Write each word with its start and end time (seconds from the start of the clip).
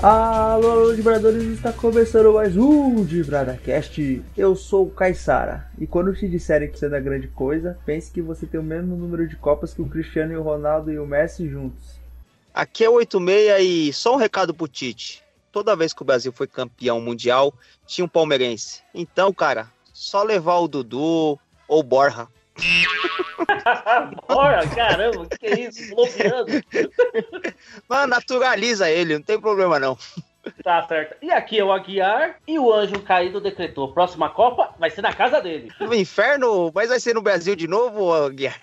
Alô, 0.00 0.94
Vibradores, 0.94 1.42
está 1.42 1.72
começando 1.72 2.32
mais 2.32 2.56
um 2.56 3.02
Vibradacast. 3.02 4.22
Eu 4.36 4.54
sou 4.54 4.86
o 4.86 4.90
Caissara 4.90 5.68
e 5.76 5.88
quando 5.88 6.14
te 6.14 6.28
disserem 6.28 6.70
que 6.70 6.78
você 6.78 6.86
é 6.86 6.88
da 6.88 7.00
grande 7.00 7.26
coisa, 7.26 7.76
pense 7.84 8.08
que 8.12 8.22
você 8.22 8.46
tem 8.46 8.60
o 8.60 8.62
mesmo 8.62 8.94
número 8.94 9.26
de 9.26 9.34
copas 9.34 9.74
que 9.74 9.82
o 9.82 9.88
Cristiano 9.88 10.32
e 10.32 10.36
o 10.36 10.42
Ronaldo 10.42 10.92
e 10.92 11.00
o 11.00 11.06
Messi 11.06 11.48
juntos. 11.48 11.98
Aqui 12.54 12.84
é 12.84 12.88
86 12.88 13.60
e 13.60 13.92
só 13.92 14.14
um 14.14 14.18
recado 14.18 14.54
pro 14.54 14.68
Tite. 14.68 15.24
Toda 15.50 15.74
vez 15.74 15.92
que 15.92 16.02
o 16.02 16.04
Brasil 16.04 16.30
foi 16.30 16.46
campeão 16.46 17.00
mundial, 17.00 17.52
tinha 17.84 18.04
um 18.04 18.08
palmeirense. 18.08 18.82
Então, 18.94 19.32
cara, 19.32 19.66
só 19.92 20.22
levar 20.22 20.58
o 20.58 20.68
Dudu 20.68 21.36
ou 21.66 21.82
Borja. 21.82 22.28
Bora, 24.28 24.66
caramba, 24.68 25.26
que 25.38 25.46
é 25.46 25.60
isso? 25.60 25.94
Bloqueando. 25.94 26.52
Mano, 27.88 28.06
naturaliza 28.08 28.90
ele, 28.90 29.14
não 29.14 29.22
tem 29.22 29.40
problema 29.40 29.78
não. 29.78 29.96
Tá 30.62 30.86
certo. 30.86 31.16
E 31.22 31.30
aqui 31.30 31.58
é 31.58 31.64
o 31.64 31.72
Aguiar 31.72 32.36
e 32.46 32.58
o 32.58 32.72
anjo 32.72 33.00
caído 33.00 33.40
decretou: 33.40 33.92
próxima 33.92 34.30
Copa 34.30 34.74
vai 34.78 34.90
ser 34.90 35.02
na 35.02 35.12
casa 35.12 35.40
dele. 35.40 35.70
No 35.80 35.94
inferno, 35.94 36.70
mas 36.74 36.88
vai 36.88 37.00
ser 37.00 37.14
no 37.14 37.22
Brasil 37.22 37.54
de 37.54 37.66
novo, 37.66 38.12
Aguiar? 38.12 38.56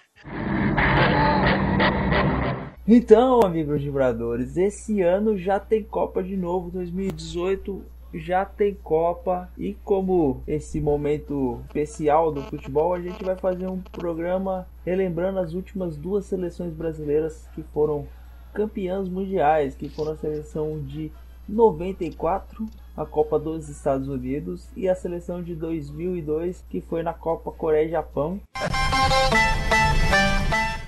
Então, 2.87 3.41
amigos 3.41 3.82
vibradores, 3.82 4.57
esse 4.57 5.02
ano 5.02 5.35
já 5.35 5.59
tem 5.59 5.84
Copa 5.84 6.21
de 6.21 6.37
novo, 6.37 6.70
2018 6.70 7.84
já 8.20 8.46
tem 8.46 8.74
Copa 8.74 9.49
e 9.58 9.74
como 9.84 10.41
esse 10.48 10.80
momento 10.80 11.62
especial 11.68 12.32
do 12.32 12.41
futebol, 12.44 12.94
a 12.94 13.02
gente 13.02 13.24
vai 13.24 13.35
fazer 13.35 13.68
um 13.68 13.82
programa 13.82 14.68
relembrando 14.85 15.40
as 15.40 15.54
últimas 15.54 15.98
duas 15.98 16.26
seleções 16.26 16.74
brasileiras 16.74 17.48
que 17.54 17.63
foram 17.63 18.08
campeãs 18.54 19.10
mundiais, 19.10 19.76
que 19.76 19.90
foram 19.90 20.13
a 20.13 20.18
seleção 20.18 20.80
de 20.80 21.12
94, 21.48 22.66
a 22.96 23.05
Copa 23.05 23.38
dos 23.38 23.70
Estados 23.70 24.08
Unidos, 24.08 24.70
e 24.76 24.88
a 24.88 24.96
seleção 24.96 25.43
de 25.43 25.54
2002, 25.54 26.63
que 26.70 26.82
foi 26.82 27.04
na 27.04 27.13
Copa 27.13 27.52
Coreia 27.52 27.86
e 27.86 27.90
Japão. 27.90 28.40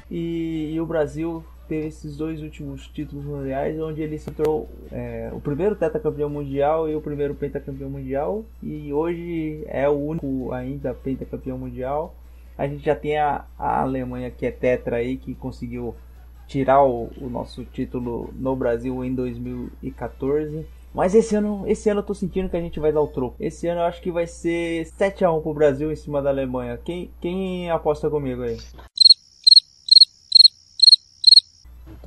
E, 0.09 0.71
e 0.73 0.79
o 0.79 0.85
Brasil 0.85 1.43
teve 1.67 1.87
esses 1.87 2.17
dois 2.17 2.41
últimos 2.41 2.87
títulos 2.87 3.25
mundiais, 3.25 3.79
onde 3.79 4.01
ele 4.01 4.17
se 4.17 4.31
tornou 4.31 4.69
é, 4.91 5.29
o 5.33 5.39
primeiro 5.39 5.75
tetracampeão 5.75 6.29
mundial 6.29 6.89
e 6.89 6.95
o 6.95 7.01
primeiro 7.01 7.35
pentacampeão 7.35 7.89
mundial, 7.89 8.45
e 8.63 8.93
hoje 8.93 9.63
é 9.67 9.87
o 9.87 9.93
único 9.93 10.51
ainda 10.51 10.93
pentacampeão 10.93 11.57
mundial. 11.57 12.15
A 12.57 12.67
gente 12.67 12.83
já 12.83 12.95
tem 12.95 13.17
a, 13.17 13.45
a 13.57 13.81
Alemanha 13.81 14.31
que 14.31 14.45
é 14.45 14.51
tetra 14.51 14.97
aí, 14.97 15.17
que 15.17 15.35
conseguiu 15.35 15.93
tirar 16.47 16.83
o, 16.83 17.09
o, 17.21 17.29
nosso 17.29 17.63
título 17.65 18.33
no 18.33 18.55
Brasil 18.55 19.03
em 19.03 19.13
2014. 19.13 20.65
Mas 20.93 21.13
esse 21.13 21.35
ano, 21.35 21.65
esse 21.67 21.89
ano 21.89 21.99
eu 21.99 22.05
tô 22.05 22.13
sentindo 22.13 22.49
que 22.49 22.57
a 22.57 22.61
gente 22.61 22.79
vai 22.79 22.91
dar 22.91 23.01
o 23.01 23.07
troco. 23.07 23.35
Esse 23.39 23.67
ano 23.67 23.81
eu 23.81 23.85
acho 23.85 24.01
que 24.01 24.11
vai 24.11 24.25
ser 24.25 24.85
7 24.85 25.23
a 25.23 25.31
1 25.31 25.41
pro 25.41 25.53
Brasil 25.53 25.91
em 25.91 25.95
cima 25.95 26.21
da 26.21 26.29
Alemanha. 26.29 26.79
Quem, 26.83 27.11
quem 27.21 27.69
aposta 27.69 28.09
comigo 28.09 28.41
aí? 28.41 28.57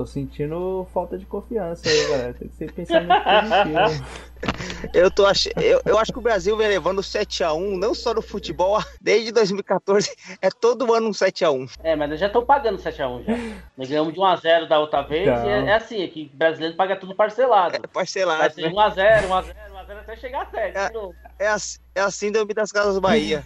Tô 0.00 0.06
sentindo 0.06 0.88
falta 0.94 1.18
de 1.18 1.26
confiança 1.26 1.86
aí, 1.86 2.08
galera. 2.08 2.32
Tem 2.32 2.48
que 2.48 2.54
ser 2.56 2.72
pensamento 2.72 3.22
positivo. 3.22 4.30
Eu, 4.94 5.10
tô 5.10 5.26
ach... 5.26 5.48
eu, 5.56 5.82
eu 5.84 5.98
acho 5.98 6.10
que 6.10 6.18
o 6.18 6.22
Brasil 6.22 6.56
vem 6.56 6.66
levando 6.66 7.02
7x1, 7.02 7.78
não 7.78 7.92
só 7.92 8.14
no 8.14 8.22
futebol, 8.22 8.82
desde 8.98 9.30
2014. 9.30 10.10
É 10.40 10.48
todo 10.48 10.94
ano 10.94 11.08
um 11.08 11.10
7x1. 11.10 11.76
É, 11.82 11.94
mas 11.94 12.08
nós 12.08 12.18
já 12.18 12.28
estão 12.28 12.42
pagando 12.42 12.78
7x1 12.78 13.24
já. 13.26 13.34
Nós 13.76 13.90
ganhamos 13.90 14.14
de 14.14 14.18
1x0 14.18 14.68
da 14.68 14.78
outra 14.78 15.02
vez. 15.02 15.28
Então. 15.28 15.44
E 15.44 15.50
é, 15.50 15.66
é 15.66 15.74
assim, 15.74 16.02
é 16.02 16.08
que 16.08 16.30
brasileiro 16.32 16.74
paga 16.74 16.96
tudo 16.96 17.14
parcelado. 17.14 17.76
É 17.76 17.86
parcelado. 17.86 18.38
Vai 18.38 18.48
ser 18.48 18.72
1x0, 18.72 19.28
1x0, 19.28 19.54
1x0 19.70 19.98
até 19.98 20.16
chegar 20.16 20.40
a 20.40 20.46
7. 20.46 20.78
É, 20.78 21.44
é, 21.44 21.48
assim, 21.48 21.78
é 21.94 22.00
assim 22.00 22.32
do 22.32 22.46
das 22.46 22.72
Casas 22.72 22.98
Bahia. 22.98 23.44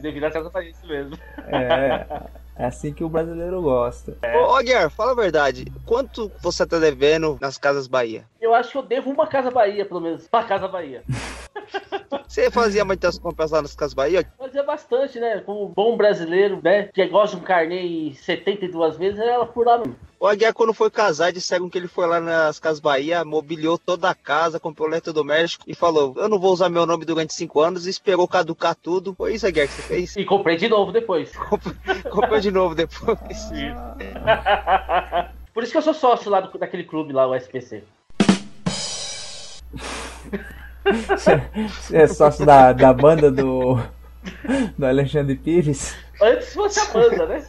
Devido 0.00 0.22
a 0.22 0.30
casa 0.30 0.48
faz 0.50 0.68
isso 0.68 0.86
mesmo. 0.86 1.18
É, 1.48 2.45
é 2.58 2.66
assim 2.66 2.92
que 2.92 3.04
o 3.04 3.08
brasileiro 3.08 3.60
gosta. 3.60 4.16
É. 4.22 4.36
Ô, 4.38 4.58
Guiar, 4.62 4.90
fala 4.90 5.12
a 5.12 5.14
verdade. 5.14 5.66
Quanto 5.84 6.30
você 6.42 6.66
tá 6.66 6.78
devendo 6.78 7.36
nas 7.40 7.58
Casas 7.58 7.86
Bahia? 7.86 8.24
Eu 8.46 8.54
acho 8.54 8.70
que 8.70 8.78
eu 8.78 8.82
devo 8.82 9.10
uma 9.10 9.26
Casa 9.26 9.50
Bahia, 9.50 9.84
pelo 9.84 10.00
menos. 10.00 10.28
Pra 10.28 10.44
Casa 10.44 10.68
Bahia. 10.68 11.02
Você 12.28 12.48
fazia 12.48 12.84
muitas 12.84 13.18
compras 13.18 13.50
lá 13.50 13.60
nas 13.60 13.74
Casas 13.74 13.92
Bahia? 13.92 14.24
Fazia 14.38 14.62
bastante, 14.62 15.18
né? 15.18 15.40
Como 15.40 15.68
bom 15.68 15.96
brasileiro, 15.96 16.60
né? 16.62 16.84
Que 16.94 17.04
gosta 17.06 17.36
de 17.36 17.42
um 17.42 17.44
carnê 17.44 18.12
72 18.14 18.96
vezes, 18.96 19.18
ela 19.18 19.46
por 19.46 19.66
lá 19.66 19.78
mesmo. 19.78 19.96
O 20.20 20.28
Aguiar, 20.28 20.54
quando 20.54 20.72
foi 20.72 20.88
casar, 20.90 21.32
disseram 21.32 21.68
que 21.68 21.76
ele 21.76 21.88
foi 21.88 22.06
lá 22.06 22.20
nas 22.20 22.60
Casas 22.60 22.78
Bahia, 22.78 23.24
mobiliou 23.24 23.76
toda 23.78 24.08
a 24.08 24.14
casa, 24.14 24.60
comprou 24.60 24.88
eletrodoméstico 24.88 25.64
e 25.66 25.74
falou: 25.74 26.14
Eu 26.16 26.28
não 26.28 26.38
vou 26.38 26.52
usar 26.52 26.68
meu 26.68 26.86
nome 26.86 27.04
durante 27.04 27.34
cinco 27.34 27.60
anos, 27.60 27.84
e 27.86 27.90
esperou 27.90 28.28
caducar 28.28 28.76
tudo. 28.76 29.12
Foi 29.14 29.34
isso, 29.34 29.44
Aguiar, 29.46 29.66
que 29.66 29.74
você 29.74 29.82
fez? 29.82 30.16
E 30.16 30.24
comprei 30.24 30.56
de 30.56 30.68
novo 30.68 30.92
depois. 30.92 31.32
Comprou 32.10 32.38
de 32.38 32.52
novo 32.52 32.76
depois. 32.76 33.18
Por 35.52 35.64
isso 35.64 35.72
que 35.72 35.78
eu 35.78 35.82
sou 35.82 35.94
sócio 35.94 36.30
lá 36.30 36.40
do, 36.40 36.56
daquele 36.58 36.84
clube 36.84 37.12
lá, 37.12 37.26
o 37.26 37.34
SPC. 37.34 37.82
Você 41.08 41.96
é 41.96 42.06
sócio 42.06 42.46
da, 42.46 42.72
da 42.72 42.92
banda 42.92 43.30
do, 43.30 43.76
do 44.76 44.86
Alexandre 44.86 45.36
Pires? 45.36 45.96
Antes 46.20 46.52
fosse 46.54 46.80
a 46.80 46.92
banda, 46.92 47.26
né? 47.26 47.46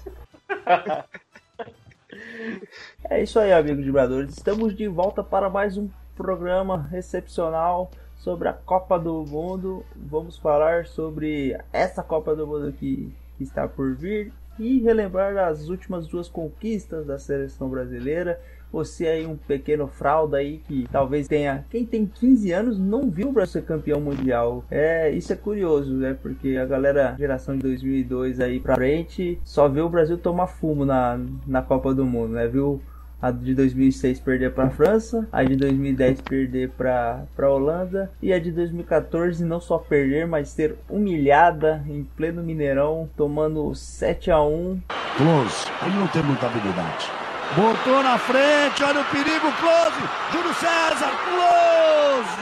É 3.10 3.22
isso 3.22 3.40
aí, 3.40 3.54
amigos 3.54 3.86
vibradores. 3.86 4.32
Estamos 4.32 4.76
de 4.76 4.88
volta 4.88 5.24
para 5.24 5.50
mais 5.50 5.78
um 5.78 5.90
programa 6.16 6.90
excepcional 6.94 7.92
sobre 8.18 8.48
a 8.50 8.54
Copa 8.54 8.98
do 9.00 9.24
Mundo. 9.26 9.86
Vamos 9.96 10.38
falar 10.38 10.86
sobre 10.86 11.58
essa 11.72 12.04
Copa 12.04 12.36
do 12.36 12.46
Mundo 12.48 12.74
que 12.74 13.14
está 13.40 13.68
por 13.68 13.96
vir 13.96 14.34
e 14.60 14.80
relembrar 14.80 15.38
as 15.38 15.70
últimas 15.70 16.08
duas 16.08 16.28
conquistas 16.28 17.06
da 17.06 17.20
seleção 17.20 17.70
brasileira. 17.70 18.42
Você 18.72 19.08
aí, 19.08 19.26
um 19.26 19.36
pequeno 19.36 19.88
fralda 19.88 20.38
aí 20.38 20.60
que 20.68 20.88
talvez 20.92 21.28
tenha. 21.28 21.66
Quem 21.70 21.86
tem 21.86 22.06
15 22.06 22.52
anos 22.52 22.80
não 22.80 23.10
viu 23.10 23.30
o 23.30 23.32
Brasil 23.32 23.48
ser 23.48 23.64
campeão 23.64 24.02
mundial. 24.02 24.64
É, 24.70 25.10
isso 25.10 25.32
é 25.32 25.36
curioso, 25.36 25.94
né? 25.94 26.16
Porque 26.22 26.58
a 26.58 26.66
galera, 26.66 27.16
geração 27.18 27.56
de 27.56 27.62
2002 27.64 28.40
aí 28.40 28.60
pra 28.60 28.76
frente, 28.76 29.40
só 29.44 29.68
viu 29.68 29.86
o 29.86 29.90
Brasil 29.90 30.18
tomar 30.18 30.48
fumo 30.48 30.86
na, 30.86 31.20
na 31.46 31.62
Copa 31.62 31.94
do 31.94 32.06
Mundo, 32.06 32.34
né? 32.34 32.48
Viu 32.48 32.82
a 33.22 33.32
de 33.32 33.56
2006 33.56 34.20
perder 34.20 34.54
para 34.54 34.66
a 34.66 34.70
França, 34.70 35.28
a 35.32 35.44
de 35.44 35.56
2010 35.56 36.22
perder 36.22 36.70
para 36.70 37.26
a 37.38 37.50
Holanda 37.50 38.12
e 38.22 38.32
a 38.32 38.40
de 38.40 38.52
2014 38.52 39.44
não 39.44 39.60
só 39.60 39.78
perder, 39.78 40.28
mas 40.28 40.50
ser 40.50 40.78
humilhada 40.90 41.84
em 41.88 42.04
pleno 42.04 42.44
Mineirão, 42.44 43.10
tomando 43.18 43.74
7 43.74 44.30
a 44.30 44.42
1. 44.42 44.80
Close, 45.18 45.66
ele 45.86 45.96
não 45.96 46.08
tem 46.08 46.24
muita 46.24 46.46
habilidade. 46.46 47.27
Botou 47.56 48.04
na 48.04 48.18
frente, 48.18 48.84
olha 48.84 49.02
o 49.02 49.06
perigo, 49.06 49.52
Close! 49.54 50.02
Júlio 50.32 50.54
César, 50.54 51.12
Close! 51.24 52.38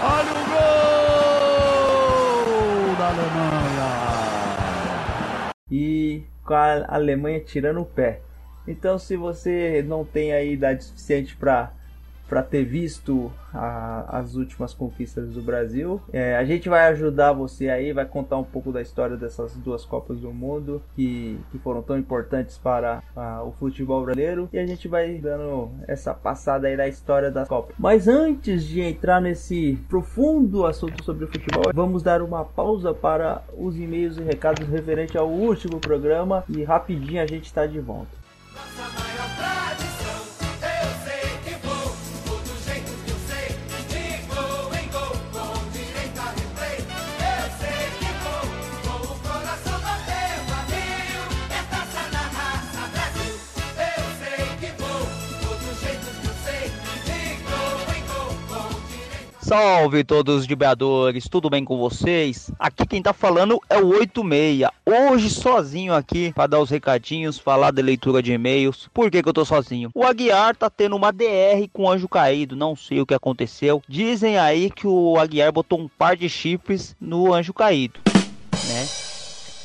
Olha 0.00 0.30
o 0.30 0.44
gol 2.86 2.96
da 2.96 3.08
Alemanha! 3.08 3.88
E 5.70 6.22
com 6.44 6.54
a 6.54 6.84
Alemanha 6.88 7.40
tirando 7.40 7.80
o 7.80 7.86
pé. 7.86 8.20
Então, 8.66 8.98
se 8.98 9.16
você 9.16 9.82
não 9.86 10.04
tem 10.04 10.32
a 10.32 10.42
idade 10.42 10.84
suficiente 10.84 11.34
para 11.34 11.72
para 12.28 12.42
ter 12.42 12.64
visto 12.64 13.32
a, 13.52 14.18
as 14.18 14.34
últimas 14.34 14.74
conquistas 14.74 15.28
do 15.30 15.42
Brasil. 15.42 16.00
É, 16.12 16.36
a 16.36 16.44
gente 16.44 16.68
vai 16.68 16.86
ajudar 16.88 17.32
você 17.32 17.68
aí, 17.68 17.92
vai 17.92 18.04
contar 18.04 18.36
um 18.36 18.44
pouco 18.44 18.70
da 18.70 18.82
história 18.82 19.16
dessas 19.16 19.54
duas 19.56 19.84
Copas 19.84 20.18
do 20.20 20.32
Mundo 20.32 20.82
que, 20.94 21.38
que 21.50 21.58
foram 21.58 21.82
tão 21.82 21.98
importantes 21.98 22.58
para 22.58 23.02
a, 23.16 23.42
o 23.42 23.52
futebol 23.52 24.04
brasileiro 24.04 24.48
e 24.52 24.58
a 24.58 24.66
gente 24.66 24.86
vai 24.88 25.14
dando 25.18 25.70
essa 25.86 26.12
passada 26.12 26.68
aí 26.68 26.76
da 26.76 26.86
história 26.86 27.30
da 27.30 27.46
Copa. 27.46 27.72
Mas 27.78 28.06
antes 28.06 28.64
de 28.64 28.80
entrar 28.80 29.20
nesse 29.20 29.78
profundo 29.88 30.66
assunto 30.66 31.02
sobre 31.04 31.24
o 31.24 31.28
futebol, 31.28 31.72
vamos 31.74 32.02
dar 32.02 32.22
uma 32.22 32.44
pausa 32.44 32.92
para 32.92 33.42
os 33.56 33.78
e-mails 33.78 34.18
e 34.18 34.22
recados 34.22 34.68
referente 34.68 35.16
ao 35.16 35.28
último 35.28 35.80
programa 35.80 36.44
e 36.48 36.62
rapidinho 36.62 37.22
a 37.22 37.26
gente 37.26 37.46
está 37.46 37.66
de 37.66 37.80
volta. 37.80 38.27
Salve 59.48 60.04
todos 60.04 60.40
os 60.40 60.46
dibeadores, 60.46 61.26
tudo 61.26 61.48
bem 61.48 61.64
com 61.64 61.78
vocês? 61.78 62.50
Aqui 62.58 62.86
quem 62.86 63.00
tá 63.00 63.14
falando 63.14 63.58
é 63.70 63.78
o 63.78 63.86
86. 63.98 64.68
Hoje 64.84 65.30
sozinho 65.30 65.94
aqui 65.94 66.34
para 66.34 66.48
dar 66.48 66.60
os 66.60 66.68
recadinhos, 66.68 67.38
falar 67.38 67.70
da 67.70 67.80
leitura 67.80 68.22
de 68.22 68.30
e-mails. 68.30 68.90
Por 68.92 69.10
que, 69.10 69.22
que 69.22 69.28
eu 69.30 69.32
tô 69.32 69.46
sozinho? 69.46 69.90
O 69.94 70.04
Aguiar 70.04 70.54
tá 70.54 70.68
tendo 70.68 70.94
uma 70.94 71.10
DR 71.10 71.66
com 71.72 71.84
o 71.84 71.90
anjo 71.90 72.06
caído, 72.06 72.54
não 72.54 72.76
sei 72.76 73.00
o 73.00 73.06
que 73.06 73.14
aconteceu. 73.14 73.82
Dizem 73.88 74.36
aí 74.36 74.68
que 74.70 74.86
o 74.86 75.16
Aguiar 75.18 75.50
botou 75.50 75.80
um 75.80 75.88
par 75.88 76.14
de 76.14 76.28
chifres 76.28 76.94
no 77.00 77.32
anjo 77.32 77.54
caído, 77.54 78.00
né? 78.68 78.86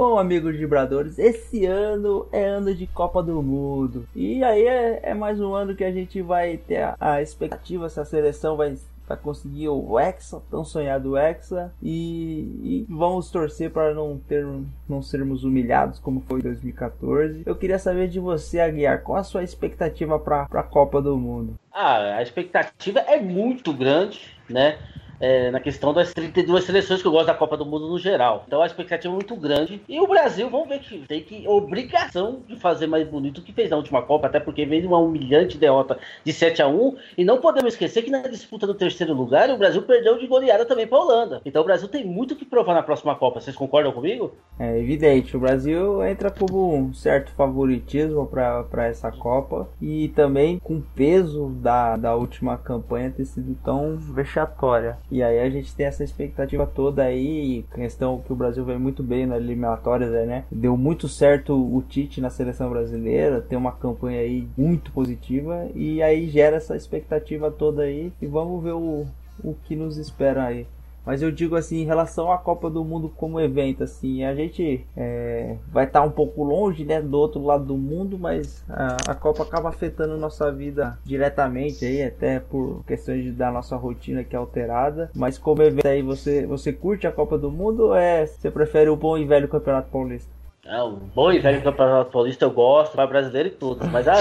Bom, 0.00 0.18
amigos 0.18 0.56
vibradores, 0.56 1.18
esse 1.18 1.66
ano 1.66 2.26
é 2.32 2.42
ano 2.42 2.74
de 2.74 2.86
Copa 2.86 3.22
do 3.22 3.42
Mundo. 3.42 4.08
E 4.16 4.42
aí 4.42 4.66
é, 4.66 5.00
é 5.02 5.12
mais 5.12 5.38
um 5.38 5.52
ano 5.52 5.76
que 5.76 5.84
a 5.84 5.92
gente 5.92 6.22
vai 6.22 6.56
ter 6.56 6.78
a, 6.78 6.96
a 6.98 7.20
expectativa 7.20 7.86
se 7.86 8.00
a 8.00 8.04
seleção 8.06 8.56
vai 8.56 8.78
para 9.06 9.18
conseguir 9.18 9.68
o 9.68 10.00
Hexa, 10.00 10.40
tão 10.50 10.64
sonhado 10.64 11.18
Hexa, 11.18 11.70
e, 11.82 12.40
e 12.62 12.86
vamos 12.88 13.30
torcer 13.30 13.70
para 13.70 13.92
não 13.92 14.18
ter 14.26 14.42
não 14.88 15.02
sermos 15.02 15.44
humilhados 15.44 15.98
como 15.98 16.22
foi 16.22 16.38
em 16.38 16.44
2014. 16.44 17.42
Eu 17.44 17.54
queria 17.54 17.78
saber 17.78 18.08
de 18.08 18.18
você, 18.18 18.58
Aguiar, 18.58 19.02
qual 19.02 19.18
a 19.18 19.22
sua 19.22 19.44
expectativa 19.44 20.18
para 20.18 20.46
a 20.50 20.62
Copa 20.62 21.02
do 21.02 21.14
Mundo? 21.18 21.56
Ah, 21.70 22.16
a 22.16 22.22
expectativa 22.22 23.00
é 23.00 23.20
muito 23.20 23.70
grande, 23.74 24.34
né? 24.48 24.78
É, 25.20 25.50
na 25.50 25.60
questão 25.60 25.92
das 25.92 26.12
32 26.12 26.64
seleções 26.64 27.02
que 27.02 27.06
eu 27.06 27.12
gosto 27.12 27.26
da 27.26 27.34
Copa 27.34 27.56
do 27.56 27.66
Mundo 27.66 27.88
no 27.88 27.98
geral. 27.98 28.44
Então 28.46 28.62
a 28.62 28.66
expectativa 28.66 29.12
é 29.12 29.14
muito 29.14 29.36
grande. 29.36 29.82
E 29.88 30.00
o 30.00 30.06
Brasil, 30.06 30.48
vamos 30.48 30.68
ver 30.68 30.80
que 30.80 30.98
tem 31.06 31.22
que 31.22 31.46
obrigação 31.46 32.40
de 32.48 32.56
fazer 32.56 32.86
mais 32.86 33.06
bonito 33.06 33.42
que 33.42 33.52
fez 33.52 33.70
na 33.70 33.76
última 33.76 34.02
Copa, 34.02 34.26
até 34.26 34.40
porque 34.40 34.64
veio 34.64 34.88
uma 34.88 34.98
humilhante 34.98 35.58
derrota 35.58 35.98
de 36.24 36.32
7 36.32 36.62
a 36.62 36.68
1 36.68 36.96
E 37.18 37.24
não 37.24 37.38
podemos 37.38 37.74
esquecer 37.74 38.02
que 38.02 38.10
na 38.10 38.22
disputa 38.22 38.66
do 38.66 38.74
terceiro 38.74 39.12
lugar, 39.12 39.50
o 39.50 39.58
Brasil 39.58 39.82
perdeu 39.82 40.18
de 40.18 40.26
goleada 40.26 40.64
também 40.64 40.86
para 40.86 40.98
a 40.98 41.02
Holanda. 41.02 41.42
Então 41.44 41.62
o 41.62 41.64
Brasil 41.64 41.88
tem 41.88 42.04
muito 42.04 42.34
que 42.34 42.44
provar 42.44 42.74
na 42.74 42.82
próxima 42.82 43.14
Copa. 43.14 43.40
Vocês 43.40 43.56
concordam 43.56 43.92
comigo? 43.92 44.32
É 44.58 44.78
evidente, 44.78 45.36
o 45.36 45.40
Brasil 45.40 46.02
entra 46.04 46.30
como 46.30 46.74
um 46.74 46.94
certo 46.94 47.32
favoritismo 47.32 48.26
para 48.26 48.86
essa 48.86 49.10
Copa 49.10 49.68
e 49.80 50.08
também 50.08 50.58
com 50.58 50.76
o 50.76 50.82
peso 50.94 51.48
da, 51.60 51.96
da 51.96 52.14
última 52.14 52.56
campanha 52.56 53.12
ter 53.14 53.24
sido 53.24 53.56
tão 53.62 53.96
vexatória. 53.96 54.98
E 55.10 55.22
aí 55.22 55.40
a 55.40 55.50
gente 55.50 55.74
tem 55.74 55.86
essa 55.86 56.04
expectativa 56.04 56.66
toda 56.66 57.02
aí, 57.02 57.64
questão 57.74 58.20
que 58.20 58.32
o 58.32 58.36
Brasil 58.36 58.64
vem 58.64 58.78
muito 58.78 59.02
bem 59.02 59.26
nas 59.26 59.38
eliminatórias, 59.38 60.10
né? 60.26 60.44
Deu 60.50 60.76
muito 60.76 61.08
certo 61.08 61.54
o 61.54 61.82
Tite 61.82 62.20
na 62.20 62.30
seleção 62.30 62.70
brasileira, 62.70 63.40
tem 63.40 63.58
uma 63.58 63.72
campanha 63.72 64.20
aí 64.20 64.46
muito 64.56 64.92
positiva 64.92 65.68
e 65.74 66.02
aí 66.02 66.28
gera 66.28 66.56
essa 66.56 66.76
expectativa 66.76 67.50
toda 67.50 67.82
aí 67.82 68.12
e 68.20 68.26
vamos 68.26 68.62
ver 68.62 68.72
o, 68.72 69.06
o 69.42 69.54
que 69.64 69.74
nos 69.74 69.96
espera 69.96 70.44
aí. 70.44 70.66
Mas 71.04 71.22
eu 71.22 71.30
digo 71.30 71.56
assim, 71.56 71.78
em 71.78 71.84
relação 71.84 72.30
à 72.30 72.38
Copa 72.38 72.68
do 72.68 72.84
Mundo 72.84 73.08
como 73.08 73.40
evento, 73.40 73.82
assim, 73.82 74.24
a 74.24 74.34
gente 74.34 74.86
é, 74.96 75.56
vai 75.72 75.84
estar 75.84 76.00
tá 76.00 76.06
um 76.06 76.10
pouco 76.10 76.44
longe, 76.44 76.84
né, 76.84 77.00
do 77.00 77.18
outro 77.18 77.42
lado 77.42 77.64
do 77.64 77.76
mundo, 77.76 78.18
mas 78.18 78.64
a, 78.68 78.96
a, 79.12 79.14
Copa 79.14 79.42
acaba 79.42 79.68
afetando 79.68 80.16
nossa 80.16 80.50
vida 80.52 80.98
diretamente 81.04 81.84
aí, 81.84 82.02
até 82.02 82.40
por 82.40 82.82
questões 82.86 83.24
de, 83.24 83.32
da 83.32 83.50
nossa 83.50 83.76
rotina 83.76 84.24
que 84.24 84.36
é 84.36 84.38
alterada. 84.38 85.10
Mas 85.14 85.38
como 85.38 85.62
evento 85.62 85.86
aí, 85.86 86.02
você, 86.02 86.46
você 86.46 86.72
curte 86.72 87.06
a 87.06 87.12
Copa 87.12 87.38
do 87.38 87.50
Mundo 87.50 87.88
ou 87.88 87.94
é, 87.94 88.26
você 88.26 88.50
prefere 88.50 88.90
o 88.90 88.96
bom 88.96 89.16
e 89.16 89.24
velho 89.24 89.48
Campeonato 89.48 89.90
Paulista? 89.90 90.39
É, 90.64 90.82
o 90.82 90.90
bom 90.90 91.32
e 91.32 91.38
velho 91.38 91.62
Campeonato 91.62 92.10
Paulista 92.10 92.44
eu 92.44 92.50
gosto, 92.50 92.96
vai 92.96 93.06
brasileiro 93.06 93.48
e 93.48 93.52
todos. 93.52 93.88
Mas 93.88 94.06
a, 94.06 94.14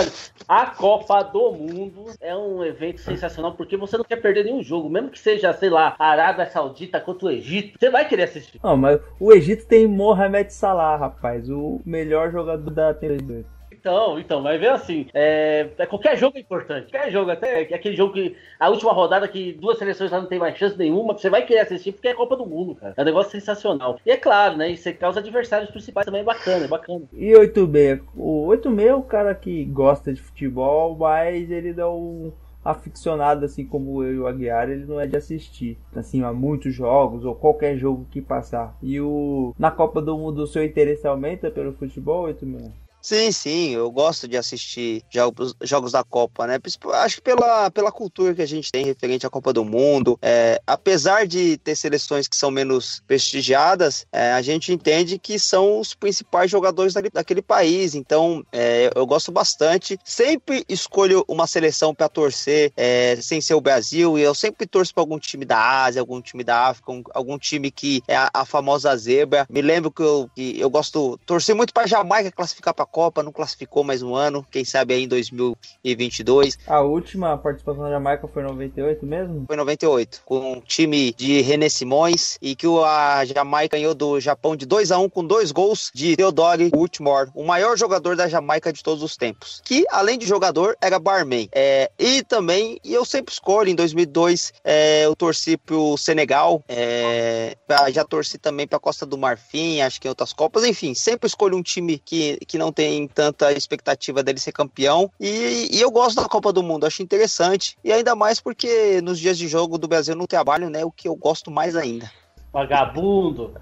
a 0.47 0.65
Copa 0.67 1.21
do 1.21 1.51
Mundo 1.51 2.05
é 2.21 2.35
um 2.35 2.63
evento 2.63 3.01
sensacional 3.01 3.53
porque 3.53 3.75
você 3.75 3.97
não 3.97 4.05
quer 4.05 4.15
perder 4.17 4.45
nenhum 4.45 4.63
jogo, 4.63 4.89
mesmo 4.89 5.09
que 5.09 5.19
seja, 5.19 5.51
sei 5.53 5.69
lá, 5.69 5.95
Arábia 5.99 6.45
Saudita 6.45 6.99
contra 6.99 7.27
o 7.27 7.31
Egito, 7.31 7.77
você 7.77 7.89
vai 7.89 8.07
querer 8.07 8.23
assistir. 8.23 8.59
Não, 8.63 8.77
mas 8.77 8.99
o 9.19 9.33
Egito 9.33 9.67
tem 9.67 9.85
Mohamed 9.85 10.53
Salah, 10.53 10.95
rapaz, 10.95 11.49
o 11.49 11.81
melhor 11.85 12.31
jogador 12.31 12.71
da 12.71 12.93
TV. 12.93 13.45
Então, 13.79 14.19
então, 14.19 14.43
vai 14.43 14.57
ver 14.57 14.71
assim, 14.71 15.07
é, 15.13 15.69
é, 15.77 15.85
qualquer 15.85 16.17
jogo 16.17 16.37
é 16.37 16.41
importante. 16.41 16.91
Qualquer 16.91 17.11
jogo, 17.11 17.31
até 17.31 17.61
aquele 17.61 17.95
jogo 17.95 18.13
que. 18.13 18.35
A 18.59 18.69
última 18.69 18.91
rodada 18.91 19.27
que 19.27 19.53
duas 19.53 19.77
seleções 19.77 20.11
já 20.11 20.19
não 20.19 20.27
tem 20.27 20.37
mais 20.37 20.57
chance 20.57 20.77
nenhuma, 20.77 21.13
você 21.13 21.29
vai 21.29 21.45
querer 21.45 21.61
assistir 21.61 21.93
porque 21.93 22.09
é 22.09 22.13
Copa 22.13 22.35
do 22.35 22.45
Mundo, 22.45 22.75
cara. 22.75 22.93
É 22.97 23.01
um 23.01 23.05
negócio 23.05 23.31
sensacional. 23.31 23.97
E 24.05 24.11
é 24.11 24.17
claro, 24.17 24.57
né? 24.57 24.71
E 24.71 24.77
você 24.77 24.91
causa 24.91 25.19
adversários 25.19 25.71
principais 25.71 26.05
também 26.05 26.21
é 26.21 26.25
bacana, 26.25 26.65
é 26.65 26.67
bacana. 26.67 27.05
E 27.13 27.35
86? 27.35 28.01
O 28.15 28.47
86 28.47 28.89
é 28.89 28.95
o 28.95 29.01
cara 29.01 29.33
que 29.33 29.63
gosta 29.65 30.13
de 30.13 30.21
futebol, 30.21 30.97
mas 30.97 31.49
ele 31.49 31.71
dá 31.73 31.89
um 31.89 32.33
aficionado 32.63 33.45
assim 33.45 33.65
como 33.65 34.03
eu 34.03 34.13
e 34.13 34.19
o 34.19 34.27
Aguiar, 34.27 34.69
ele 34.69 34.85
não 34.85 34.99
é 34.99 35.07
de 35.07 35.15
assistir 35.15 35.77
assim 35.95 36.21
a 36.23 36.33
muitos 36.33 36.73
jogos 36.73 37.23
ou 37.23 37.33
qualquer 37.33 37.77
jogo 37.77 38.05
que 38.11 38.21
passar. 38.21 38.77
E 38.81 38.99
o 38.99 39.53
na 39.57 39.71
Copa 39.71 40.01
do 40.01 40.17
Mundo 40.17 40.43
o 40.43 40.47
seu 40.47 40.63
interesse 40.63 41.07
aumenta 41.07 41.49
pelo 41.49 41.73
futebol, 41.73 42.23
86? 42.23 42.88
Sim, 43.01 43.31
sim, 43.31 43.69
eu 43.69 43.89
gosto 43.89 44.27
de 44.27 44.35
assistir 44.35 45.03
jogos, 45.09 45.55
jogos 45.61 45.93
da 45.93 46.03
Copa, 46.03 46.45
né? 46.45 46.59
Acho 46.95 47.17
que 47.17 47.21
pela, 47.21 47.71
pela 47.71 47.91
cultura 47.91 48.35
que 48.35 48.41
a 48.41 48.45
gente 48.45 48.71
tem 48.71 48.83
referente 48.83 49.25
à 49.25 49.29
Copa 49.29 49.53
do 49.53 49.63
Mundo, 49.63 50.19
é, 50.21 50.61
apesar 50.67 51.25
de 51.25 51.57
ter 51.57 51.75
seleções 51.75 52.27
que 52.27 52.35
são 52.35 52.51
menos 52.51 53.01
prestigiadas, 53.07 54.05
é, 54.11 54.33
a 54.33 54.41
gente 54.41 54.73
entende 54.73 55.17
que 55.17 55.39
são 55.39 55.79
os 55.79 55.93
principais 55.93 56.51
jogadores 56.51 56.93
daquele, 56.93 57.13
daquele 57.13 57.41
país. 57.41 57.95
Então, 57.95 58.43
é, 58.51 58.89
eu 58.93 59.05
gosto 59.05 59.31
bastante. 59.31 59.97
Sempre 60.03 60.65
escolho 60.67 61.23
uma 61.27 61.47
seleção 61.47 61.95
para 61.95 62.09
torcer, 62.09 62.73
é, 62.75 63.15
sem 63.21 63.39
ser 63.39 63.53
o 63.53 63.61
Brasil, 63.61 64.19
e 64.19 64.21
eu 64.21 64.35
sempre 64.35 64.67
torço 64.67 64.93
para 64.93 65.01
algum 65.01 65.17
time 65.17 65.45
da 65.45 65.83
Ásia, 65.83 66.01
algum 66.01 66.21
time 66.21 66.43
da 66.43 66.67
África, 66.67 66.91
um, 66.91 67.01
algum 67.13 67.37
time 67.37 67.71
que 67.71 68.01
é 68.07 68.15
a, 68.17 68.29
a, 68.33 68.45
famosa 68.45 68.95
zebra. 68.97 69.47
Me 69.49 69.61
lembro 69.61 69.89
que 69.89 70.01
eu, 70.01 70.29
que 70.35 70.59
eu 70.59 70.69
gosto, 70.69 71.17
torcer 71.25 71.55
muito 71.55 71.73
para 71.73 71.87
Jamaica 71.87 72.31
classificar 72.31 72.73
para 72.73 72.88
Copa, 72.91 73.23
não 73.23 73.31
classificou 73.31 73.83
mais 73.83 74.01
um 74.01 74.15
ano, 74.15 74.45
quem 74.49 74.65
sabe 74.65 74.93
aí 74.93 75.03
em 75.03 75.07
2022. 75.07 76.57
A 76.65 76.81
última 76.81 77.37
participação 77.37 77.83
da 77.83 77.89
Jamaica 77.91 78.27
foi 78.27 78.43
em 78.43 78.47
98 78.47 79.05
mesmo? 79.05 79.43
Foi 79.45 79.55
em 79.55 79.59
98, 79.59 80.21
com 80.25 80.53
um 80.53 80.61
time 80.61 81.13
de 81.13 81.41
René 81.41 81.69
Simões 81.69 82.37
e 82.41 82.55
que 82.55 82.65
a 82.67 83.23
Jamaica 83.25 83.77
ganhou 83.77 83.93
do 83.93 84.19
Japão 84.19 84.55
de 84.55 84.65
2 84.65 84.91
a 84.91 84.97
1 84.97 85.09
com 85.09 85.23
dois 85.23 85.51
gols 85.51 85.91
de 85.93 86.15
Theodore 86.15 86.71
Whitmore, 86.73 87.29
o 87.35 87.43
maior 87.43 87.77
jogador 87.77 88.15
da 88.15 88.27
Jamaica 88.27 88.73
de 88.73 88.83
todos 88.83 89.03
os 89.03 89.15
tempos, 89.15 89.61
que 89.63 89.85
além 89.91 90.17
de 90.17 90.25
jogador 90.25 90.75
era 90.81 90.97
barman. 90.97 91.47
É, 91.51 91.91
e 91.97 92.23
também, 92.23 92.79
e 92.83 92.93
eu 92.93 93.05
sempre 93.05 93.33
escolho, 93.33 93.69
em 93.69 93.75
2002 93.75 94.53
é, 94.63 95.05
eu 95.05 95.15
torci 95.15 95.57
pro 95.57 95.95
Senegal, 95.97 96.63
é, 96.67 97.55
já 97.91 98.03
torci 98.03 98.37
também 98.37 98.67
pra 98.67 98.79
Costa 98.79 99.05
do 99.05 99.17
Marfim, 99.17 99.81
acho 99.81 100.01
que 100.01 100.07
em 100.07 100.09
outras 100.09 100.33
Copas, 100.33 100.63
enfim, 100.63 100.93
sempre 100.93 101.27
escolho 101.27 101.57
um 101.57 101.61
time 101.61 101.99
que, 101.99 102.37
que 102.47 102.57
não 102.57 102.71
tem 102.71 102.78
tanta 103.07 103.51
expectativa 103.51 104.23
dele 104.23 104.39
ser 104.39 104.51
campeão. 104.51 105.11
E, 105.19 105.69
e, 105.71 105.81
eu 105.81 105.91
gosto 105.91 106.21
da 106.21 106.27
Copa 106.27 106.53
do 106.53 106.63
Mundo, 106.63 106.85
acho 106.85 107.03
interessante. 107.03 107.77
E 107.83 107.91
ainda 107.91 108.15
mais 108.15 108.39
porque 108.39 109.01
nos 109.01 109.19
dias 109.19 109.37
de 109.37 109.47
jogo 109.47 109.77
do 109.77 109.87
Brasil 109.87 110.15
não 110.15 110.25
trabalho, 110.25 110.69
né? 110.69 110.83
O 110.85 110.91
que 110.91 111.07
eu 111.07 111.15
gosto 111.15 111.51
mais 111.51 111.75
ainda. 111.75 112.09
Vagabundo! 112.51 113.53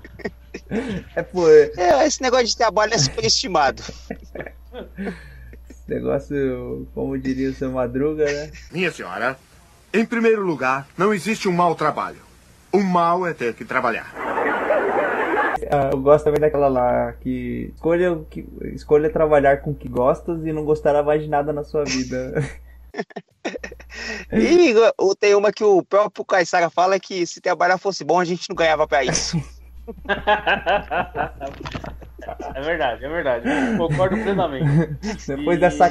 é, 1.16 1.24
pô. 1.24 1.48
É, 1.50 2.06
esse 2.06 2.22
negócio 2.22 2.48
de 2.48 2.58
trabalho 2.58 2.94
é 2.94 2.98
superestimado. 2.98 3.84
esse 5.70 5.90
negócio, 5.90 6.88
como 6.94 7.18
diria 7.18 7.50
o 7.50 7.54
seu 7.54 7.72
Madruga, 7.72 8.26
né? 8.26 8.52
Minha 8.72 8.92
senhora, 8.92 9.38
em 9.94 10.06
primeiro 10.06 10.44
lugar, 10.46 10.88
não 10.98 11.14
existe 11.14 11.48
um 11.48 11.54
mau 11.54 11.76
trabalho. 11.76 12.20
O 12.72 12.82
mal 12.82 13.26
é 13.26 13.34
ter 13.34 13.54
que 13.54 13.66
trabalhar. 13.66 14.14
Ah, 15.72 15.90
eu 15.92 16.00
gosto 16.00 16.26
também 16.26 16.40
daquela 16.40 16.68
lá 16.68 17.14
que 17.14 17.72
escolha, 17.74 18.20
que 18.30 18.46
escolha 18.74 19.10
trabalhar 19.10 19.62
com 19.62 19.72
o 19.72 19.76
que 19.76 19.88
gostas 19.88 20.46
e 20.46 20.52
não 20.52 20.64
gostará 20.64 21.04
mais 21.04 21.22
de 21.22 21.30
nada 21.30 21.52
na 21.52 21.64
sua 21.64 21.84
vida. 21.84 22.34
e 24.32 24.74
tem 25.20 25.36
uma 25.36 25.52
que 25.52 25.64
o 25.64 25.84
próprio 25.84 26.26
Caissara 26.26 26.70
fala 26.70 27.00
que 27.00 27.26
se 27.26 27.42
trabalhar 27.42 27.78
fosse 27.78 28.04
bom, 28.04 28.20
a 28.20 28.26
gente 28.26 28.50
não 28.50 28.56
ganhava 28.56 28.88
para 28.88 29.04
isso. 29.04 29.38
É 32.56 32.62
verdade, 32.62 33.06
é 33.06 33.10
verdade. 33.10 33.48
Concordo 33.78 34.18
plenamente. 34.18 34.98
Depois 35.28 35.58
e... 35.58 35.62
dessa 35.62 35.88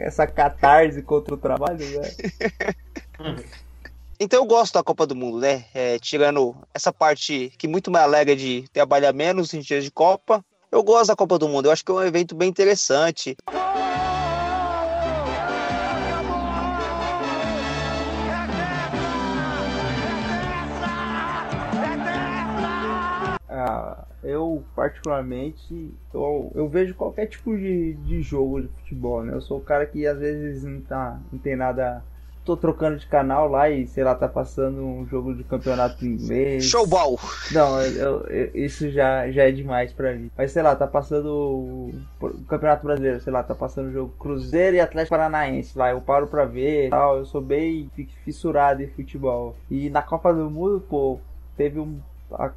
essa 0.00 0.26
catarse 0.26 1.00
contra 1.02 1.34
o 1.34 1.38
trabalho, 1.38 1.78
né? 1.78 2.10
Então 4.18 4.40
eu 4.40 4.46
gosto 4.46 4.72
da 4.72 4.82
Copa 4.82 5.06
do 5.06 5.14
Mundo, 5.14 5.38
né? 5.38 5.66
É, 5.74 5.98
tirando 5.98 6.56
essa 6.72 6.90
parte 6.90 7.52
que 7.58 7.68
muito 7.68 7.90
me 7.90 7.98
alegra 7.98 8.34
de 8.34 8.64
trabalhar 8.72 9.12
menos 9.12 9.52
em 9.52 9.60
dias 9.60 9.84
de 9.84 9.90
Copa. 9.90 10.42
Eu 10.72 10.82
gosto 10.82 11.08
da 11.08 11.16
Copa 11.16 11.38
do 11.38 11.46
Mundo, 11.46 11.66
eu 11.66 11.72
acho 11.72 11.84
que 11.84 11.90
é 11.90 11.94
um 11.94 12.02
evento 12.02 12.34
bem 12.34 12.48
interessante. 12.48 13.36
Ah, 23.50 24.04
eu 24.22 24.64
particularmente 24.74 25.94
eu, 26.14 26.52
eu 26.54 26.66
vejo 26.68 26.94
qualquer 26.94 27.26
tipo 27.26 27.54
de, 27.54 27.92
de 27.94 28.22
jogo 28.22 28.62
de 28.62 28.68
futebol, 28.68 29.22
né? 29.22 29.34
Eu 29.34 29.42
sou 29.42 29.58
o 29.58 29.62
cara 29.62 29.84
que 29.84 30.06
às 30.06 30.18
vezes 30.18 30.64
não, 30.64 30.80
tá, 30.80 31.20
não 31.30 31.38
tem 31.38 31.54
nada 31.54 32.02
tô 32.46 32.56
trocando 32.56 32.96
de 32.96 33.06
canal 33.06 33.48
lá 33.48 33.68
e, 33.68 33.88
sei 33.88 34.04
lá, 34.04 34.14
tá 34.14 34.28
passando 34.28 34.80
um 34.80 35.04
jogo 35.06 35.34
de 35.34 35.42
campeonato 35.42 36.06
inglês. 36.06 36.64
Showball! 36.64 37.18
Não, 37.50 37.82
eu, 37.82 38.20
eu, 38.28 38.50
isso 38.54 38.88
já, 38.90 39.28
já 39.32 39.42
é 39.42 39.50
demais 39.50 39.92
pra 39.92 40.14
mim. 40.14 40.30
Mas, 40.38 40.52
sei 40.52 40.62
lá, 40.62 40.76
tá 40.76 40.86
passando 40.86 41.26
o, 41.26 41.94
o 42.20 42.44
Campeonato 42.44 42.86
Brasileiro, 42.86 43.20
sei 43.20 43.32
lá, 43.32 43.42
tá 43.42 43.54
passando 43.54 43.88
o 43.88 43.92
jogo 43.92 44.14
Cruzeiro 44.16 44.76
e 44.76 44.80
Atlético 44.80 45.16
Paranaense 45.16 45.76
lá. 45.76 45.90
Eu 45.90 46.00
paro 46.00 46.28
pra 46.28 46.44
ver 46.44 46.90
tal. 46.90 47.18
Eu 47.18 47.24
sou 47.24 47.40
bem 47.40 47.90
fissurado 48.24 48.80
em 48.80 48.86
futebol. 48.86 49.56
E 49.68 49.90
na 49.90 50.00
Copa 50.00 50.32
do 50.32 50.48
Mundo, 50.48 50.80
pô, 50.88 51.18
teve 51.56 51.80
um 51.80 51.98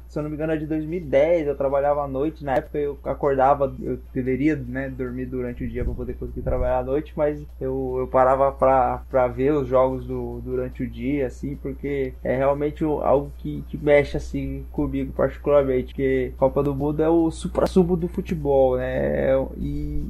se 0.08 0.18
eu 0.18 0.22
não 0.22 0.30
me 0.30 0.36
engano, 0.36 0.52
é 0.52 0.56
de 0.56 0.66
2010. 0.66 1.46
Eu 1.46 1.56
trabalhava 1.56 2.02
à 2.02 2.08
noite. 2.08 2.44
Na 2.44 2.54
época 2.56 2.78
eu 2.78 2.98
acordava, 3.04 3.74
eu 3.80 3.98
deveria 4.12 4.56
né, 4.56 4.88
dormir 4.88 5.26
durante 5.26 5.64
o 5.64 5.68
dia 5.68 5.84
para 5.84 5.94
poder 5.94 6.14
conseguir 6.14 6.42
trabalhar 6.42 6.78
à 6.78 6.84
noite, 6.84 7.12
mas 7.16 7.44
eu, 7.60 7.96
eu 7.98 8.08
parava 8.08 8.52
para 8.52 9.28
ver 9.28 9.52
os 9.52 9.68
jogos 9.68 10.06
do, 10.06 10.40
durante 10.40 10.82
o 10.82 10.90
dia, 10.90 11.26
assim, 11.26 11.56
porque 11.56 12.14
é 12.22 12.36
realmente 12.36 12.84
algo 12.84 13.32
que, 13.38 13.64
que 13.68 13.76
mexe 13.78 14.16
assim 14.16 14.64
comigo 14.72 15.12
particularmente. 15.12 15.94
Porque 15.94 16.32
Copa 16.36 16.62
do 16.62 16.74
Mundo 16.74 17.02
é 17.02 17.08
o 17.08 17.30
supra-sumo 17.30 17.96
do 17.96 18.08
futebol, 18.08 18.76
né? 18.76 19.34
E, 19.56 20.04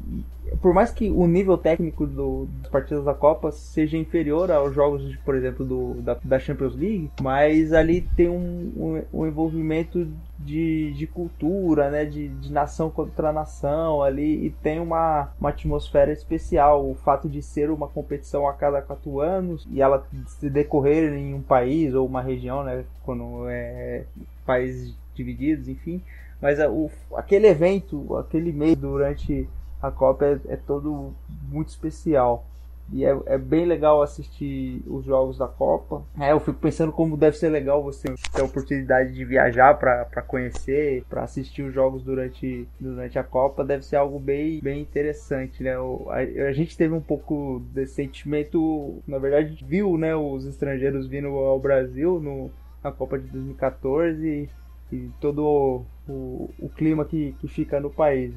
por 0.61 0.75
mais 0.75 0.91
que 0.91 1.11
o 1.11 1.27
nível 1.27 1.57
técnico 1.57 2.07
do, 2.07 2.47
dos 2.47 2.71
partidos 2.71 3.05
da 3.05 3.15
Copa 3.15 3.53
seja 3.53 3.97
inferior 3.97 4.51
aos 4.51 4.75
jogos, 4.75 5.17
por 5.25 5.35
exemplo, 5.35 5.65
do, 5.65 5.95
da, 6.03 6.17
da 6.23 6.39
Champions 6.39 6.75
League, 6.75 7.11
mas 7.21 7.73
ali 7.73 8.03
tem 8.17 8.29
um, 8.29 8.73
um, 8.77 9.21
um 9.21 9.27
envolvimento 9.27 10.07
de, 10.39 10.93
de 10.93 11.07
cultura, 11.07 11.91
né, 11.91 12.05
de, 12.05 12.29
de 12.29 12.53
nação 12.53 12.91
contra 12.91 13.33
nação 13.33 14.03
ali, 14.03 14.47
e 14.47 14.51
tem 14.51 14.81
uma, 14.81 15.31
uma 15.39 15.51
atmosfera 15.51 16.13
especial. 16.13 16.89
O 16.89 16.95
fato 16.95 17.29
de 17.29 17.43
ser 17.43 17.71
uma 17.71 17.89
competição 17.89 18.49
a 18.49 18.53
cada 18.53 18.81
quatro 18.81 19.21
anos 19.21 19.67
e 19.71 19.81
ela 19.81 20.07
se 20.27 20.49
decorrer 20.49 21.13
em 21.13 21.35
um 21.35 21.43
país 21.43 21.95
ou 21.95 22.07
uma 22.07 22.23
região, 22.23 22.65
né, 22.65 22.85
quando 23.05 23.49
é 23.49 24.05
países 24.47 24.95
divididos, 25.15 25.69
enfim. 25.69 26.03
Mas 26.41 26.59
o, 26.59 26.91
aquele 27.15 27.47
evento, 27.47 28.17
aquele 28.17 28.51
mês 28.51 28.77
durante 28.77 29.47
a 29.83 29.91
Copa 29.91 30.25
é, 30.27 30.41
é 30.49 30.57
todo 30.57 31.13
muito 31.51 31.69
especial. 31.69 32.47
E 32.93 33.05
é, 33.05 33.17
é, 33.27 33.39
bem 33.39 33.67
legal 33.67 34.03
assistir 34.03 34.83
os 34.87 35.05
jogos 35.05 35.39
da 35.39 35.47
Copa. 35.47 36.03
É, 36.19 36.33
eu 36.33 36.41
fico 36.41 36.59
pensando 36.59 36.91
como 36.91 37.17
deve 37.17 37.37
ser 37.37 37.49
legal 37.49 37.83
você 37.83 38.13
ter 38.33 38.41
a 38.41 38.45
oportunidade 38.45 39.15
de 39.15 39.25
viajar 39.25 39.79
para 39.79 40.23
conhecer, 40.23 41.05
para 41.09 41.23
assistir 41.23 41.63
os 41.63 41.73
jogos 41.73 42.03
durante, 42.03 42.67
durante 42.81 43.17
a 43.17 43.23
Copa. 43.23 43.65
Deve 43.65 43.85
ser 43.85 43.95
algo 43.95 44.19
bem, 44.19 44.61
bem 44.61 44.81
interessante, 44.81 45.63
né? 45.63 45.75
A, 46.09 46.49
a, 46.49 46.53
gente 46.53 46.77
teve 46.77 46.93
um 46.93 47.01
pouco 47.01 47.63
desse 47.73 47.95
sentimento, 47.95 49.01
na 49.07 49.19
verdade, 49.19 49.65
viu 49.65 49.97
né, 49.97 50.17
os 50.17 50.45
estrangeiros 50.45 51.07
vindo 51.07 51.29
ao 51.29 51.61
Brasil 51.61 52.19
no, 52.19 52.51
na 52.83 52.91
Copa 52.91 53.21
de 53.21 53.29
2014 53.29 54.27
e, 54.27 54.97
e 54.97 55.11
todo 55.21 55.45
o, 55.45 55.87
o, 56.09 56.51
o 56.59 56.69
clima 56.69 57.05
que, 57.05 57.37
que 57.39 57.47
fica 57.47 57.79
no 57.79 57.91
país. 57.91 58.35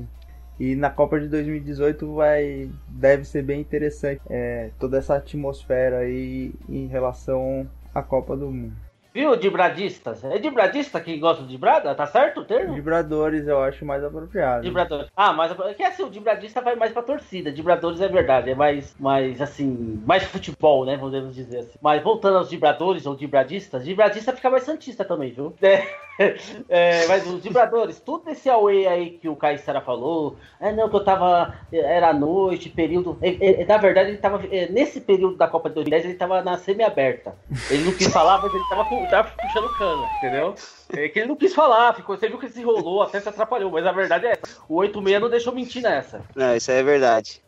E 0.60 0.76
na 0.76 0.90
Copa 0.90 1.20
de 1.20 1.28
2018 1.28 2.14
vai 2.14 2.70
deve 2.88 3.26
ser 3.26 3.44
bem 3.44 3.62
interessante 3.62 4.22
é, 4.30 4.70
toda 4.80 4.98
essa 4.98 5.16
atmosfera 5.16 6.00
aí 6.00 6.54
em 6.70 6.88
relação 6.88 7.70
à 7.94 8.02
Copa 8.02 8.38
do 8.38 8.52
Mundo. 8.52 8.76
Viu, 9.14 9.36
dibradistas? 9.36 10.24
É 10.24 10.40
dibradista 10.40 11.00
que 11.00 11.18
gosta 11.18 11.44
de 11.44 11.50
dibrada? 11.50 11.94
Tá 11.94 12.08
certo 12.08 12.40
o 12.40 12.46
termo? 12.46 12.74
Dibradores 12.74 13.48
eu 13.48 13.62
acho 13.62 13.86
mais 13.86 14.04
apropriado. 14.04 14.64
Dibradores. 14.64 15.08
Ah, 15.16 15.32
mas 15.32 15.52
é 15.52 15.74
que 15.76 15.84
assim, 15.84 16.04
o 16.04 16.10
dibradista 16.10 16.62
vai 16.62 16.76
mais 16.76 16.92
pra 16.92 17.04
torcida. 17.04 17.52
Dibradores 17.52 18.02
é 18.02 18.08
verdade, 18.08 18.50
é 18.50 18.56
mais, 18.56 18.96
mais 19.00 19.40
assim, 19.40 20.02
mais 20.04 20.24
futebol, 20.24 20.84
né? 20.84 20.98
Podemos 20.98 21.36
dizer 21.36 21.60
assim. 21.60 21.78
Mas 21.80 22.02
voltando 22.02 22.38
aos 22.38 22.50
dibradores 22.50 23.06
ou 23.06 23.16
dibradistas, 23.16 23.86
dibradista 23.86 24.34
fica 24.34 24.50
mais 24.50 24.64
santista 24.64 25.06
também, 25.06 25.32
viu? 25.32 25.54
É, 25.62 25.84
é, 26.70 27.08
mas 27.08 27.26
os 27.28 27.44
vibradores, 27.44 28.00
tudo 28.00 28.30
esse 28.30 28.50
away 28.50 28.88
aí 28.88 29.10
que 29.12 29.28
o 29.28 29.36
Caissara 29.36 29.82
falou, 29.82 30.36
é 30.60 30.72
não, 30.72 30.90
que 30.90 30.96
eu 30.96 31.04
tava, 31.04 31.56
era 31.72 32.14
noite, 32.14 32.70
período, 32.70 33.18
é, 33.22 33.62
é, 33.62 33.66
na 33.66 33.78
verdade 33.78 34.10
ele 34.10 34.18
tava, 34.18 34.42
é, 34.52 34.70
nesse 34.70 35.02
período 35.02 35.38
da 35.38 35.48
Copa 35.48 35.70
de 35.70 35.76
2010 35.76 36.06
ele 36.06 36.14
tava 36.16 36.42
na 36.44 36.58
semi-aberta, 36.58 37.36
ele 37.70 37.86
não 37.86 37.94
quis 37.94 38.08
falar, 38.08 38.42
mas 38.42 38.54
ele 38.54 38.64
tava, 38.70 38.86
tava 39.08 39.30
puxando 39.30 39.78
cana, 39.78 40.08
entendeu? 40.18 40.56
É 40.92 41.10
que 41.10 41.20
ele 41.20 41.28
não 41.28 41.36
quis 41.36 41.54
falar, 41.54 41.94
ficou, 41.94 42.18
você 42.18 42.28
viu 42.28 42.38
que 42.38 42.46
ele 42.46 42.54
se 42.54 42.62
enrolou, 42.62 43.02
até 43.02 43.20
se 43.20 43.30
atrapalhou, 43.30 43.72
mas 43.72 43.86
a 43.86 43.92
verdade 43.92 44.28
é 44.28 44.40
o 44.68 44.76
86 44.76 45.22
não 45.22 45.30
deixou 45.30 45.54
mentir 45.54 45.82
nessa. 45.82 46.22
Não, 46.36 46.56
isso 46.56 46.72
é 46.72 46.82
verdade. 46.84 47.42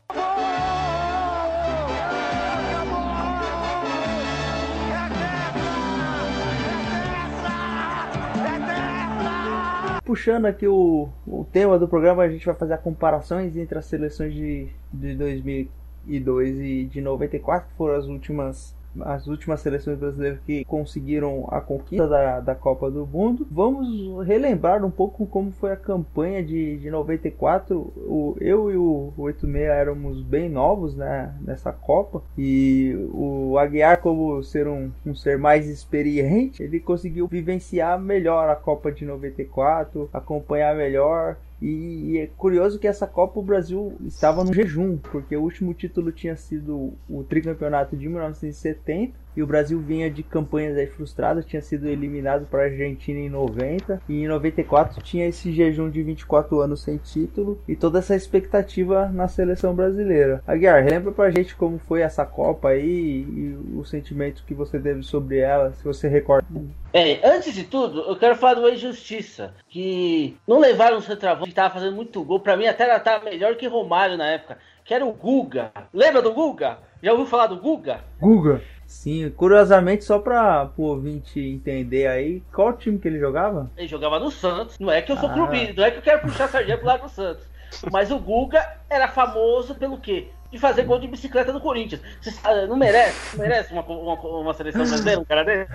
puxando 10.05 10.45
aqui 10.45 10.67
o, 10.67 11.09
o 11.25 11.43
tema 11.51 11.79
do 11.79 11.87
programa, 11.87 12.23
a 12.23 12.29
gente 12.29 12.45
vai 12.45 12.53
fazer 12.53 12.77
comparações 12.77 13.57
entre 13.57 13.77
as 13.77 13.85
seleções 13.85 14.33
de, 14.33 14.69
de 14.93 15.15
2002 15.15 16.59
e 16.59 16.85
de 16.85 17.01
94, 17.01 17.67
que 17.67 17.75
foram 17.75 17.95
as 17.95 18.05
últimas 18.05 18.74
as 19.01 19.27
últimas 19.27 19.61
seleções 19.61 19.97
brasileiras 19.97 20.39
que 20.45 20.63
conseguiram 20.65 21.47
a 21.49 21.61
conquista 21.61 22.07
da, 22.07 22.39
da 22.39 22.55
Copa 22.55 22.89
do 22.89 23.05
Mundo. 23.05 23.47
Vamos 23.49 24.25
relembrar 24.25 24.83
um 24.83 24.91
pouco 24.91 25.25
como 25.25 25.51
foi 25.51 25.71
a 25.71 25.77
campanha 25.77 26.43
de, 26.43 26.77
de 26.77 26.89
94. 26.89 27.75
O, 27.77 28.35
eu 28.39 28.71
e 28.71 28.77
o 28.77 29.13
86 29.17 29.65
éramos 29.65 30.21
bem 30.21 30.49
novos 30.49 30.95
né, 30.95 31.33
nessa 31.41 31.71
Copa 31.71 32.21
e 32.37 32.95
o 33.13 33.57
Aguiar, 33.57 34.01
como 34.01 34.43
ser 34.43 34.67
um, 34.67 34.91
um 35.05 35.15
ser 35.15 35.37
mais 35.37 35.67
experiente, 35.67 36.63
ele 36.63 36.79
conseguiu 36.79 37.27
vivenciar 37.27 37.99
melhor 37.99 38.49
a 38.49 38.55
Copa 38.55 38.91
de 38.91 39.05
94, 39.05 40.09
acompanhar 40.13 40.75
melhor 40.75 41.37
e, 41.67 42.19
é 42.19 42.27
curioso 42.37 42.77
que 42.77 42.87
essa 42.87 43.07
Copa 43.07 43.39
o 43.39 43.43
Brasil 43.43 43.93
estava 44.05 44.43
no 44.43 44.53
jejum, 44.53 44.97
porque 44.97 45.35
o 45.35 45.41
último 45.41 45.73
título 45.73 46.11
tinha 46.11 46.35
sido 46.35 46.93
o 47.09 47.23
tricampeonato 47.23 47.97
de 47.97 48.07
1970 48.07 49.24
e 49.35 49.43
o 49.43 49.47
Brasil 49.47 49.79
vinha 49.79 50.09
de 50.09 50.23
campanhas 50.23 50.77
aí 50.77 50.87
frustradas, 50.87 51.45
tinha 51.45 51.61
sido 51.61 51.87
eliminado 51.87 52.45
para 52.45 52.61
a 52.61 52.65
Argentina 52.65 53.19
em 53.19 53.29
90 53.29 54.01
e 54.07 54.23
em 54.23 54.27
94 54.27 55.01
tinha 55.01 55.27
esse 55.27 55.51
jejum 55.51 55.89
de 55.89 56.01
24 56.03 56.59
anos 56.59 56.81
sem 56.81 56.97
título 56.97 57.61
e 57.67 57.75
toda 57.75 57.99
essa 57.99 58.15
expectativa 58.15 59.07
na 59.07 59.27
seleção 59.27 59.73
brasileira. 59.73 60.41
Aguiar, 60.47 60.85
lembra 60.85 61.11
pra 61.11 61.31
gente 61.31 61.55
como 61.55 61.79
foi 61.79 62.01
essa 62.01 62.25
Copa 62.25 62.69
aí 62.69 63.25
e 63.27 63.57
o 63.75 63.83
sentimento 63.83 64.43
que 64.45 64.53
você 64.53 64.79
teve 64.79 65.03
sobre 65.03 65.37
ela, 65.37 65.73
se 65.73 65.83
você 65.83 66.07
recorda. 66.07 66.47
É, 66.93 67.19
antes 67.27 67.53
de 67.53 67.63
tudo, 67.63 68.01
eu 68.01 68.15
quero 68.15 68.35
falar 68.35 68.55
do 68.55 68.69
Injustiça, 68.69 69.53
que 69.67 70.37
não 70.47 70.59
levaram 70.59 70.97
o 70.97 71.01
centroavante, 71.01 71.45
que 71.45 71.49
estava 71.49 71.73
fazendo 71.73 71.95
muito 71.95 72.23
gol, 72.23 72.39
para 72.39 72.55
mim 72.55 72.67
até 72.67 72.83
ela 72.83 72.99
tava 72.99 73.25
melhor 73.25 73.55
que 73.55 73.67
Romário 73.67 74.17
na 74.17 74.27
época, 74.27 74.57
que 74.83 74.93
era 74.93 75.05
o 75.05 75.11
Guga. 75.11 75.71
Lembra 75.93 76.21
do 76.21 76.33
Guga? 76.33 76.79
Já 77.01 77.11
ouviu 77.11 77.25
falar 77.25 77.47
do 77.47 77.57
Guga? 77.57 78.01
Guga. 78.19 78.61
Sim, 78.87 79.29
curiosamente, 79.31 80.03
só 80.03 80.19
pra 80.19 80.69
o 80.77 80.83
ouvinte 80.83 81.39
entender 81.39 82.07
aí, 82.07 82.43
qual 82.53 82.73
time 82.73 82.99
que 82.99 83.07
ele 83.07 83.19
jogava? 83.19 83.69
Ele 83.75 83.87
jogava 83.87 84.19
no 84.19 84.31
Santos. 84.31 84.77
Não 84.79 84.91
é 84.91 85.01
que 85.01 85.11
eu 85.11 85.17
sou 85.17 85.29
ah. 85.29 85.33
clube, 85.33 85.73
não 85.75 85.83
é 85.83 85.91
que 85.91 85.97
eu 85.97 86.01
quero 86.01 86.21
puxar 86.21 86.45
a 86.45 86.47
sardinha 86.47 86.77
pro 86.77 86.87
lado 86.87 87.03
do 87.03 87.09
Santos. 87.09 87.43
Mas 87.91 88.11
o 88.11 88.19
Guga 88.19 88.65
era 88.89 89.07
famoso 89.07 89.75
pelo 89.75 89.99
quê? 89.99 90.27
De 90.51 90.59
fazer 90.59 90.83
gol 90.83 90.99
de 90.99 91.07
bicicleta 91.07 91.51
no 91.51 91.59
Corinthians. 91.59 92.01
Você 92.21 92.31
não 92.67 92.77
merece? 92.77 93.35
Não 93.35 93.43
merece 93.43 93.73
uma, 93.73 93.81
uma, 93.81 94.13
uma 94.13 94.53
seleção 94.53 94.85
brasileira, 94.85 95.19
um 95.19 95.25
cara 95.25 95.43
desse? 95.43 95.71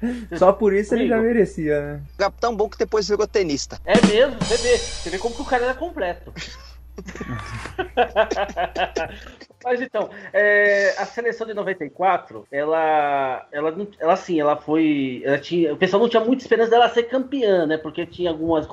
Só 0.38 0.52
por 0.52 0.72
isso 0.72 0.90
Comigo. 0.90 1.12
ele 1.12 1.14
já 1.14 1.20
merecia, 1.20 1.80
né? 1.80 2.02
Capitão 2.16 2.56
bom 2.56 2.68
que 2.68 2.78
depois 2.78 3.08
virou 3.08 3.26
tenista. 3.26 3.78
É 3.84 3.94
mesmo, 4.06 4.36
você 4.40 4.56
vê. 4.56 4.78
Você 4.78 5.10
vê 5.10 5.18
como 5.18 5.34
que 5.34 5.42
o 5.42 5.44
cara 5.44 5.64
era 5.64 5.74
completo. 5.74 6.32
Mas 9.64 9.80
então, 9.80 10.08
é, 10.32 10.94
a 10.98 11.04
seleção 11.04 11.46
de 11.46 11.54
94, 11.54 12.46
ela, 12.50 13.46
ela, 13.50 13.74
ela 13.98 14.12
assim, 14.12 14.40
ela 14.40 14.56
foi, 14.56 15.22
ela 15.24 15.38
tinha, 15.38 15.72
o 15.72 15.76
pessoal 15.76 16.00
não 16.00 16.08
tinha 16.08 16.24
muita 16.24 16.42
esperança 16.42 16.70
dela 16.70 16.88
ser 16.88 17.04
campeã, 17.04 17.66
né? 17.66 17.76
Porque 17.76 18.06
tinha 18.06 18.30
algumas 18.30 18.68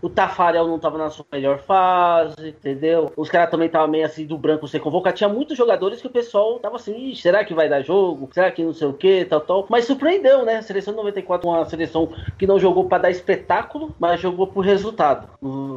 o 0.00 0.08
Tafarel 0.08 0.66
não 0.66 0.76
estava 0.76 0.96
na 0.96 1.10
sua 1.10 1.26
melhor 1.30 1.58
fase, 1.58 2.48
entendeu? 2.48 3.12
Os 3.16 3.28
caras 3.28 3.50
também 3.50 3.66
estavam 3.66 3.88
meio 3.88 4.06
assim 4.06 4.26
do 4.26 4.38
branco 4.38 4.66
ser 4.66 4.80
convocado. 4.80 5.16
Tinha 5.16 5.28
muitos 5.28 5.56
jogadores 5.56 6.00
que 6.00 6.06
o 6.06 6.10
pessoal 6.10 6.58
tava 6.58 6.76
assim, 6.76 7.14
será 7.14 7.44
que 7.44 7.54
vai 7.54 7.68
dar 7.68 7.82
jogo? 7.82 8.28
Será 8.32 8.50
que 8.50 8.62
não 8.62 8.72
sei 8.72 8.88
o 8.88 8.94
que, 8.94 9.24
tal, 9.24 9.40
tal. 9.40 9.66
Mas 9.68 9.84
surpreendeu, 9.84 10.44
né? 10.44 10.56
A 10.56 10.62
seleção 10.62 10.92
de 10.92 10.98
94 10.98 11.48
uma 11.48 11.64
seleção 11.66 12.12
que 12.38 12.46
não 12.46 12.58
jogou 12.58 12.88
para 12.88 13.02
dar 13.02 13.10
espetáculo, 13.10 13.94
mas 13.98 14.20
jogou 14.20 14.46
por 14.46 14.64
resultado. 14.64 15.28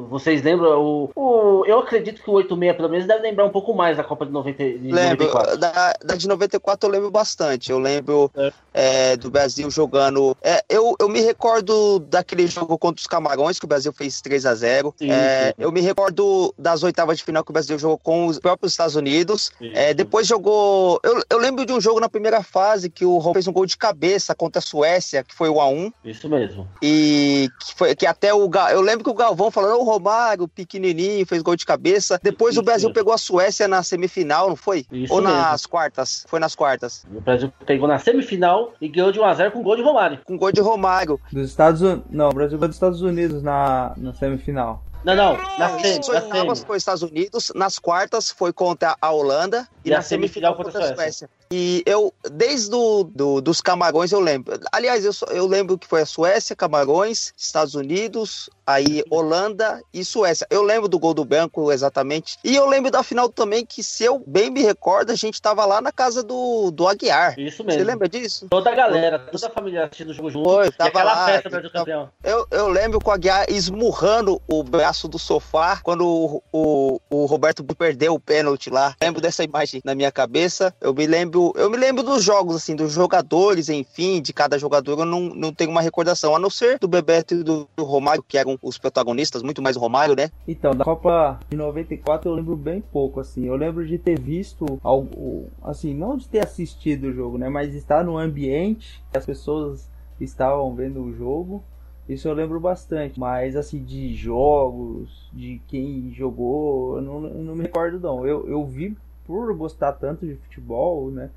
Vocês 0.10 0.42
lembram 0.42 0.82
o, 0.82 1.12
o 1.16 1.66
eu 1.66 1.80
acredito 1.80 2.22
que 2.22 2.30
o 2.30 2.34
86 2.34 2.78
pelo 2.78 2.90
menos 2.90 3.06
deve 3.06 3.22
lembrar 3.22 3.46
um 3.46 3.50
pouco 3.50 3.74
mais 3.74 3.98
da 3.98 4.04
Copa 4.04 4.26
de 4.26 4.32
90, 4.38 4.64
de 4.64 4.92
lembro, 4.92 5.26
94. 5.28 5.58
Da, 5.58 5.94
da 6.04 6.16
de 6.16 6.28
94 6.28 6.88
eu 6.88 6.92
lembro 6.92 7.12
bastante. 7.12 7.72
Eu 7.72 7.80
lembro 7.80 8.32
é. 8.36 8.54
É, 8.74 9.18
do 9.18 9.30
Brasil 9.30 9.70
jogando. 9.72 10.36
É, 10.42 10.64
eu, 10.70 10.96
eu 11.00 11.10
me 11.10 11.22
recordo 11.22 12.00
daquele 12.00 12.48
jogo 12.48 12.78
contra 12.78 13.00
os 13.00 13.08
Camarões, 13.08 13.60
que 13.60 13.66
o 13.66 13.68
Brasil 13.68 13.92
fez 13.94 14.22
3 14.22 14.46
a 14.46 14.56
0 14.56 14.94
sim, 14.98 15.12
é, 15.12 15.48
sim. 15.48 15.54
Eu 15.58 15.72
me 15.72 15.82
recordo 15.82 16.54
das 16.58 16.84
oitavas 16.84 17.18
de 17.18 17.24
final 17.24 17.44
que 17.44 17.52
o 17.52 17.54
Brasil 17.54 17.78
jogou 17.78 17.98
com 17.98 18.28
os 18.28 18.40
próprios 18.40 18.74
Estados 18.74 18.96
Unidos. 18.96 19.52
É, 19.74 19.94
depois 19.94 20.28
jogou. 20.28 21.00
Eu, 21.04 21.22
eu 21.30 21.38
lembro 21.38 21.66
de 21.66 21.74
um 21.74 21.82
jogo 21.82 22.00
na 22.00 22.10
primeira 22.10 22.44
fase 22.44 22.90
que 22.90 23.06
o 23.06 23.18
Ron 23.18 23.34
fez 23.34 23.48
um 23.48 23.54
gol 23.54 23.66
de 23.66 23.78
cabeça 23.78 24.36
contra 24.36 24.60
a 24.60 24.62
Suécia, 24.62 25.24
que 25.24 25.34
foi 25.34 25.50
o 25.50 25.56
A1. 25.56 25.92
Isso 26.06 26.30
mesmo. 26.30 26.68
E 26.82 27.50
que, 27.60 27.76
foi, 27.76 27.96
que 27.96 28.06
até 28.06 28.34
o. 28.34 28.50
Eu 28.72 28.82
lembro 28.82 29.04
que 29.04 29.10
o 29.10 29.14
Galvão 29.14 29.52
falando, 29.52 29.80
o 29.80 29.84
Romário, 29.84 30.48
pequenininho, 30.48 31.26
fez 31.26 31.42
gol 31.42 31.56
de 31.56 31.66
cabeça. 31.66 32.20
Depois 32.22 32.54
Isso 32.54 32.62
o 32.62 32.64
Brasil 32.64 32.90
mesmo. 32.90 32.96
pegou 32.96 33.14
a 33.14 33.18
Suécia 33.18 33.68
na 33.68 33.84
semifinal, 33.84 34.27
não 34.28 34.56
foi? 34.56 34.86
Isso 34.92 35.14
Ou 35.14 35.22
nas 35.22 35.52
mesmo. 35.52 35.70
quartas? 35.70 36.26
Foi 36.28 36.40
nas 36.40 36.56
quartas. 36.56 37.06
O 37.14 37.22
Brasil 37.22 37.52
pegou 37.66 37.88
na 37.88 38.00
semifinal 38.00 38.74
e 38.82 38.88
ganhou 38.88 39.12
de 39.12 39.20
1x0 39.20 39.52
com 39.52 39.64
gol 39.64 39.76
de 39.76 39.82
Romário. 39.82 40.20
Com 40.26 40.38
gol 40.38 40.52
de 40.52 40.62
Romário. 40.62 41.20
Dos 41.32 41.50
Estados 41.50 41.82
Unidos. 41.82 42.04
Não, 42.10 42.30
o 42.30 42.34
Brasil 42.34 42.58
foi 42.58 42.68
dos 42.68 42.76
Estados 42.76 43.02
Unidos 43.02 43.42
na, 43.42 43.94
na 43.98 44.14
semifinal. 44.14 44.84
Não, 45.04 45.16
não, 45.16 45.38
na 45.58 45.80
semi, 45.80 46.00
na 46.00 46.22
semi. 46.22 46.56
foi 46.66 46.78
os 46.78 46.82
Estados 46.82 47.04
Unidos, 47.04 47.52
nas 47.56 47.80
quartas 47.80 48.30
foi 48.32 48.52
contra 48.52 48.98
a 49.00 49.12
Holanda 49.12 49.68
e, 49.86 49.90
e 49.90 49.92
na 49.92 50.02
semifinal, 50.02 50.54
semifinal 50.54 50.56
contra 50.56 50.80
a 50.80 50.82
Suécia. 50.82 50.96
Suécia. 50.96 51.30
E 51.52 51.84
eu, 51.86 52.14
desde 52.32 52.70
do, 52.70 53.04
do, 53.04 53.42
dos 53.42 53.62
Camarões, 53.62 54.12
eu 54.12 54.20
lembro. 54.20 54.60
Aliás, 54.72 55.06
eu, 55.06 55.12
eu 55.32 55.48
lembro 55.48 55.78
que 55.78 55.88
foi 55.88 56.02
a 56.02 56.06
Suécia, 56.06 56.56
Camarões, 56.56 57.34
Estados 57.38 57.76
Unidos, 57.76 58.50
aí 58.66 59.04
Holanda 59.10 59.82
e 59.94 60.04
Suécia. 60.04 60.46
Eu 60.50 60.62
lembro 60.62 60.90
do 60.90 61.00
gol 61.00 61.14
do 61.14 61.24
Branco 61.24 61.72
exatamente. 61.72 62.38
E 62.44 62.56
eu 62.56 62.68
lembro 62.68 62.92
da 62.92 63.02
final 63.02 63.30
também, 63.30 63.66
que 63.66 63.82
se 63.82 64.04
eu 64.04 64.22
bem 64.28 64.50
me 64.50 64.62
recordo, 64.62 65.12
a 65.12 65.16
gente 65.16 65.42
tava 65.42 65.66
lá 65.66 65.80
na 65.80 65.92
casa 65.92 66.22
do, 66.22 66.70
do 66.72 66.88
Aguiar. 66.88 67.40
Isso 67.40 67.64
mesmo. 67.64 67.80
Você 67.80 67.86
lembra 67.86 68.10
disso? 68.10 68.48
Toda 68.50 68.70
a 68.70 68.76
galera, 68.76 69.20
toda 69.20 69.48
a 69.48 69.50
família 69.50 69.86
assistindo 69.86 70.10
o 70.10 70.14
jogo 70.14 70.30
junto. 70.30 70.50
Foi, 70.50 70.72
tava 70.72 71.04
lá. 71.04 71.26
Festa 71.28 71.62
do 71.62 71.72
campeão. 71.72 72.10
Eu, 72.24 72.46
eu 72.52 72.68
lembro 72.68 73.00
com 73.00 73.10
o 73.10 73.14
Aguiar 73.14 73.46
esmurrando 73.50 74.42
o 74.48 74.64
braço 74.64 75.08
do 75.08 75.18
sofá 75.18 75.80
quando 75.82 76.06
o, 76.06 76.44
o, 76.52 77.02
o 77.10 77.26
Roberto 77.26 77.64
perdeu 77.64 78.14
o 78.14 78.20
pênalti 78.20 78.70
lá. 78.70 78.96
Lembro 79.02 79.22
dessa 79.22 79.44
imagem 79.44 79.82
na 79.84 79.96
minha 79.96 80.12
cabeça. 80.12 80.74
Eu 80.82 80.94
me 80.94 81.08
lembro 81.08 81.37
lembro, 81.38 81.54
eu 81.56 81.70
me 81.70 81.78
lembro 81.78 82.04
dos 82.04 82.24
jogos, 82.24 82.56
assim, 82.56 82.76
dos 82.76 82.94
jogadores, 82.94 83.70
enfim, 83.70 84.22
de 84.22 84.34
cada 84.34 84.58
jogador, 84.58 85.00
eu 85.00 85.06
não, 85.06 85.22
não 85.22 85.54
tenho 85.54 85.70
uma 85.70 85.82
recordação, 85.82 86.36
a 86.36 86.40
não 86.40 86.50
ser 86.50 86.80
do 86.80 86.88
Bebeto 86.88 87.36
e 87.36 87.44
do, 87.44 87.68
do 87.76 87.84
Romário, 87.84 88.24
que 88.28 88.38
eram 88.38 88.58
os 88.62 88.78
protagonistas, 88.78 89.44
muito 89.44 89.62
mais 89.62 89.76
o 89.76 89.80
Romário, 89.80 90.16
né? 90.16 90.30
Então, 90.48 90.72
da 90.72 90.84
Copa 90.84 91.40
de 91.50 91.56
94 91.56 92.30
eu 92.30 92.36
lembro 92.36 92.56
bem 92.56 92.82
pouco, 92.82 93.20
assim, 93.20 93.46
eu 93.46 93.56
lembro 93.56 93.86
de 93.86 93.98
ter 93.98 94.20
visto 94.20 94.80
algo, 94.84 95.48
assim, 95.64 95.94
não 95.94 96.18
de 96.18 96.28
ter 96.28 96.44
assistido 96.44 97.06
o 97.06 97.14
jogo, 97.14 97.38
né, 97.38 97.50
mas 97.50 97.74
estar 97.74 98.04
no 98.04 98.18
ambiente, 98.18 99.04
as 99.14 99.26
pessoas 99.26 99.88
estavam 100.20 100.74
vendo 100.74 101.04
o 101.04 101.14
jogo, 101.14 101.64
isso 102.10 102.28
eu 102.28 102.34
lembro 102.34 102.58
bastante, 102.58 103.20
mas 103.20 103.56
assim, 103.58 103.84
de 103.84 104.16
jogos, 104.16 105.30
de 105.34 105.62
quem 105.68 106.10
jogou, 106.14 106.96
eu 106.96 107.02
não, 107.02 107.20
não 107.20 107.54
me 107.54 107.64
recordo 107.64 108.00
não. 108.00 108.26
Eu, 108.26 108.48
eu 108.48 108.66
vi 108.66 108.96
por 109.28 109.54
gostar 109.54 109.94
tanto 109.94 110.26
de 110.26 110.36
futebol, 110.36 111.12
né? 111.12 111.30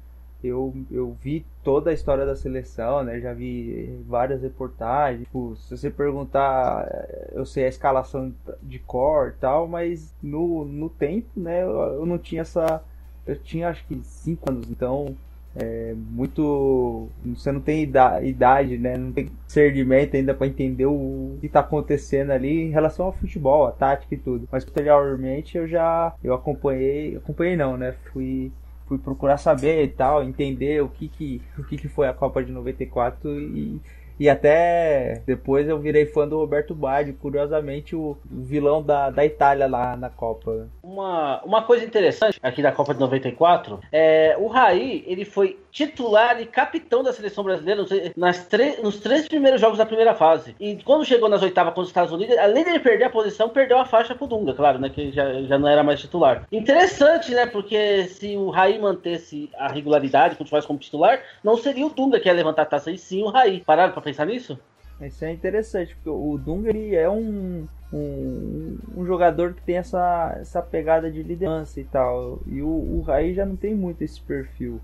Eu, 0.42 0.74
eu 0.90 1.14
vi 1.20 1.44
toda 1.62 1.90
a 1.90 1.92
história 1.92 2.24
da 2.24 2.35
seleção, 2.35 3.03
né? 3.05 3.20
Já 3.20 3.35
vi 3.35 4.00
várias 4.09 4.40
reportagens. 4.40 5.24
Tipo, 5.24 5.55
se 5.57 5.76
você 5.76 5.90
perguntar, 5.90 6.87
eh, 6.88 7.33
eu 7.33 7.44
sei 7.44 7.66
a 7.66 7.68
escalação 7.68 8.33
de 8.62 8.79
cor 8.79 9.35
e 9.37 9.40
tal, 9.40 9.68
mas 9.68 10.14
no, 10.22 10.64
no 10.64 10.88
tempo, 10.88 11.29
né? 11.37 11.62
Eu 11.62 12.07
não 12.07 12.16
tinha 12.16 12.40
essa. 12.40 12.83
Eu 13.26 13.37
tinha 13.37 13.68
acho 13.68 13.85
que 13.87 14.00
5 14.03 14.50
anos, 14.50 14.70
então 14.70 15.14
é 15.56 15.94
muito. 15.96 17.08
Você 17.24 17.50
não 17.50 17.60
tem 17.60 17.82
idade, 17.82 18.78
né? 18.78 18.96
Não 18.96 19.12
tem 19.12 19.30
discernimento 19.46 20.16
ainda 20.16 20.32
para 20.32 20.46
entender 20.46 20.86
o 20.86 21.36
que 21.40 21.48
tá 21.48 21.60
acontecendo 21.60 22.30
ali 22.30 22.66
em 22.66 22.70
relação 22.70 23.06
ao 23.06 23.12
futebol, 23.12 23.66
a 23.66 23.72
tática 23.72 24.14
e 24.14 24.18
tudo. 24.18 24.48
Mas 24.50 24.64
posteriormente 24.64 25.58
eu 25.58 25.66
já 25.66 26.14
eu 26.22 26.34
acompanhei, 26.34 27.16
acompanhei 27.16 27.56
não, 27.56 27.76
né? 27.76 27.94
Fui 28.12 28.52
fui 28.86 28.98
procurar 28.98 29.36
saber 29.36 29.84
e 29.84 29.88
tal, 29.88 30.22
entender 30.22 30.82
o 30.82 30.88
que 30.88 31.08
que 31.08 31.42
o 31.58 31.64
que 31.64 31.76
que 31.76 31.88
foi 31.88 32.08
a 32.08 32.12
Copa 32.12 32.42
de 32.42 32.52
94 32.52 33.40
e 33.40 33.80
e 34.20 34.28
até 34.28 35.22
depois 35.26 35.66
eu 35.66 35.78
virei 35.78 36.04
fã 36.04 36.28
do 36.28 36.37
Roberto 36.37 36.74
Baggio, 36.74 37.14
curiosamente 37.14 37.96
o 37.96 38.18
vilão 38.30 38.83
da, 38.83 39.09
da 39.09 39.24
Itália 39.24 39.66
lá 39.66 39.96
na 39.96 40.11
Copa. 40.11 40.68
Uma, 40.83 41.42
uma 41.42 41.62
coisa 41.62 41.87
interessante 41.87 42.38
aqui 42.42 42.61
da 42.61 42.70
Copa 42.70 42.92
de 42.92 43.00
94 43.00 43.80
é 43.90 44.37
o 44.38 44.46
Raí, 44.46 45.02
ele 45.06 45.24
foi 45.24 45.59
titular 45.70 46.40
e 46.40 46.46
capitão 46.46 47.02
da 47.02 47.12
seleção 47.12 47.44
brasileira 47.44 47.85
nas 48.16 48.48
nos 48.83 48.98
três 48.98 49.28
primeiros 49.28 49.61
jogos 49.61 49.78
da 49.78 49.87
primeira 49.87 50.14
fase. 50.14 50.54
E 50.59 50.76
quando 50.85 51.04
chegou 51.04 51.28
nas 51.28 51.42
oitavas 51.42 51.72
contra 51.72 51.83
os 51.83 51.88
Estados 51.88 52.12
Unidos, 52.12 52.37
além 52.38 52.64
de 52.64 52.70
ele 52.70 52.80
perder 52.80 53.04
a 53.04 53.11
posição, 53.11 53.48
perdeu 53.48 53.78
a 53.78 53.85
faixa 53.85 54.14
pro 54.14 54.26
Dunga, 54.26 54.54
claro, 54.54 54.78
né? 54.78 54.88
Que 54.88 55.12
já, 55.12 55.42
já 55.42 55.59
não 55.59 55.68
era 55.68 55.83
mais 55.83 56.00
titular. 56.00 56.46
Interessante, 56.50 57.33
né? 57.33 57.46
Porque 57.46 58.04
se 58.04 58.37
o 58.37 58.50
Raí 58.50 58.78
mantesse 58.78 59.50
a 59.56 59.68
regularidade, 59.68 60.37
continuasse 60.37 60.66
como 60.66 60.78
titular, 60.78 61.20
não 61.42 61.56
seria 61.56 61.87
o 61.87 61.90
Dunga 61.90 62.20
que 62.20 62.28
ia 62.28 62.35
levantar 62.35 62.62
a 62.62 62.66
taça, 62.66 62.90
e 62.90 62.98
sim 62.98 63.22
o 63.22 63.28
Raí. 63.28 63.61
Pararam 63.61 63.92
pra 63.92 64.02
pensar 64.02 64.26
nisso? 64.26 64.59
Isso 65.00 65.24
é 65.24 65.33
interessante, 65.33 65.94
porque 65.94 66.11
o 66.11 66.37
Dunga 66.37 66.70
é 66.76 67.09
um, 67.09 67.66
um, 67.92 68.78
um, 68.96 69.06
jogador 69.06 69.54
que 69.54 69.62
tem 69.62 69.78
essa, 69.78 70.37
essa 70.38 70.61
pegada 70.61 71.11
de 71.11 71.22
liderança 71.22 71.80
e 71.80 71.85
tal. 71.85 72.40
E 72.46 72.61
o, 72.61 72.68
o 72.68 73.00
Raí 73.00 73.33
já 73.33 73.46
não 73.46 73.56
tem 73.56 73.74
muito 73.74 74.02
esse 74.02 74.20
perfil. 74.20 74.80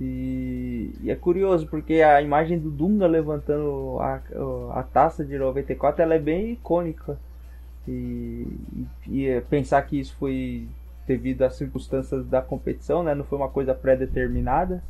E, 0.00 0.92
e, 1.02 1.10
é 1.10 1.16
curioso 1.16 1.66
porque 1.66 2.02
a 2.02 2.22
imagem 2.22 2.58
do 2.58 2.70
Dunga 2.70 3.06
levantando 3.06 3.98
a, 4.00 4.20
a 4.78 4.82
taça 4.84 5.24
de 5.24 5.36
94 5.36 6.02
ela 6.02 6.14
é 6.14 6.18
bem 6.18 6.52
icônica. 6.52 7.18
E, 7.86 8.46
e, 9.08 9.26
e 9.26 9.40
pensar 9.42 9.82
que 9.82 9.98
isso 9.98 10.14
foi 10.16 10.68
devido 11.06 11.42
às 11.42 11.54
circunstâncias 11.54 12.26
da 12.26 12.42
competição, 12.42 13.02
né? 13.02 13.14
não 13.14 13.24
foi 13.24 13.38
uma 13.38 13.48
coisa 13.48 13.74
pré-determinada. 13.74 14.82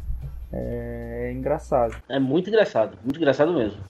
É, 0.52 1.28
é 1.28 1.32
engraçado. 1.32 1.94
É 2.08 2.18
muito 2.18 2.48
engraçado, 2.48 2.98
muito 3.02 3.16
engraçado 3.16 3.52
mesmo. 3.52 3.80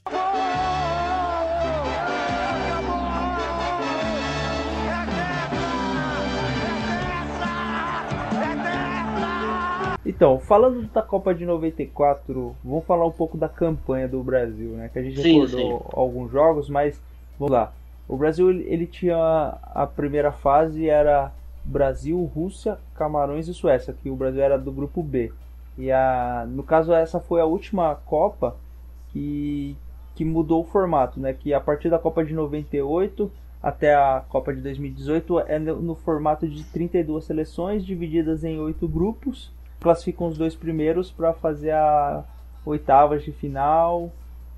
Então, 10.09 10.40
falando 10.40 10.88
da 10.90 11.03
Copa 11.03 11.35
de 11.35 11.44
94, 11.44 12.57
vamos 12.64 12.85
falar 12.87 13.05
um 13.05 13.11
pouco 13.11 13.37
da 13.37 13.47
campanha 13.47 14.09
do 14.09 14.23
Brasil, 14.23 14.71
né? 14.71 14.88
Que 14.90 14.99
a 14.99 15.03
gente 15.03 15.21
sim, 15.21 15.35
recordou 15.35 15.81
sim. 15.81 15.90
alguns 15.92 16.33
jogos, 16.33 16.71
mas 16.71 16.99
vamos 17.38 17.53
lá. 17.53 17.75
O 18.09 18.16
Brasil 18.16 18.51
ele 18.51 18.87
tinha 18.87 19.59
a 19.62 19.87
primeira 19.87 20.33
fase 20.33 20.88
era 20.88 21.31
Brasil, 21.62 22.25
Rússia, 22.25 22.79
Camarões 22.94 23.49
e 23.49 23.55
Suécia, 23.55 23.94
que 24.03 24.09
o 24.09 24.16
Brasil 24.16 24.40
era 24.40 24.59
do 24.59 24.73
grupo 24.73 25.03
B. 25.03 25.31
E 25.77 25.92
a, 25.92 26.47
no 26.49 26.62
caso 26.62 26.90
essa 26.94 27.21
foi 27.21 27.42
a 27.42 27.44
última 27.44 27.94
Copa 28.07 28.57
que, 29.12 29.77
que 30.14 30.25
mudou 30.25 30.62
o 30.62 30.66
formato, 30.66 31.21
né? 31.21 31.35
Que 31.35 31.53
a 31.53 31.61
partir 31.61 31.90
da 31.90 31.99
Copa 31.99 32.25
de 32.25 32.33
98 32.33 33.31
até 33.62 33.94
a 33.94 34.25
Copa 34.27 34.55
de 34.55 34.62
2018 34.62 35.40
é 35.40 35.59
no, 35.59 35.83
no 35.83 35.94
formato 35.94 36.49
de 36.49 36.64
32 36.64 37.27
seleções 37.27 37.85
divididas 37.85 38.42
em 38.42 38.59
oito 38.59 38.88
grupos. 38.88 39.53
Classificam 39.81 40.29
os 40.29 40.37
dois 40.37 40.55
primeiros 40.55 41.11
para 41.11 41.33
fazer 41.33 41.73
a 41.73 42.25
oitavas 42.64 43.23
de 43.23 43.33
final, 43.33 44.12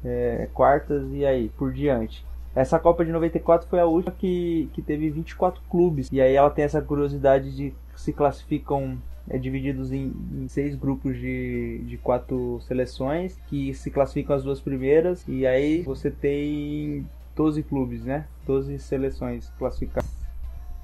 é, 0.04 0.48
quartas 0.52 1.12
e 1.12 1.24
aí 1.24 1.48
por 1.50 1.72
diante. 1.72 2.24
Essa 2.54 2.78
Copa 2.78 3.04
de 3.04 3.12
94 3.12 3.68
foi 3.68 3.78
a 3.78 3.87
última 3.87 4.12
que, 4.12 4.68
que 4.72 4.83
teve 4.83 5.09
24 5.09 5.62
clubes. 5.70 6.09
E 6.11 6.20
aí 6.20 6.35
ela 6.35 6.50
tem 6.50 6.64
essa 6.64 6.83
curiosidade 6.83 7.54
de 7.54 7.72
se 7.94 8.12
classificam 8.12 8.98
é, 9.28 9.38
divididos 9.38 9.92
em, 9.92 10.12
em, 10.33 10.48
seis 10.48 10.74
grupos 10.74 11.16
de, 11.16 11.83
de 11.87 11.96
quatro 11.98 12.61
seleções 12.62 13.38
que 13.48 13.72
se 13.74 13.90
classificam 13.90 14.35
as 14.35 14.42
duas 14.42 14.61
primeiras 14.61 15.24
e 15.28 15.46
aí 15.46 15.83
você 15.83 16.11
tem 16.11 17.06
12 17.37 17.62
clubes, 17.62 18.04
né? 18.04 18.26
12 18.46 18.78
seleções 18.78 19.50
classificadas. 19.59 20.19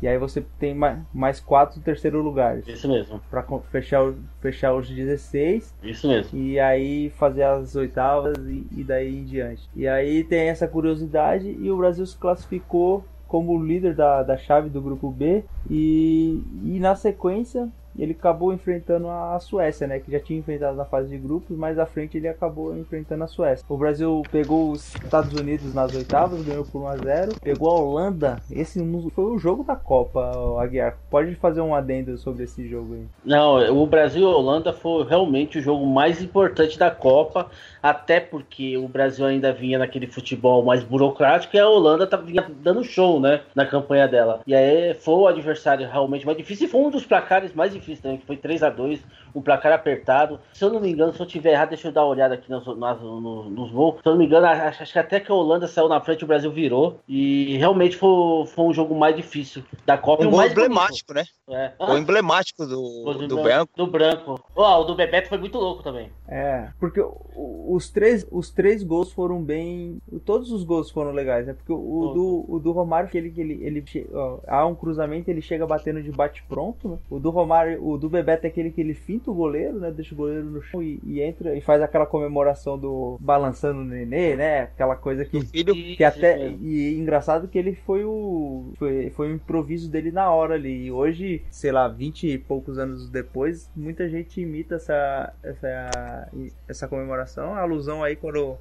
E 0.00 0.06
aí 0.06 0.18
você 0.18 0.44
tem 0.58 0.74
mais, 0.74 1.40
quatro 1.40 1.80
terceiro 1.80 2.20
lugares. 2.20 2.66
Isso 2.68 2.88
mesmo. 2.88 3.20
Para 3.30 3.44
fechar, 3.70 4.12
fechar 4.40 4.74
os 4.74 4.88
16. 4.88 5.74
Isso 5.82 6.06
mesmo. 6.06 6.38
E 6.38 6.60
aí 6.60 7.10
fazer 7.10 7.44
as 7.44 7.74
oitavas 7.74 8.36
e, 8.46 8.66
e 8.76 8.84
daí 8.84 9.20
em 9.20 9.24
diante. 9.24 9.68
E 9.74 9.88
aí 9.88 10.22
tem 10.24 10.48
essa 10.48 10.68
curiosidade 10.68 11.48
e 11.48 11.70
o 11.70 11.76
Brasil 11.76 12.04
se 12.04 12.16
classificou 12.16 13.04
como 13.26 13.62
líder 13.62 13.94
da, 13.94 14.22
da 14.22 14.36
chave 14.36 14.68
do 14.68 14.80
grupo 14.80 15.10
B 15.10 15.44
e, 15.68 16.42
e 16.62 16.78
na 16.78 16.94
sequência 16.94 17.68
ele 17.98 18.12
acabou 18.12 18.52
enfrentando 18.52 19.08
a 19.08 19.38
Suécia, 19.40 19.86
né? 19.86 19.98
Que 19.98 20.10
já 20.10 20.20
tinha 20.20 20.38
enfrentado 20.38 20.76
na 20.76 20.84
fase 20.84 21.08
de 21.08 21.18
grupos, 21.18 21.56
mas 21.56 21.78
à 21.78 21.86
frente 21.86 22.16
ele 22.16 22.28
acabou 22.28 22.76
enfrentando 22.76 23.24
a 23.24 23.26
Suécia. 23.26 23.64
O 23.68 23.76
Brasil 23.76 24.22
pegou 24.30 24.70
os 24.70 24.94
Estados 24.94 25.32
Unidos 25.32 25.74
nas 25.74 25.94
oitavas, 25.94 26.42
ganhou 26.42 26.64
por 26.64 26.82
1 26.82 26.88
a 26.88 26.96
0 26.96 27.32
Pegou 27.42 27.70
a 27.70 27.80
Holanda. 27.80 28.36
Esse 28.50 28.80
foi 29.14 29.24
o 29.24 29.38
jogo 29.38 29.64
da 29.64 29.76
Copa, 29.76 30.30
Aguiar. 30.60 30.98
Pode 31.10 31.34
fazer 31.36 31.60
um 31.60 31.74
adendo 31.74 32.16
sobre 32.18 32.44
esse 32.44 32.68
jogo 32.68 32.94
aí. 32.94 33.06
Não, 33.24 33.82
o 33.82 33.86
Brasil 33.86 34.22
e 34.22 34.24
a 34.24 34.36
Holanda 34.36 34.72
foi 34.72 35.04
realmente 35.04 35.58
o 35.58 35.62
jogo 35.62 35.86
mais 35.86 36.22
importante 36.22 36.78
da 36.78 36.90
Copa, 36.90 37.48
até 37.82 38.20
porque 38.20 38.76
o 38.76 38.88
Brasil 38.88 39.24
ainda 39.24 39.52
vinha 39.52 39.78
naquele 39.78 40.06
futebol 40.06 40.64
mais 40.64 40.82
burocrático 40.82 41.56
e 41.56 41.58
a 41.58 41.68
Holanda 41.68 42.06
vinha 42.16 42.46
dando 42.62 42.84
show, 42.84 43.20
né? 43.20 43.40
Na 43.54 43.64
campanha 43.66 44.06
dela. 44.08 44.40
E 44.46 44.54
aí 44.54 44.94
foi 44.94 45.14
o 45.14 45.26
adversário 45.26 45.88
realmente 45.88 46.26
mais 46.26 46.36
difícil 46.36 46.66
e 46.66 46.70
foi 46.70 46.80
um 46.80 46.90
dos 46.90 47.04
placares 47.04 47.54
mais 47.54 47.72
difíceis 47.72 47.85
também, 48.00 48.18
que 48.18 48.26
foi 48.26 48.36
3 48.36 48.62
a 48.62 48.70
2 48.70 49.00
um 49.36 49.42
placar 49.42 49.72
apertado. 49.72 50.40
Se 50.54 50.64
eu 50.64 50.70
não 50.70 50.80
me 50.80 50.90
engano, 50.90 51.12
se 51.12 51.20
eu 51.20 51.26
tiver 51.26 51.52
errado, 51.52 51.68
deixa 51.68 51.88
eu 51.88 51.92
dar 51.92 52.04
uma 52.04 52.10
olhada 52.10 52.34
aqui 52.34 52.50
nos, 52.50 52.64
nos, 52.66 53.50
nos 53.50 53.70
gols. 53.70 54.00
Se 54.02 54.08
eu 54.08 54.12
não 54.12 54.18
me 54.18 54.24
engano, 54.24 54.46
acho, 54.46 54.82
acho, 54.82 54.92
que 54.92 54.98
até 54.98 55.20
que 55.20 55.30
a 55.30 55.34
Holanda 55.34 55.68
saiu 55.68 55.88
na 55.88 56.00
frente, 56.00 56.24
o 56.24 56.26
Brasil 56.26 56.50
virou. 56.50 57.00
E 57.06 57.56
realmente 57.58 57.98
foi, 57.98 58.46
foi 58.46 58.64
um 58.64 58.72
jogo 58.72 58.94
mais 58.94 59.14
difícil 59.14 59.62
da 59.84 59.98
Copa. 59.98 60.24
Um 60.24 60.30
gol 60.30 60.46
emblemático, 60.46 61.12
bonito. 61.12 61.30
né? 61.48 61.72
É. 61.78 61.84
O 61.84 61.98
emblemático 61.98 62.64
do, 62.64 63.12
do, 63.12 63.28
do 63.28 63.42
branco. 63.42 63.72
Do 63.76 63.86
branco. 63.86 64.40
Oh, 64.54 64.62
o 64.62 64.84
do 64.84 64.94
Bebeto 64.94 65.28
foi 65.28 65.38
muito 65.38 65.58
louco 65.58 65.82
também. 65.82 66.10
É, 66.26 66.70
porque 66.80 67.00
os 67.38 67.90
três, 67.90 68.26
os 68.30 68.50
três 68.50 68.82
gols 68.82 69.12
foram 69.12 69.42
bem. 69.42 70.00
Todos 70.24 70.50
os 70.50 70.64
gols 70.64 70.90
foram 70.90 71.12
legais, 71.12 71.46
né? 71.46 71.52
Porque 71.52 71.72
o, 71.72 72.12
do, 72.14 72.44
o 72.48 72.58
do 72.58 72.72
Romário, 72.72 73.10
que 73.10 73.18
ele, 73.18 73.34
ele, 73.36 73.60
ele 73.62 74.08
ó, 74.14 74.38
há 74.46 74.66
um 74.66 74.74
cruzamento, 74.74 75.30
ele 75.30 75.42
chega 75.42 75.66
batendo 75.66 76.02
de 76.02 76.10
bate-pronto. 76.10 76.88
Né? 76.88 76.98
O 77.10 77.20
do 77.20 77.28
Romário, 77.28 77.86
o 77.86 77.98
do 77.98 78.08
Bebeto 78.08 78.46
é 78.46 78.48
aquele 78.48 78.70
que 78.70 78.80
ele 78.80 78.94
finta 78.94 79.25
o 79.30 79.34
goleiro, 79.34 79.78
né? 79.78 79.90
Deixa 79.90 80.14
o 80.14 80.16
goleiro 80.16 80.44
no 80.44 80.62
chão 80.62 80.82
e, 80.82 81.00
e 81.04 81.20
entra 81.20 81.54
e 81.54 81.60
faz 81.60 81.82
aquela 81.82 82.06
comemoração 82.06 82.78
do 82.78 83.16
balançando 83.20 83.80
o 83.80 83.84
nenê, 83.84 84.36
né? 84.36 84.62
Aquela 84.62 84.96
coisa 84.96 85.24
que, 85.24 85.96
que 85.96 86.04
até. 86.04 86.48
E 86.48 86.98
engraçado 86.98 87.48
que 87.48 87.58
ele 87.58 87.74
foi 87.74 88.04
o. 88.04 88.72
Foi, 88.76 89.10
foi 89.10 89.30
um 89.30 89.34
improviso 89.34 89.90
dele 89.90 90.10
na 90.10 90.30
hora 90.30 90.54
ali. 90.54 90.86
E 90.86 90.92
hoje, 90.92 91.44
sei 91.50 91.72
lá, 91.72 91.88
20 91.88 92.28
e 92.28 92.38
poucos 92.38 92.78
anos 92.78 93.08
depois, 93.08 93.70
muita 93.74 94.08
gente 94.08 94.40
imita 94.40 94.76
essa, 94.76 95.32
essa, 95.42 96.30
essa 96.68 96.88
comemoração. 96.88 97.54
A 97.54 97.60
alusão 97.60 98.02
aí 98.02 98.16
quando 98.16 98.56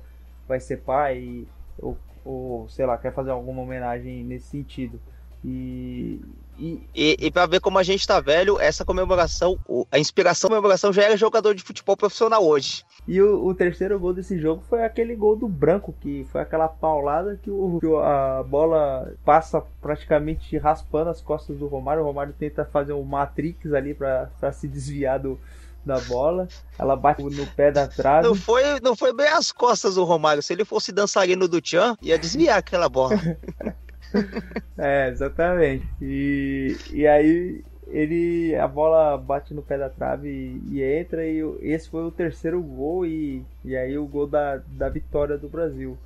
vai 0.48 0.60
ser 0.60 0.78
pai 0.78 1.46
ou, 1.78 1.98
ou 2.24 2.68
sei 2.70 2.86
lá, 2.86 2.98
quer 2.98 3.14
fazer 3.14 3.32
alguma 3.32 3.62
homenagem 3.62 4.24
nesse 4.24 4.48
sentido. 4.48 5.00
E, 5.44 6.22
e, 6.58 6.82
e, 6.96 7.18
e 7.20 7.32
para 7.32 7.46
ver 7.46 7.60
como 7.60 7.78
a 7.78 7.84
gente 7.84 8.08
tá 8.08 8.20
velho, 8.20 8.60
essa 8.60 8.86
comemoração, 8.86 9.60
a 9.92 10.00
inspiração 10.00 10.50
da 10.50 10.56
comemoração 10.56 10.94
já 10.94 11.04
era 11.04 11.18
jogador 11.18 11.54
de 11.54 11.64
futebol 11.64 11.98
profissional 11.98 12.46
hoje. 12.46 12.84
E 13.08 13.22
o, 13.22 13.46
o, 13.46 13.54
terceiro 13.54 14.00
gol 14.00 14.14
desse 14.14 14.40
jogo 14.40 14.64
foi 14.68 14.84
aquele 14.84 15.16
gol 15.16 15.36
do 15.36 15.48
Branco, 15.48 15.94
que 16.02 16.26
foi 16.32 16.42
aquela 16.42 16.68
paulada 16.68 17.40
que, 17.42 17.52
o, 17.52 17.78
que 17.80 17.88
a 17.88 18.44
bola 18.44 19.14
passa 19.24 19.62
praticamente 19.82 20.58
raspando 20.58 21.10
as 21.10 21.22
costas 21.22 21.58
do 21.58 21.68
Romário. 21.68 22.02
O 22.02 22.06
Romário 22.06 22.34
tenta 22.38 22.66
fazer 22.66 22.94
um 22.94 23.04
Matrix 23.04 23.74
ali 23.74 23.94
para 23.94 24.52
se 24.52 24.68
desviar 24.68 25.20
do, 25.20 25.40
da 25.86 26.00
bola, 26.00 26.48
ela 26.80 26.96
bate 26.96 27.22
no 27.22 27.46
pé 27.48 27.72
da 27.72 27.88
trave. 27.88 28.28
Não 28.28 28.34
foi, 28.34 28.80
não 28.82 28.96
foi 28.96 29.14
bem 29.14 29.28
as 29.28 29.52
costas 29.52 29.96
do 29.96 30.04
Romário. 30.04 30.42
Se 30.42 30.52
ele 30.52 30.66
fosse 30.66 30.92
dançarino 30.92 31.48
do 31.48 31.62
Tchan, 31.62 31.96
ia 32.02 32.18
desviar 32.18 32.58
aquela 32.58 32.90
bola. 32.90 33.16
é, 34.78 35.10
exatamente. 35.10 35.88
E, 36.02 36.76
e 36.92 37.08
aí 37.08 37.64
ele 37.88 38.56
a 38.56 38.68
bola 38.68 39.18
bate 39.18 39.54
no 39.54 39.62
pé 39.62 39.78
da 39.78 39.90
trave 39.90 40.28
e, 40.28 40.78
e, 40.78 40.84
entra 40.84 41.26
e 41.26 41.42
esse 41.62 41.90
foi 41.90 42.04
o 42.04 42.12
terceiro 42.12 42.62
gol 42.62 43.06
e, 43.06 43.44
e 43.64 43.76
aí 43.76 43.98
o 43.98 44.06
gol 44.06 44.28
da, 44.28 44.60
da 44.68 44.90
vitória 44.90 45.38
do 45.38 45.48
Brasil. 45.48 45.98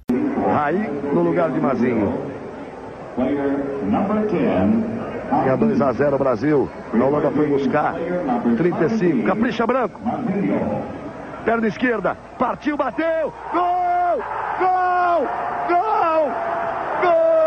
Aí 0.47 0.89
no 1.13 1.21
lugar 1.21 1.51
de 1.51 1.59
Mazinho. 1.59 2.13
Tinha 5.43 5.55
2 5.55 5.81
a 5.81 5.91
0 5.91 6.17
Brasil. 6.17 6.69
A 6.93 6.97
Holanda 6.97 7.31
foi 7.31 7.47
buscar 7.47 7.95
35. 8.57 9.25
Capricha 9.25 9.67
Branco. 9.67 9.99
Perna 11.45 11.67
esquerda. 11.67 12.15
Partiu, 12.37 12.77
bateu. 12.77 13.33
Gol! 13.53 14.23
Gol! 14.59 15.27
Gol! 15.69 15.99
Assina 16.99 17.38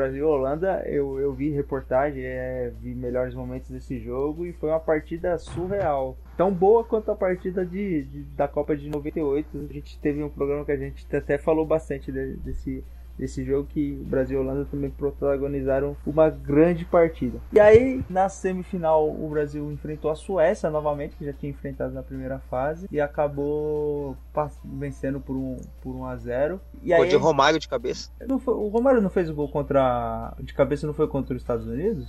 Brasil 0.00 0.18
e 0.18 0.22
Holanda, 0.22 0.82
eu, 0.86 1.20
eu 1.20 1.32
vi 1.34 1.50
reportagem, 1.50 2.24
é, 2.24 2.72
vi 2.80 2.94
melhores 2.94 3.34
momentos 3.34 3.70
desse 3.70 3.98
jogo 3.98 4.46
e 4.46 4.52
foi 4.54 4.70
uma 4.70 4.80
partida 4.80 5.36
surreal. 5.36 6.16
Tão 6.38 6.50
boa 6.50 6.82
quanto 6.82 7.10
a 7.10 7.14
partida 7.14 7.66
de, 7.66 8.04
de 8.04 8.22
da 8.34 8.48
Copa 8.48 8.74
de 8.74 8.88
98. 8.88 9.68
A 9.70 9.72
gente 9.72 10.00
teve 10.00 10.22
um 10.22 10.30
programa 10.30 10.64
que 10.64 10.72
a 10.72 10.76
gente 10.76 11.04
até 11.14 11.36
falou 11.36 11.66
bastante 11.66 12.10
de, 12.10 12.34
desse, 12.36 12.82
desse 13.20 13.44
jogo 13.44 13.68
que 13.68 13.92
o 14.00 14.04
Brasil 14.04 14.38
e 14.38 14.40
a 14.40 14.42
Holanda 14.42 14.64
também 14.64 14.88
protagonizaram 14.88 15.94
uma 16.06 16.30
grande 16.30 16.86
partida. 16.86 17.38
E 17.52 17.60
aí, 17.60 18.02
na 18.08 18.30
semifinal, 18.30 19.08
o 19.08 19.28
Brasil 19.28 19.70
enfrentou 19.70 20.10
a 20.10 20.14
Suécia 20.14 20.70
novamente, 20.70 21.16
que 21.16 21.26
já 21.26 21.32
tinha 21.32 21.50
enfrentado 21.50 21.92
na 21.92 22.02
primeira 22.02 22.38
fase, 22.50 22.88
e 22.90 22.98
acabou 22.98 24.16
vencendo 24.64 25.20
por 25.20 25.36
um, 25.36 25.56
por 25.82 25.94
um 25.94 26.06
a 26.06 26.16
0 26.16 26.58
e 26.82 26.94
aí, 26.94 27.08
de 27.08 27.16
Romário 27.16 27.58
de 27.58 27.68
cabeça. 27.68 28.10
Foi, 28.42 28.54
o 28.54 28.68
Romário 28.68 29.02
não 29.02 29.10
fez 29.10 29.28
o 29.28 29.34
gol 29.34 29.48
contra. 29.48 30.34
De 30.40 30.54
cabeça 30.54 30.86
não 30.86 30.94
foi 30.94 31.06
contra 31.06 31.34
os 31.36 31.42
Estados 31.42 31.66
Unidos? 31.66 32.08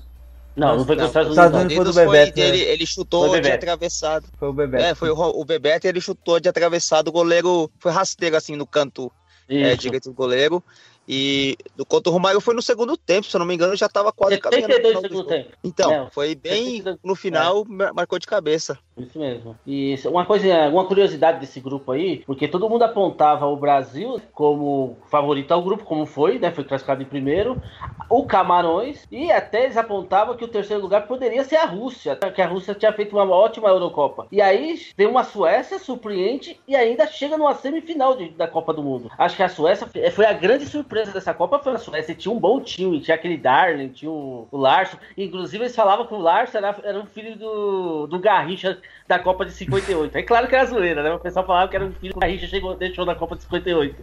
Não, 0.56 0.78
não 0.78 0.86
foi 0.86 0.96
contra 0.96 1.24
os 1.24 1.32
Estados 1.32 1.32
Unidos. 1.32 1.46
Estados 1.46 1.62
Unidos 1.62 1.76
foi 1.76 1.86
do 1.86 1.94
Bebeto. 1.94 2.34
Foi, 2.34 2.44
né? 2.44 2.50
ele, 2.50 2.62
ele 2.62 2.86
chutou 2.86 3.42
de 3.42 3.52
atravessado. 3.52 4.28
Foi 4.38 4.48
o 4.48 4.54
Bebeto. 4.54 4.84
É, 4.84 4.96
foi 4.96 5.10
o, 5.10 5.16
o 5.16 5.44
Bebeto 5.44 5.88
e 5.88 5.90
ele 5.90 6.00
chutou 6.00 6.40
de 6.40 6.48
atravessado. 6.48 7.10
O 7.10 7.12
goleiro 7.12 7.70
foi 7.80 7.92
rasteiro 7.92 8.38
assim 8.38 8.56
no 8.56 8.66
canto 8.66 9.12
é, 9.60 9.76
direito 9.76 10.10
do 10.10 10.14
goleiro. 10.14 10.64
E 11.08 11.58
do 11.76 11.86
contra 11.86 12.10
o 12.10 12.14
Romário 12.14 12.40
foi 12.40 12.54
no 12.54 12.62
segundo 12.62 12.96
tempo, 12.96 13.28
se 13.28 13.36
eu 13.36 13.40
não 13.40 13.46
me 13.46 13.56
engano, 13.56 13.76
já 13.76 13.88
estava 13.88 14.12
quase 14.12 14.38
caminhando. 14.38 14.74
72 14.74 15.02
segundo 15.02 15.28
tempo. 15.28 15.50
Então, 15.64 15.92
é, 15.92 16.10
foi 16.12 16.36
bem 16.36 16.84
no 17.04 17.16
final, 17.16 17.66
é. 17.82 17.92
marcou 17.92 18.20
de 18.20 18.28
cabeça. 18.28 18.78
Isso 18.98 19.18
mesmo. 19.18 19.58
E 19.66 19.96
uma 20.06 20.26
coisa, 20.26 20.70
uma 20.70 20.86
curiosidade 20.86 21.40
desse 21.40 21.60
grupo 21.60 21.92
aí, 21.92 22.24
porque 22.26 22.48
todo 22.48 22.70
mundo 22.70 22.84
apontava 22.84 23.48
o 23.48 23.56
Brasil 23.56 24.22
como 24.32 24.98
favorito 25.10 25.52
ao 25.52 25.64
grupo, 25.64 25.84
como 25.84 26.06
foi, 26.06 26.38
né? 26.38 26.52
Foi 26.52 26.64
classificado 26.64 27.02
em 27.02 27.06
primeiro, 27.06 27.62
o 28.10 28.26
Camarões, 28.26 29.08
e 29.12 29.32
até 29.32 29.64
eles 29.64 29.78
apontavam 29.78 30.38
que 30.38 30.46
o 30.46 30.50
terceiro 30.50 30.84
lugar 30.84 31.08
poderia 31.08 31.44
ser 31.44 31.56
a 31.56 31.66
Rússia, 31.66 32.16
que 32.16 32.42
a 32.42 32.48
Rússia 32.48 32.76
tinha 32.76 32.94
feito 32.94 33.16
uma 33.16 33.26
ótima 33.30 33.70
Eurocopa. 33.70 34.28
E 34.32 34.40
aí 34.42 34.80
tem 34.96 35.08
uma 35.08 35.24
Suécia 35.24 35.80
surpreende 35.80 36.60
e 36.68 36.76
ainda 36.76 37.08
chega 37.08 37.38
numa 37.38 37.56
semifinal 37.56 38.16
de, 38.16 38.30
da 38.30 38.48
Copa 38.48 38.74
do 38.74 38.84
Mundo. 38.84 39.10
Acho 39.18 39.36
que 39.36 39.44
a 39.44 39.50
Suécia 39.50 39.88
foi 40.14 40.26
a 40.26 40.34
grande 40.34 40.66
surpresa 40.66 40.91
dessa 41.14 41.34
Copa, 41.34 41.60
foi 41.60 41.74
a 41.74 41.78
Suécia. 41.78 42.16
Tinha 42.16 42.34
um 42.34 42.40
bom 42.40 42.60
time, 42.60 43.00
tinha 43.00 43.16
aquele 43.16 43.38
Darling, 43.38 43.90
tinha 43.90 44.12
o, 44.12 44.48
o 44.52 44.58
Larson. 44.58 44.98
Inclusive 45.18 45.64
eles 45.64 45.76
falavam 45.76 46.06
que 46.06 46.14
o 46.14 46.20
Larson 46.20 46.58
era, 46.58 46.76
era 46.84 47.00
um 47.00 47.06
filho 47.06 47.38
do, 47.38 48.08
do 48.08 48.20
Garrincha 48.20 48.78
da 49.08 49.20
Copa 49.20 49.46
de 49.46 49.52
58. 49.52 50.18
É 50.18 50.24
claro 50.24 50.48
que 50.48 50.56
era 50.56 50.66
zoeira, 50.66 51.04
né? 51.04 51.12
O 51.14 51.20
pessoal 51.20 51.46
falava 51.46 51.70
que 51.70 51.76
era 51.76 51.86
um 51.86 51.92
filho 51.94 52.14
a 52.18 52.20
Garrincha 52.20 52.48
chegou, 52.48 52.76
deixou 52.76 53.06
na 53.06 53.16
Copa 53.16 53.36
de 53.36 53.44
58. 53.44 53.96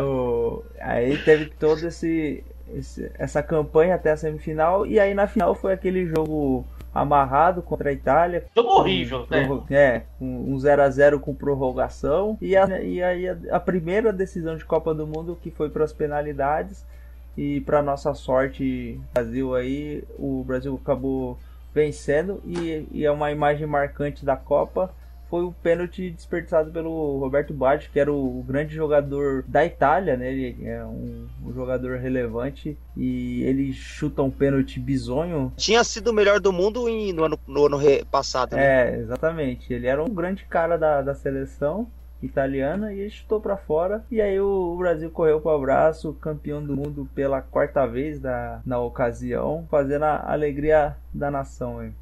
o... 0.00 0.64
Aí 0.80 1.16
teve 1.18 1.46
todo 1.46 1.86
esse, 1.86 2.44
esse, 2.72 3.10
essa 3.18 3.42
campanha 3.42 3.94
até 3.94 4.12
a 4.12 4.16
semifinal, 4.16 4.86
e 4.86 4.98
aí 4.98 5.14
na 5.14 5.26
final 5.26 5.54
foi 5.54 5.72
aquele 5.72 6.06
jogo 6.06 6.64
amarrado 6.94 7.60
contra 7.60 7.90
a 7.90 7.92
Itália. 7.92 8.44
Jogo 8.54 8.68
horrível, 8.68 9.26
né? 9.28 9.48
É, 9.70 10.02
um 10.20 10.56
0x0 10.56 11.18
com 11.18 11.34
prorrogação. 11.34 12.38
E, 12.40 12.56
a, 12.56 12.80
e 12.80 13.02
aí 13.02 13.28
a, 13.28 13.36
a, 13.50 13.60
primeira 13.60 14.12
decisão 14.12 14.56
de 14.56 14.64
Copa 14.64 14.94
do 14.94 15.06
Mundo 15.06 15.36
que 15.42 15.50
foi 15.50 15.68
para 15.68 15.84
as 15.84 15.92
penalidades. 15.92 16.86
E 17.36 17.60
para 17.62 17.82
nossa 17.82 18.14
sorte, 18.14 19.00
Brasil 19.12 19.56
aí, 19.56 20.04
o 20.16 20.44
Brasil 20.46 20.78
acabou 20.80 21.36
vencendo 21.74 22.40
e, 22.46 22.86
e, 22.92 23.04
é 23.04 23.10
uma 23.10 23.32
imagem 23.32 23.66
marcante 23.66 24.24
da 24.24 24.36
Copa 24.36 24.94
foi 25.34 25.42
o 25.42 25.50
pênalti 25.50 26.10
desperdiçado 26.10 26.70
pelo 26.70 27.18
Roberto 27.18 27.52
Baggio, 27.52 27.90
que 27.92 27.98
era 27.98 28.12
o, 28.12 28.38
o, 28.38 28.42
grande 28.44 28.72
jogador 28.72 29.42
da 29.48 29.66
Itália, 29.66 30.16
né? 30.16 30.30
Ele 30.30 30.64
é 30.64 30.84
um, 30.84 31.26
um, 31.44 31.52
jogador 31.52 31.98
relevante 31.98 32.78
e 32.96 33.42
ele 33.42 33.72
chuta 33.72 34.22
um 34.22 34.30
pênalti 34.30 34.78
bizonho. 34.78 35.52
Tinha 35.56 35.82
sido 35.82 36.12
o 36.12 36.12
melhor 36.12 36.38
do 36.38 36.52
mundo 36.52 36.88
em, 36.88 37.12
no, 37.12 37.24
ano, 37.24 37.36
no 37.48 37.66
ano 37.66 37.80
passado, 38.08 38.54
né? 38.54 38.92
É, 38.92 38.96
exatamente. 39.00 39.72
Ele 39.72 39.88
era 39.88 40.00
um 40.00 40.08
grande 40.08 40.44
cara 40.44 40.76
da, 40.76 41.02
da 41.02 41.16
seleção 41.16 41.88
italiana 42.22 42.94
e 42.94 43.00
ele 43.00 43.10
chutou 43.10 43.40
para 43.40 43.56
fora. 43.56 44.04
E 44.12 44.20
aí 44.20 44.38
o, 44.38 44.76
Brasil 44.78 45.10
correu 45.10 45.40
para 45.40 45.50
o 45.50 45.56
abraço, 45.56 46.12
campeão 46.12 46.64
do 46.64 46.76
mundo 46.76 47.08
pela 47.12 47.42
quarta 47.42 47.84
vez 47.88 48.20
da, 48.20 48.60
na 48.64 48.78
ocasião, 48.78 49.66
fazendo 49.68 50.04
a 50.04 50.32
alegria 50.32 50.96
da 51.12 51.28
nação. 51.28 51.82
Hein? 51.82 51.92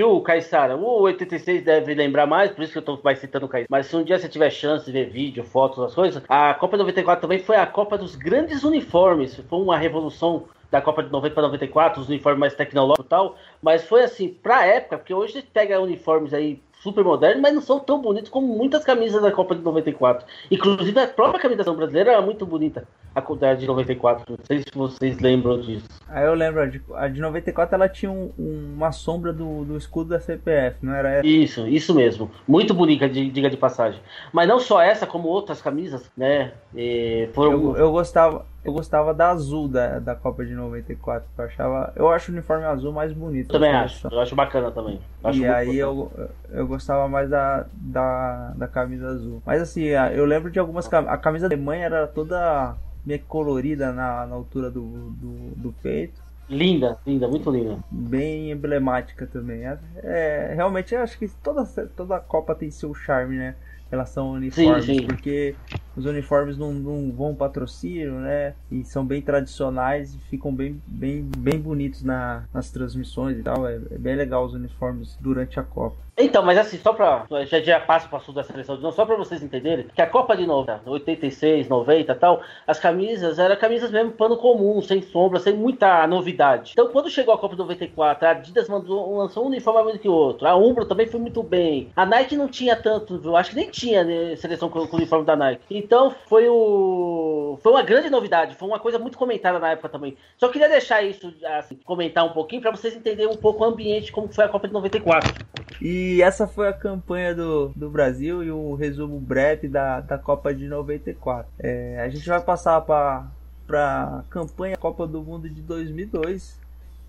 Viu, 0.00 0.18
Caissara? 0.22 0.78
O 0.78 1.02
86 1.02 1.62
deve 1.62 1.92
lembrar 1.92 2.26
mais, 2.26 2.50
por 2.50 2.62
isso 2.62 2.72
que 2.72 2.78
eu 2.78 2.82
tô 2.82 2.98
mais 3.04 3.18
citando 3.18 3.44
o 3.44 3.48
Caissara. 3.50 3.68
Mas 3.68 3.84
se 3.84 3.94
um 3.94 4.02
dia 4.02 4.18
você 4.18 4.30
tiver 4.30 4.48
chance 4.48 4.86
de 4.86 4.92
ver 4.92 5.10
vídeo, 5.10 5.44
fotos, 5.44 5.78
as 5.78 5.94
coisas, 5.94 6.22
a 6.26 6.54
Copa 6.54 6.78
94 6.78 7.20
também 7.20 7.38
foi 7.38 7.56
a 7.56 7.66
Copa 7.66 7.98
dos 7.98 8.16
grandes 8.16 8.64
uniformes. 8.64 9.36
Foi 9.46 9.58
uma 9.58 9.76
revolução 9.76 10.44
da 10.70 10.80
Copa 10.80 11.02
de 11.02 11.12
90 11.12 11.34
para 11.34 11.42
94, 11.42 12.00
os 12.00 12.08
uniformes 12.08 12.40
mais 12.40 12.54
tecnológicos 12.54 13.04
e 13.04 13.08
tal. 13.10 13.36
Mas 13.60 13.84
foi 13.84 14.02
assim, 14.02 14.28
pra 14.28 14.64
época, 14.64 14.96
porque 14.96 15.12
hoje 15.12 15.42
pega 15.42 15.78
uniformes 15.78 16.32
aí 16.32 16.62
super 16.82 17.04
modernos, 17.04 17.40
mas 17.40 17.54
não 17.54 17.62
são 17.62 17.78
tão 17.78 18.00
bonitos 18.00 18.30
como 18.30 18.46
muitas 18.46 18.84
camisas 18.84 19.22
da 19.22 19.30
Copa 19.30 19.54
de 19.54 19.62
94. 19.62 20.26
Inclusive 20.50 20.98
a 20.98 21.06
própria 21.06 21.40
camisa 21.40 21.70
brasileira 21.72 22.12
era 22.12 22.22
muito 22.22 22.44
bonita, 22.44 22.86
a 23.14 23.54
de 23.54 23.66
94. 23.66 24.24
Não 24.28 24.44
sei 24.44 24.58
se 24.60 24.66
vocês 24.74 25.18
lembram 25.18 25.60
disso. 25.60 25.86
Ah, 26.08 26.22
eu 26.22 26.34
lembro, 26.34 26.62
a 26.94 27.08
de 27.08 27.20
94 27.20 27.74
ela 27.74 27.88
tinha 27.88 28.10
um, 28.10 28.32
uma 28.38 28.92
sombra 28.92 29.32
do, 29.32 29.64
do 29.64 29.76
escudo 29.76 30.10
da 30.10 30.20
CPF, 30.20 30.78
não 30.82 30.94
era 30.94 31.10
essa? 31.10 31.26
Isso, 31.26 31.68
isso 31.68 31.94
mesmo. 31.94 32.30
Muito 32.46 32.74
bonita, 32.74 33.08
diga 33.08 33.50
de 33.50 33.56
passagem. 33.56 34.00
Mas 34.32 34.48
não 34.48 34.58
só 34.58 34.80
essa, 34.80 35.06
como 35.06 35.28
outras 35.28 35.60
camisas, 35.60 36.10
né? 36.16 36.52
E 36.74 37.28
foram... 37.32 37.52
eu, 37.52 37.76
eu 37.76 37.92
gostava, 37.92 38.46
eu 38.62 38.72
gostava 38.72 39.14
da 39.14 39.30
azul 39.30 39.66
da, 39.66 39.98
da 39.98 40.14
Copa 40.14 40.44
de 40.44 40.54
94. 40.54 41.26
Eu 41.36 41.44
achava. 41.44 41.92
Eu 41.96 42.10
acho 42.10 42.30
o 42.30 42.34
uniforme 42.34 42.64
azul 42.64 42.92
mais 42.92 43.12
bonito. 43.12 43.48
Eu 43.48 43.52
também 43.52 43.70
acho. 43.70 44.06
Eu 44.08 44.20
acho 44.20 44.34
bacana 44.34 44.70
também. 44.70 45.00
E 45.32 45.46
aí 45.46 45.78
eu, 45.78 46.12
eu 46.50 46.66
gostava 46.66 47.08
mais 47.08 47.30
da, 47.30 47.66
da, 47.72 48.52
da 48.56 48.68
camisa 48.68 49.08
azul. 49.08 49.42
Mas 49.46 49.62
assim, 49.62 49.84
eu 50.14 50.26
lembro 50.26 50.50
de 50.50 50.58
algumas 50.58 50.86
camisas. 50.86 51.14
A 51.14 51.16
camisa 51.16 51.48
da 51.48 51.54
Alemanha 51.54 51.86
era 51.86 52.06
toda 52.06 52.76
meio 53.04 53.20
colorida 53.20 53.92
na, 53.92 54.26
na 54.26 54.34
altura 54.34 54.70
do, 54.70 55.10
do, 55.10 55.50
do 55.56 55.72
peito. 55.82 56.20
Linda, 56.46 56.98
linda, 57.06 57.28
muito 57.28 57.50
linda. 57.50 57.78
Bem 57.90 58.50
emblemática 58.50 59.26
também. 59.26 59.64
É, 59.64 59.78
é, 60.02 60.52
realmente 60.54 60.94
eu 60.94 61.00
acho 61.00 61.16
que 61.16 61.28
toda, 61.42 61.64
toda 61.96 62.20
Copa 62.20 62.54
tem 62.54 62.70
seu 62.70 62.92
charme, 62.92 63.36
né? 63.36 63.54
relação 63.90 64.28
a 64.28 64.32
uniformes, 64.32 64.84
sim, 64.84 64.98
sim. 64.98 65.06
porque 65.06 65.54
os 65.96 66.06
uniformes 66.06 66.56
não, 66.56 66.72
não 66.72 67.12
vão 67.12 67.34
patrocínio, 67.34 68.12
né? 68.14 68.54
E 68.70 68.84
são 68.84 69.04
bem 69.04 69.20
tradicionais 69.20 70.14
e 70.14 70.18
ficam 70.18 70.54
bem, 70.54 70.80
bem, 70.86 71.28
bem 71.36 71.58
bonitos 71.58 72.02
na, 72.02 72.44
nas 72.52 72.70
transmissões 72.70 73.38
e 73.38 73.42
tal. 73.42 73.66
É, 73.66 73.76
é 73.76 73.98
bem 73.98 74.16
legal 74.16 74.44
os 74.44 74.54
uniformes 74.54 75.16
durante 75.20 75.58
a 75.58 75.62
Copa. 75.62 75.96
Então, 76.22 76.42
mas 76.42 76.58
assim, 76.58 76.76
só 76.76 76.92
pra. 76.92 77.24
Já, 77.46 77.60
já 77.60 77.80
passo 77.80 78.08
para 78.08 78.18
assunto 78.18 78.36
da 78.36 78.42
seleção 78.42 78.76
de 78.76 78.82
novo, 78.82 78.94
só 78.94 79.06
para 79.06 79.16
vocês 79.16 79.42
entenderem 79.42 79.86
que 79.94 80.02
a 80.02 80.06
Copa 80.06 80.36
de 80.36 80.46
90, 80.46 80.88
86, 80.90 81.68
90 81.68 82.12
e 82.12 82.14
tal, 82.14 82.42
as 82.66 82.78
camisas 82.78 83.38
eram 83.38 83.56
camisas 83.56 83.90
mesmo 83.90 84.12
pano 84.12 84.36
comum, 84.36 84.82
sem 84.82 85.00
sombra, 85.00 85.40
sem 85.40 85.54
muita 85.54 86.06
novidade. 86.06 86.72
Então, 86.72 86.88
quando 86.88 87.08
chegou 87.08 87.32
a 87.32 87.38
Copa 87.38 87.54
de 87.54 87.60
94, 87.60 88.26
a 88.26 88.30
Adidas 88.32 88.68
mandou, 88.68 89.16
lançou 89.16 89.44
um 89.44 89.48
uniforme 89.48 89.82
mais 89.82 89.96
do 89.96 90.00
que 90.00 90.08
o 90.08 90.12
outro. 90.12 90.46
A 90.46 90.54
Umbro 90.54 90.84
também 90.84 91.06
foi 91.06 91.20
muito 91.20 91.42
bem. 91.42 91.90
A 91.96 92.04
Nike 92.04 92.36
não 92.36 92.48
tinha 92.48 92.76
tanto, 92.76 93.18
viu? 93.18 93.34
Acho 93.36 93.50
que 93.50 93.56
nem 93.56 93.70
tinha 93.70 94.04
né, 94.04 94.36
seleção 94.36 94.68
com, 94.68 94.86
com 94.86 94.96
o 94.96 94.98
uniforme 94.98 95.24
da 95.24 95.36
Nike. 95.36 95.79
Então, 95.82 96.10
foi 96.10 96.46
o. 96.48 97.58
Foi 97.62 97.72
uma 97.72 97.82
grande 97.82 98.10
novidade, 98.10 98.54
foi 98.54 98.68
uma 98.68 98.78
coisa 98.78 98.98
muito 98.98 99.16
comentada 99.16 99.58
na 99.58 99.70
época 99.70 99.88
também. 99.88 100.16
Só 100.36 100.48
queria 100.48 100.68
deixar 100.68 101.02
isso, 101.02 101.32
assim, 101.58 101.76
comentar 101.84 102.24
um 102.24 102.32
pouquinho 102.32 102.60
para 102.60 102.70
vocês 102.70 102.94
entenderem 102.94 103.32
um 103.32 103.36
pouco 103.36 103.64
o 103.64 103.66
ambiente, 103.66 104.12
como 104.12 104.32
foi 104.32 104.44
a 104.44 104.48
Copa 104.48 104.66
de 104.66 104.74
94. 104.74 105.32
E 105.80 106.20
essa 106.22 106.46
foi 106.46 106.68
a 106.68 106.72
campanha 106.72 107.34
do, 107.34 107.68
do 107.74 107.88
Brasil 107.88 108.44
e 108.44 108.52
um 108.52 108.74
resumo 108.74 109.18
breve 109.18 109.66
da, 109.66 110.00
da 110.00 110.18
Copa 110.18 110.54
de 110.54 110.68
94. 110.68 111.50
É, 111.58 111.98
a 112.00 112.08
gente 112.08 112.28
vai 112.28 112.40
passar 112.40 112.80
para 112.82 113.30
a 113.72 114.22
campanha 114.28 114.76
Copa 114.76 115.06
do 115.06 115.22
Mundo 115.22 115.48
de 115.48 115.62
2002, 115.62 116.60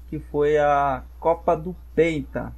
que 0.10 0.20
foi 0.20 0.58
a 0.58 1.04
Copa 1.20 1.56
do 1.58 1.76
Penta. 1.94 2.54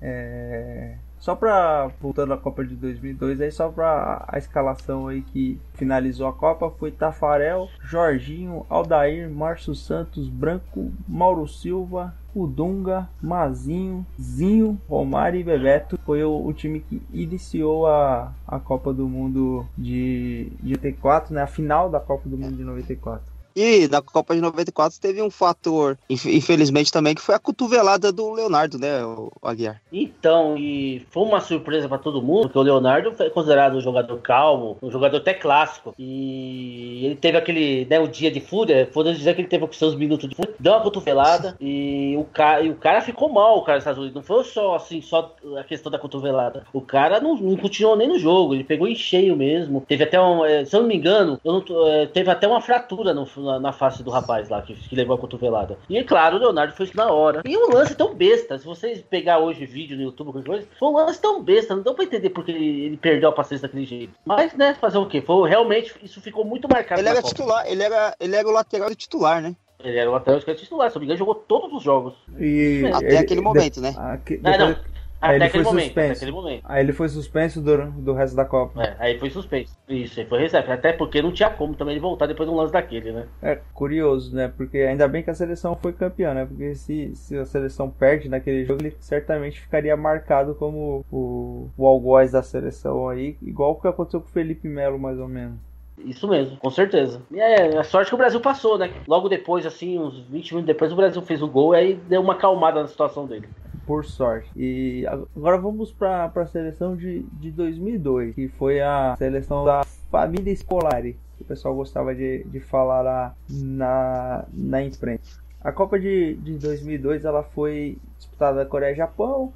É, 0.00 0.96
só 1.22 1.36
para 1.36 1.88
voltando 2.00 2.34
à 2.34 2.36
Copa 2.36 2.64
de 2.64 2.74
2002, 2.74 3.40
aí 3.40 3.52
só 3.52 3.68
para 3.68 4.24
a 4.26 4.38
escalação 4.38 5.06
aí 5.06 5.22
que 5.22 5.56
finalizou 5.74 6.26
a 6.26 6.32
Copa 6.32 6.68
foi 6.68 6.90
Tafarel, 6.90 7.68
Jorginho, 7.80 8.66
Aldair, 8.68 9.30
Márcio 9.30 9.72
Santos, 9.72 10.28
Branco, 10.28 10.90
Mauro 11.06 11.46
Silva, 11.46 12.12
Dunga, 12.34 13.08
Mazinho, 13.20 14.04
Zinho, 14.20 14.80
Romário 14.88 15.38
e 15.38 15.44
Bebeto 15.44 15.96
foi 16.04 16.24
o, 16.24 16.44
o, 16.44 16.52
time 16.52 16.80
que 16.80 17.00
iniciou 17.12 17.86
a, 17.86 18.32
a 18.44 18.58
Copa 18.58 18.92
do 18.92 19.08
Mundo 19.08 19.64
de, 19.78 20.50
de 20.60 20.72
94, 20.72 21.32
né? 21.32 21.42
A 21.42 21.46
final 21.46 21.88
da 21.88 22.00
Copa 22.00 22.28
do 22.28 22.36
Mundo 22.36 22.56
de 22.56 22.64
94. 22.64 23.31
E 23.54 23.88
na 23.88 24.00
Copa 24.00 24.34
de 24.34 24.40
94 24.40 25.00
teve 25.00 25.22
um 25.22 25.30
fator, 25.30 25.98
infelizmente 26.08 26.92
também, 26.92 27.14
que 27.14 27.20
foi 27.20 27.34
a 27.34 27.38
cotovelada 27.38 28.12
do 28.12 28.32
Leonardo, 28.32 28.78
né, 28.78 29.04
o 29.04 29.30
Aguiar? 29.42 29.80
Então, 29.92 30.56
e 30.56 31.04
foi 31.10 31.22
uma 31.22 31.40
surpresa 31.40 31.88
para 31.88 31.98
todo 31.98 32.22
mundo, 32.22 32.42
porque 32.42 32.58
o 32.58 32.62
Leonardo 32.62 33.12
foi 33.12 33.30
considerado 33.30 33.76
um 33.76 33.80
jogador 33.80 34.18
calmo, 34.18 34.76
um 34.82 34.90
jogador 34.90 35.18
até 35.18 35.34
clássico. 35.34 35.94
E 35.98 37.04
ele 37.04 37.16
teve 37.16 37.38
aquele, 37.38 37.86
né, 37.88 38.00
o 38.00 38.08
dia 38.08 38.30
de 38.30 38.40
fúria, 38.40 38.88
foda 38.92 39.14
dizer 39.14 39.34
que 39.34 39.42
ele 39.42 39.48
teve 39.48 39.66
seus 39.72 39.94
minutos 39.94 40.28
de 40.28 40.34
fúria, 40.34 40.54
deu 40.58 40.72
uma 40.72 40.82
cotovelada 40.82 41.56
e 41.60 42.14
o 42.18 42.24
cara, 42.24 42.62
e 42.62 42.70
o 42.70 42.76
cara 42.76 43.00
ficou 43.00 43.28
mal, 43.28 43.58
o 43.58 43.62
cara 43.62 43.78
dos 43.78 43.82
Estados 43.82 43.98
Unidos. 43.98 44.14
Não 44.14 44.22
foi 44.22 44.44
só 44.44 44.74
assim, 44.74 45.00
só 45.00 45.34
a 45.58 45.64
questão 45.64 45.90
da 45.90 45.98
cotovelada. 45.98 46.64
O 46.72 46.80
cara 46.80 47.20
não, 47.20 47.36
não 47.36 47.56
continuou 47.56 47.96
nem 47.96 48.08
no 48.08 48.18
jogo, 48.18 48.54
ele 48.54 48.64
pegou 48.64 48.88
em 48.88 48.94
cheio 48.94 49.36
mesmo. 49.36 49.80
Teve 49.86 50.04
até 50.04 50.20
um, 50.20 50.44
é, 50.44 50.64
se 50.64 50.74
eu 50.74 50.80
não 50.80 50.88
me 50.88 50.96
engano, 50.96 51.40
não, 51.44 51.62
é, 51.86 52.06
teve 52.06 52.30
até 52.30 52.46
uma 52.46 52.60
fratura 52.60 53.12
no, 53.14 53.26
na, 53.42 53.58
na, 53.58 53.72
face 53.72 54.02
do 54.02 54.10
rapaz 54.10 54.48
lá 54.48 54.62
que, 54.62 54.74
que, 54.74 54.94
levou 54.94 55.16
a 55.16 55.18
cotovelada. 55.18 55.78
E 55.88 55.98
é 55.98 56.04
claro, 56.04 56.36
o 56.36 56.38
Leonardo 56.38 56.74
foi 56.74 56.90
na 56.94 57.10
hora. 57.10 57.42
E 57.44 57.56
um 57.56 57.72
lance 57.72 57.94
tão 57.94 58.14
besta, 58.14 58.58
se 58.58 58.64
vocês 58.64 59.02
pegar 59.02 59.38
hoje 59.38 59.66
vídeo 59.66 59.96
no 59.96 60.02
YouTube, 60.02 60.32
qualquer 60.32 60.48
coisa, 60.48 60.68
foi 60.78 60.88
um 60.88 60.96
lance 60.96 61.20
tão 61.20 61.42
besta, 61.42 61.74
não 61.74 61.82
deu 61.82 61.94
pra 61.94 62.04
entender 62.04 62.30
porque 62.30 62.52
ele, 62.52 62.84
ele 62.84 62.96
perdeu 62.96 63.28
a 63.28 63.32
paciência 63.32 63.66
daquele 63.66 63.84
jeito. 63.84 64.14
Mas, 64.24 64.54
né, 64.54 64.74
fazer 64.74 64.98
o 64.98 65.06
quê? 65.06 65.20
Foi 65.20 65.48
realmente, 65.48 65.94
isso 66.02 66.20
ficou 66.20 66.44
muito 66.44 66.68
marcado. 66.68 67.00
Ele 67.00 67.08
era 67.08 67.22
Copa. 67.22 67.34
titular, 67.34 67.66
ele 67.66 67.82
era, 67.82 68.16
ele 68.20 68.36
era 68.36 68.48
o 68.48 68.52
lateral 68.52 68.94
titular, 68.94 69.42
né? 69.42 69.56
Ele 69.84 69.98
era 69.98 70.08
o 70.08 70.12
lateral 70.12 70.38
esquerdo 70.38 70.58
titular, 70.58 70.90
se 70.90 70.96
não 70.96 71.00
me 71.00 71.06
engano, 71.06 71.18
jogou 71.18 71.34
todos 71.34 71.72
os 71.72 71.82
jogos. 71.82 72.14
E 72.38 72.88
Até 72.92 73.06
ele, 73.06 73.16
aquele 73.18 73.40
momento, 73.40 73.80
né? 73.80 73.94
Aqui, 73.96 74.36
depois... 74.36 74.58
não, 74.58 74.91
Aí 75.22 75.36
ele 75.36 75.48
foi 75.48 75.62
momento, 75.62 75.84
suspenso. 75.84 76.60
Aí 76.64 76.82
ele 76.82 76.92
foi 76.92 77.08
suspenso 77.08 77.60
do, 77.60 77.90
do 77.92 78.12
resto 78.12 78.34
da 78.34 78.44
Copa. 78.44 78.82
É, 78.82 78.96
aí 78.98 79.18
foi 79.20 79.30
suspenso. 79.30 79.72
Isso, 79.88 80.18
aí 80.18 80.26
foi 80.26 80.40
reserva. 80.40 80.74
Até 80.74 80.92
porque 80.92 81.22
não 81.22 81.30
tinha 81.30 81.48
como 81.48 81.74
também 81.74 81.94
ele 81.94 82.00
voltar 82.00 82.26
depois 82.26 82.48
de 82.48 82.52
um 82.52 82.58
lance 82.58 82.72
daquele, 82.72 83.12
né? 83.12 83.28
É 83.40 83.60
curioso, 83.72 84.34
né? 84.34 84.52
Porque 84.54 84.78
ainda 84.78 85.06
bem 85.06 85.22
que 85.22 85.30
a 85.30 85.34
seleção 85.34 85.76
foi 85.80 85.92
campeã, 85.92 86.34
né? 86.34 86.44
Porque 86.44 86.74
se, 86.74 87.14
se 87.14 87.38
a 87.38 87.44
seleção 87.44 87.88
perde 87.88 88.28
naquele 88.28 88.64
jogo, 88.64 88.82
ele 88.82 88.96
certamente 88.98 89.60
ficaria 89.60 89.96
marcado 89.96 90.56
como 90.56 91.04
o, 91.08 91.70
o 91.78 91.86
algoz 91.86 92.32
da 92.32 92.42
seleção 92.42 93.08
aí, 93.08 93.36
igual 93.40 93.72
o 93.72 93.80
que 93.80 93.86
aconteceu 93.86 94.20
com 94.20 94.26
o 94.26 94.32
Felipe 94.32 94.66
Melo, 94.66 94.98
mais 94.98 95.20
ou 95.20 95.28
menos. 95.28 95.54
Isso 95.98 96.26
mesmo, 96.26 96.56
com 96.56 96.70
certeza. 96.70 97.22
E 97.30 97.38
é 97.38 97.78
a 97.78 97.84
sorte 97.84 98.08
que 98.08 98.14
o 98.16 98.18
Brasil 98.18 98.40
passou, 98.40 98.76
né? 98.76 98.90
Logo 99.06 99.28
depois, 99.28 99.64
assim, 99.64 100.00
uns 100.00 100.18
20 100.18 100.50
minutos 100.50 100.66
depois, 100.66 100.90
o 100.90 100.96
Brasil 100.96 101.22
fez 101.22 101.40
o 101.40 101.46
gol 101.46 101.74
e 101.74 101.78
aí 101.78 101.94
deu 101.94 102.20
uma 102.20 102.32
acalmada 102.32 102.80
na 102.80 102.88
situação 102.88 103.24
dele 103.24 103.46
por 103.86 104.04
sorte. 104.04 104.50
E 104.56 105.06
agora 105.06 105.58
vamos 105.58 105.92
para 105.92 106.30
a 106.34 106.46
seleção 106.46 106.96
de, 106.96 107.22
de 107.32 107.50
2002, 107.50 108.34
que 108.34 108.48
foi 108.48 108.80
a 108.80 109.14
seleção 109.16 109.64
da 109.64 109.84
família 110.10 110.54
Scolari, 110.54 111.18
que 111.36 111.42
o 111.42 111.46
pessoal 111.46 111.74
gostava 111.74 112.14
de, 112.14 112.44
de 112.44 112.60
falar 112.60 113.02
lá 113.02 113.34
na, 113.48 114.44
na 114.52 114.82
imprensa. 114.82 115.40
A 115.60 115.70
Copa 115.70 115.98
de, 115.98 116.34
de 116.34 116.58
2002 116.58 117.24
ela 117.24 117.42
foi 117.42 117.96
disputada 118.16 118.66
Coreia 118.66 118.92
e 118.92 118.96
Japão. 118.96 119.52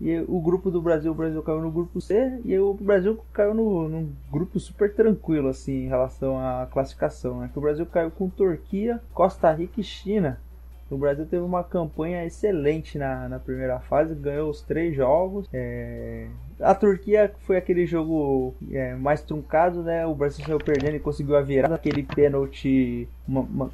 E 0.00 0.16
o 0.28 0.40
grupo 0.40 0.70
do 0.70 0.80
Brasil, 0.80 1.10
o 1.10 1.14
Brasil 1.14 1.42
caiu 1.42 1.60
no 1.60 1.72
grupo 1.72 2.00
C 2.00 2.40
e 2.44 2.56
o 2.56 2.72
Brasil 2.72 3.18
caiu 3.32 3.52
no, 3.52 3.88
num 3.88 4.12
grupo 4.30 4.60
super 4.60 4.94
tranquilo 4.94 5.48
assim 5.48 5.86
em 5.86 5.88
relação 5.88 6.38
à 6.38 6.68
classificação, 6.70 7.40
né? 7.40 7.50
Que 7.52 7.58
o 7.58 7.60
Brasil 7.60 7.84
caiu 7.84 8.08
com 8.12 8.28
Turquia, 8.28 9.00
Costa 9.12 9.50
Rica 9.50 9.80
e 9.80 9.82
China. 9.82 10.38
O 10.90 10.96
Brasil 10.96 11.26
teve 11.26 11.42
uma 11.42 11.62
campanha 11.62 12.24
excelente 12.24 12.96
na, 12.96 13.28
na 13.28 13.38
primeira 13.38 13.78
fase, 13.80 14.14
ganhou 14.14 14.48
os 14.50 14.62
três 14.62 14.96
jogos. 14.96 15.46
É... 15.52 16.28
A 16.60 16.74
Turquia 16.74 17.32
foi 17.40 17.56
aquele 17.56 17.86
jogo 17.86 18.54
é, 18.70 18.94
mais 18.94 19.22
truncado, 19.22 19.82
né? 19.82 20.06
O 20.06 20.14
Brasil 20.14 20.44
saiu 20.44 20.58
perdendo 20.58 20.96
e 20.96 21.00
conseguiu 21.00 21.36
a 21.36 21.40
virada, 21.40 21.74
aquele 21.74 22.02
pênalti 22.02 23.08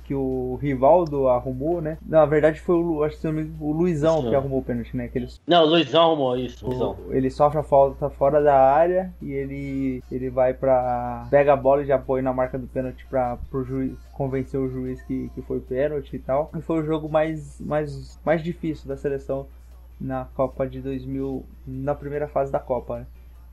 que 0.05 0.15
o 0.15 0.59
Rivaldo 0.61 1.29
arrumou, 1.29 1.81
né? 1.81 1.97
Na 2.05 2.27
verdade 2.27 2.61
foi 2.61 2.77
o, 2.77 3.03
acho 3.05 3.19
que 3.19 3.27
o 3.61 3.73
Luizão 3.73 4.23
Sim. 4.23 4.31
que 4.31 4.35
arrumou 4.35 4.59
o 4.61 4.65
pênalti, 4.65 4.97
né? 4.97 5.05
Aqueles... 5.05 5.41
Não, 5.47 5.63
o 5.63 5.67
Luizão 5.67 6.03
arrumou 6.03 6.37
isso. 6.37 6.67
Luizão. 6.67 6.97
Ele 7.11 7.31
sofre 7.31 7.59
a 7.59 7.63
falta 7.63 8.11
fora 8.11 8.43
da 8.43 8.57
área 8.57 9.13
e 9.23 9.33
ele, 9.33 10.03
ele 10.11 10.29
vai 10.29 10.53
pra. 10.53 11.27
pega 11.31 11.53
a 11.53 11.57
bola 11.57 11.83
e 11.83 11.87
já 11.87 11.99
põe 11.99 12.21
na 12.21 12.33
marca 12.33 12.59
do 12.59 12.67
pênalti 12.67 13.07
para 13.09 13.39
pro 13.51 13.65
juiz 13.65 13.97
convencer 14.13 14.59
o 14.61 14.69
juiz 14.69 15.01
que, 15.03 15.31
que 15.35 15.43
foi 15.43 15.61
pênalti 15.61 16.17
e 16.17 16.19
tal. 16.19 16.51
E 16.57 16.61
foi 16.61 16.81
o 16.81 16.85
jogo 16.85 17.09
mais, 17.09 17.61
mais, 17.61 18.19
mais 18.25 18.43
difícil 18.43 18.89
da 18.89 18.97
seleção 18.97 19.47
na 20.01 20.27
Copa 20.35 20.67
de 20.67 20.81
2000, 20.81 21.45
na 21.67 21.95
primeira 21.95 22.29
fase 22.29 22.51
da 22.51 22.59
Copa. 22.59 23.01
Né? 23.01 23.07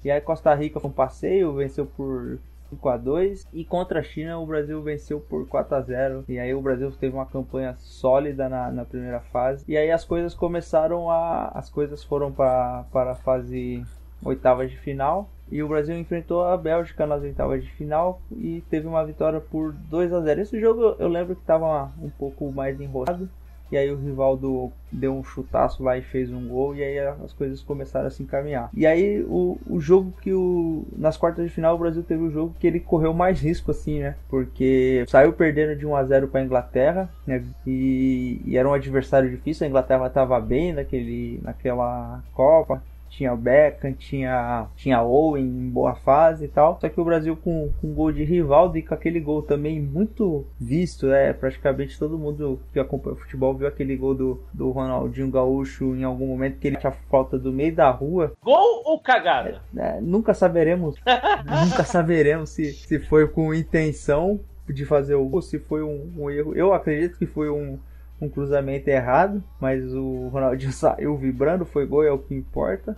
E 0.04 0.12
aí 0.12 0.22
Costa 0.22 0.54
Rica 0.54 0.80
foi 0.80 0.90
um 0.90 0.94
passeio, 0.94 1.54
venceu 1.54 1.86
por 1.86 2.40
5 2.70 2.90
a 2.90 2.98
2 2.98 3.48
e 3.54 3.66
contra 3.66 4.00
a 4.00 4.04
China 4.04 4.40
o 4.40 4.46
Brasil 4.46 4.82
venceu 4.82 5.20
por 5.20 5.48
4 5.48 5.76
a 5.76 5.82
0 5.82 6.26
e 6.28 6.40
aí 6.40 6.54
o 6.54 6.62
Brasil 6.62 6.92
teve 6.92 7.14
uma 7.14 7.26
campanha 7.26 7.76
sólida 7.78 8.48
na, 8.48 8.72
na 8.72 8.86
primeira 8.86 9.20
fase 9.20 9.66
e 9.68 9.76
aí 9.76 9.92
as 9.92 10.06
coisas 10.06 10.34
começaram 10.34 11.10
a 11.10 11.50
as 11.50 11.70
coisas 11.70 12.02
foram 12.02 12.32
para 12.32 12.86
para 12.92 13.12
a 13.12 13.16
fase 13.16 13.84
oitavas 14.24 14.72
de 14.72 14.78
final 14.78 15.30
e 15.52 15.62
o 15.62 15.68
Brasil 15.68 15.98
enfrentou 15.98 16.46
a 16.46 16.56
Bélgica 16.56 17.06
nas 17.06 17.22
oitavas 17.22 17.62
de 17.62 17.70
final 17.72 18.22
e 18.32 18.64
teve 18.70 18.88
uma 18.88 19.06
vitória 19.06 19.42
por 19.42 19.74
2 19.74 20.14
a 20.14 20.22
0. 20.22 20.42
Esse 20.42 20.60
jogo 20.62 20.96
eu 20.98 21.10
lembro 21.10 21.36
que 21.36 21.42
estava 21.42 21.92
um 22.02 22.10
pouco 22.10 22.50
mais 22.54 22.80
enrolado. 22.80 23.30
E 23.72 23.78
aí 23.78 23.90
o 23.90 23.98
Rivaldo 23.98 24.72
deu 24.92 25.14
um 25.16 25.24
chutaço 25.24 25.82
lá 25.84 25.98
e 25.98 26.02
fez 26.02 26.32
um 26.32 26.48
gol. 26.48 26.76
E 26.76 26.84
aí 26.84 27.00
as 27.00 27.34
coisas 27.34 27.62
começaram 27.62 28.08
a 28.08 28.10
se 28.10 28.22
encaminhar. 28.22 28.70
E 28.74 28.86
aí 28.86 29.24
o, 29.28 29.58
o 29.68 29.80
jogo 29.80 30.14
que 30.22 30.34
o. 30.34 30.86
Nas 30.98 31.18
quartas 31.18 31.46
de 31.46 31.52
final 31.52 31.76
o 31.76 31.80
Brasil 31.80 32.04
teve 32.04 32.22
o 32.22 32.32
jogo 32.32 32.56
que 32.60 32.68
ele 32.68 32.80
correu 32.80 33.14
mais 33.14 33.42
risco, 33.42 33.72
assim, 33.72 34.00
né? 34.00 34.16
Porque 34.30 35.06
saiu 35.08 35.34
perdendo 35.34 35.76
de 35.76 35.86
1 35.86 35.96
a 35.96 36.04
0 36.04 36.28
para 36.28 36.42
a 36.42 36.44
Inglaterra, 36.44 37.10
né? 37.26 37.44
E, 37.66 38.42
e, 38.46 38.58
era 38.58 38.68
um 38.68 38.74
adversário 38.74 39.30
difícil. 39.30 39.66
A 39.66 39.70
Inglaterra 39.70 40.08
estava 40.08 40.40
bem 40.40 40.74
naquele, 40.74 41.40
naquela 41.42 42.22
Copa 42.34 42.84
tinha 43.12 43.34
o 43.34 43.38
Beckham, 43.38 43.94
tinha, 43.94 44.68
tinha 44.76 45.04
Owen 45.04 45.46
em 45.46 45.70
boa 45.70 45.94
fase 45.96 46.46
e 46.46 46.48
tal. 46.48 46.80
Só 46.80 46.88
que 46.88 47.00
o 47.00 47.06
Brasil 47.06 47.36
com, 47.36 47.70
com 47.80 47.88
um 47.88 47.94
gol 47.94 48.12
de 48.12 48.24
Rivaldo 48.24 48.78
e 48.78 48.82
com 48.82 48.94
aquele 48.94 49.20
gol 49.20 49.44
também 49.44 49.80
muito 49.82 50.48
visto, 50.60 51.12
é 51.12 51.34
praticamente 51.34 52.00
todo 52.00 52.18
mundo 52.18 52.60
que 52.72 52.80
acompanha 52.80 53.16
o 53.16 53.20
futebol 53.20 53.54
viu 53.54 53.68
aquele 53.68 53.96
gol 53.98 54.16
do, 54.16 54.44
do 54.54 54.72
Ronaldinho 54.72 55.30
Gaúcho 55.30 55.94
em 55.96 56.04
algum 56.04 56.26
momento 56.26 56.58
que 56.58 56.68
ele 56.68 56.78
tinha 56.78 56.92
falta 56.92 57.38
do 57.38 57.52
meio 57.52 57.76
da 57.76 57.92
rua. 57.92 58.32
Gol 58.42 58.82
ou 58.86 59.00
cagada? 59.00 59.62
É, 59.76 59.98
é, 59.98 60.02
nunca 60.02 60.34
saberemos. 60.34 60.96
nunca 61.46 61.84
saberemos 61.84 62.50
se, 62.52 62.72
se 62.72 63.00
foi 63.00 63.28
com 63.28 63.54
intenção 63.54 64.40
de 64.70 64.86
fazer 64.86 65.16
o 65.16 65.26
gol, 65.26 65.42
se 65.42 65.60
foi 65.60 65.84
um, 65.84 66.14
um 66.18 66.30
erro. 66.30 66.56
Eu 66.56 66.74
acredito 66.74 67.18
que 67.18 67.26
foi 67.26 67.50
um 67.50 67.78
um 68.22 68.30
cruzamento 68.30 68.90
errado, 68.90 69.44
mas 69.60 69.84
o 69.94 70.30
Ronaldinho 70.30 70.72
saiu 70.74 71.18
vibrando, 71.18 71.66
foi 71.66 71.86
gol, 71.86 72.04
é 72.04 72.12
o 72.12 72.20
que 72.20 72.36
importa. 72.36 72.96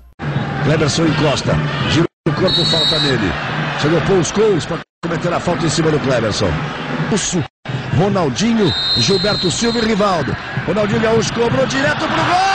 Cleberson 0.65 1.05
encosta, 1.05 1.53
gira 1.89 2.05
o 2.27 2.33
corpo, 2.33 2.65
falta 2.65 2.99
nele. 2.99 3.31
Chegou 3.79 4.01
Paul 4.01 4.23
Scholes 4.23 4.65
para 4.65 4.79
cometer 5.03 5.33
a 5.33 5.39
falta 5.39 5.65
em 5.65 5.69
cima 5.69 5.91
do 5.91 5.99
Cleberson. 5.99 6.49
Ronaldinho, 7.97 8.73
Gilberto 8.97 9.51
Silva 9.51 9.79
e 9.79 9.85
Rivaldo. 9.85 10.35
Ronaldinho 10.65 11.01
Gaúcho 11.01 11.33
cobrou 11.33 11.65
direto 11.67 11.99
pro 11.99 12.07
gol! 12.07 12.15
Gol! 12.15 12.52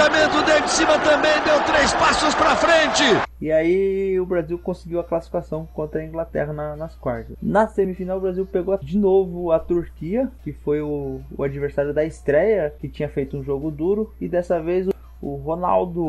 Cruzamento 0.00 0.62
de 0.62 0.70
cima 0.70 0.98
também 1.00 1.32
deu 1.44 1.62
três 1.64 1.92
passos 1.92 2.34
para 2.34 2.56
frente. 2.56 3.02
E 3.38 3.52
aí 3.52 4.18
o 4.18 4.24
Brasil 4.24 4.58
conseguiu 4.58 4.98
a 4.98 5.04
classificação 5.04 5.66
contra 5.74 6.00
a 6.00 6.04
Inglaterra 6.04 6.54
na, 6.54 6.74
nas 6.74 6.96
quartas. 6.96 7.36
Na 7.42 7.66
semifinal 7.66 8.16
o 8.16 8.20
Brasil 8.20 8.46
pegou 8.46 8.78
de 8.78 8.96
novo 8.96 9.52
a 9.52 9.58
Turquia, 9.58 10.30
que 10.42 10.52
foi 10.52 10.80
o, 10.80 11.20
o 11.36 11.42
adversário 11.42 11.92
da 11.92 12.04
estreia, 12.04 12.72
que 12.78 12.88
tinha 12.88 13.10
feito 13.10 13.36
um 13.36 13.42
jogo 13.42 13.70
duro, 13.70 14.14
e 14.18 14.26
dessa 14.26 14.60
vez 14.60 14.88
o 15.22 15.36
Ronaldo, 15.36 16.02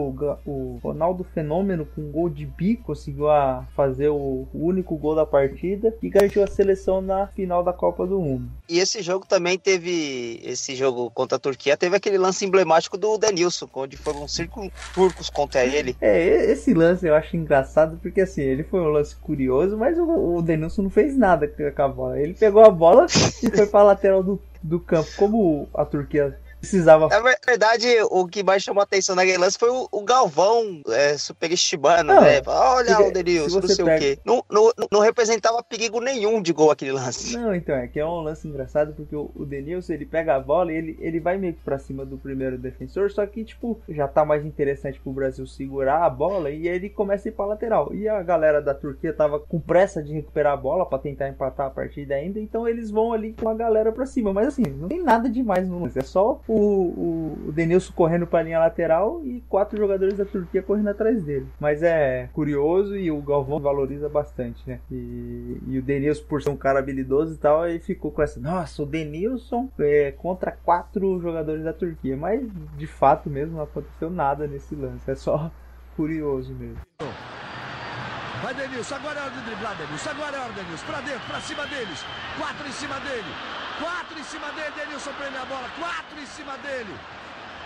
o 0.45 0.79
Ronaldo 0.81 1.23
Fenômeno 1.23 1.85
com 1.85 2.11
gol 2.11 2.29
de 2.29 2.45
bico 2.45 2.83
conseguiu 2.83 3.29
a 3.29 3.65
fazer 3.75 4.09
o 4.09 4.47
único 4.53 4.95
gol 4.95 5.15
da 5.15 5.25
partida 5.25 5.93
e 6.01 6.09
garantiu 6.09 6.43
a 6.43 6.47
seleção 6.47 7.01
na 7.01 7.27
final 7.27 7.63
da 7.63 7.73
Copa 7.73 8.05
do 8.07 8.19
Mundo. 8.19 8.49
E 8.69 8.79
esse 8.79 9.01
jogo 9.01 9.25
também 9.27 9.57
teve, 9.57 10.39
esse 10.43 10.75
jogo 10.75 11.09
contra 11.11 11.35
a 11.35 11.39
Turquia, 11.39 11.75
teve 11.75 11.95
aquele 11.95 12.17
lance 12.17 12.45
emblemático 12.45 12.97
do 12.97 13.17
Denilson, 13.17 13.67
onde 13.73 13.97
foram 13.97 14.27
cinco 14.27 14.71
turcos 14.93 15.29
contra 15.29 15.65
ele. 15.65 15.95
É, 15.99 16.51
esse 16.51 16.73
lance 16.73 17.05
eu 17.05 17.15
acho 17.15 17.35
engraçado 17.35 17.99
porque 18.01 18.21
assim, 18.21 18.41
ele 18.41 18.63
foi 18.63 18.79
um 18.79 18.87
lance 18.87 19.15
curioso, 19.15 19.77
mas 19.77 19.97
o, 19.97 20.37
o 20.37 20.41
Denilson 20.41 20.83
não 20.83 20.89
fez 20.89 21.17
nada 21.17 21.47
com 21.47 21.81
a 21.81 21.87
bola. 21.87 22.19
Ele 22.19 22.33
pegou 22.33 22.63
a 22.63 22.69
bola 22.69 23.05
e 23.43 23.49
foi 23.49 23.67
para 23.67 23.79
a 23.81 23.83
lateral 23.83 24.23
do, 24.23 24.39
do 24.63 24.79
campo. 24.79 25.09
Como 25.17 25.67
a 25.73 25.83
Turquia 25.83 26.37
precisava. 26.61 27.07
Na 27.07 27.19
verdade, 27.45 27.87
o 28.09 28.27
que 28.27 28.43
mais 28.43 28.63
chamou 28.63 28.81
a 28.81 28.83
atenção 28.83 29.15
naquele 29.15 29.39
lance 29.39 29.57
foi 29.57 29.69
o, 29.69 29.87
o 29.91 30.03
Galvão 30.03 30.81
é, 30.89 31.17
superestimando, 31.17 32.13
né? 32.13 32.41
Olha 32.45 33.07
o 33.07 33.11
Denilson, 33.11 33.59
não 33.59 33.67
sei 33.67 33.83
pega... 33.83 33.97
o 33.97 33.99
quê. 33.99 34.19
Não, 34.23 34.45
não, 34.49 34.71
não, 34.91 35.01
representava 35.01 35.61
perigo 35.63 35.99
nenhum 35.99 36.41
de 36.41 36.53
gol 36.53 36.71
aquele 36.71 36.91
lance. 36.91 37.35
Não, 37.35 37.53
então, 37.53 37.75
é 37.75 37.87
que 37.87 37.99
é 37.99 38.05
um 38.05 38.21
lance 38.21 38.47
engraçado 38.47 38.93
porque 38.93 39.15
o, 39.15 39.31
o 39.35 39.45
Denilson 39.45 39.93
ele 39.93 40.05
pega 40.05 40.35
a 40.35 40.39
bola 40.39 40.71
e 40.71 40.75
ele, 40.75 40.97
ele 41.01 41.19
vai 41.19 41.37
meio 41.37 41.53
que 41.53 41.61
pra 41.61 41.79
cima 41.79 42.05
do 42.05 42.17
primeiro 42.17 42.57
defensor, 42.57 43.11
só 43.11 43.25
que, 43.25 43.43
tipo, 43.43 43.81
já 43.89 44.07
tá 44.07 44.23
mais 44.23 44.45
interessante 44.45 44.99
pro 44.99 45.11
Brasil 45.11 45.45
segurar 45.47 46.05
a 46.05 46.09
bola 46.09 46.51
e 46.51 46.67
ele 46.67 46.89
começa 46.89 47.27
a 47.27 47.29
ir 47.29 47.33
pra 47.33 47.45
lateral. 47.45 47.93
E 47.93 48.07
a 48.07 48.21
galera 48.21 48.61
da 48.61 48.75
Turquia 48.75 49.11
tava 49.11 49.39
com 49.39 49.59
pressa 49.59 50.03
de 50.03 50.13
recuperar 50.13 50.53
a 50.53 50.57
bola 50.57 50.85
para 50.85 50.99
tentar 50.99 51.27
empatar 51.27 51.67
a 51.67 51.71
partida 51.71 52.15
ainda, 52.15 52.39
então 52.39 52.67
eles 52.67 52.91
vão 52.91 53.13
ali 53.13 53.33
com 53.33 53.49
a 53.49 53.53
galera 53.53 53.91
pra 53.91 54.05
cima. 54.05 54.31
Mas 54.31 54.47
assim, 54.47 54.63
não 54.63 54.87
tem 54.87 55.01
nada 55.01 55.29
demais 55.29 55.67
no 55.67 55.81
lance, 55.81 55.97
é 55.97 56.03
só 56.03 56.39
o, 56.53 57.47
o, 57.47 57.51
Denilson 57.53 57.93
correndo 57.93 58.27
para 58.27 58.39
a 58.39 58.43
linha 58.43 58.59
lateral 58.59 59.21
e 59.23 59.41
quatro 59.47 59.77
jogadores 59.77 60.17
da 60.17 60.25
Turquia 60.25 60.61
correndo 60.61 60.89
atrás 60.89 61.23
dele. 61.23 61.47
Mas 61.57 61.81
é 61.81 62.29
curioso 62.33 62.95
e 62.97 63.09
o 63.09 63.21
Galvão 63.21 63.59
valoriza 63.59 64.09
bastante, 64.09 64.61
né? 64.67 64.79
E, 64.91 65.57
e 65.67 65.79
o 65.79 65.81
Denilson, 65.81 66.25
por 66.27 66.43
ser 66.43 66.49
um 66.49 66.57
cara 66.57 66.79
habilidoso 66.79 67.35
e 67.35 67.37
tal, 67.37 67.65
ele 67.67 67.79
ficou 67.79 68.11
com 68.11 68.21
essa, 68.21 68.39
nossa, 68.39 68.83
o 68.83 68.85
Denilson 68.85 69.69
é 69.79 70.11
contra 70.11 70.51
quatro 70.51 71.21
jogadores 71.21 71.63
da 71.63 71.71
Turquia. 71.71 72.17
Mas 72.17 72.45
de 72.77 72.87
fato 72.87 73.29
mesmo 73.29 73.55
não 73.55 73.63
aconteceu 73.63 74.09
nada 74.09 74.45
nesse 74.45 74.75
lance, 74.75 75.09
é 75.09 75.15
só 75.15 75.49
curioso 75.95 76.53
mesmo. 76.53 76.81
Vai 78.41 78.55
Denilson, 78.55 78.95
agora 78.95 79.19
é 79.19 79.21
hora 79.21 79.31
de 79.31 79.41
driblar 79.41 79.75
Denilson, 79.77 80.09
agora 80.09 80.35
é 80.35 80.39
hora 80.39 80.53
Denilson, 80.53 80.85
pra 80.87 81.01
dentro, 81.01 81.27
pra 81.27 81.39
cima 81.41 81.67
deles, 81.67 82.03
quatro 82.39 82.67
em 82.67 82.71
cima 82.71 82.99
dele, 82.99 83.31
quatro 83.79 84.19
em 84.19 84.23
cima 84.23 84.51
dele, 84.53 84.71
Denilson 84.75 85.11
prende 85.13 85.37
a 85.37 85.45
bola, 85.45 85.69
quatro 85.77 86.19
em 86.19 86.25
cima 86.25 86.57
dele. 86.57 86.93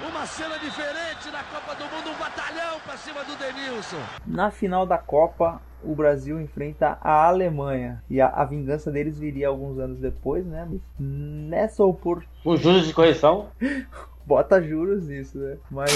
Uma 0.06 0.26
cena 0.26 0.60
diferente 0.60 1.32
na 1.32 1.42
Copa 1.44 1.74
do 1.76 1.86
Mundo, 1.86 2.10
um 2.10 2.20
batalhão 2.20 2.78
pra 2.86 2.98
cima 2.98 3.24
do 3.24 3.38
Denilson. 3.38 4.02
Na 4.28 4.52
final 4.52 4.86
da 4.86 4.98
Copa, 4.98 5.62
o 5.82 5.96
Brasil 5.96 6.42
enfrenta 6.42 6.98
a 7.02 7.26
Alemanha. 7.26 8.04
E 8.10 8.20
a, 8.20 8.28
a 8.28 8.44
vingança 8.44 8.92
deles 8.92 9.18
viria 9.18 9.48
alguns 9.48 9.80
anos 9.80 9.98
depois, 9.98 10.46
né? 10.46 10.68
Nessa 11.00 11.86
oportunidade. 11.86 12.42
Os 12.44 12.60
juros 12.60 12.86
de 12.86 12.94
correção? 12.94 13.48
bota 14.26 14.62
juros 14.62 15.08
nisso, 15.08 15.38
né? 15.38 15.58
Mas 15.70 15.92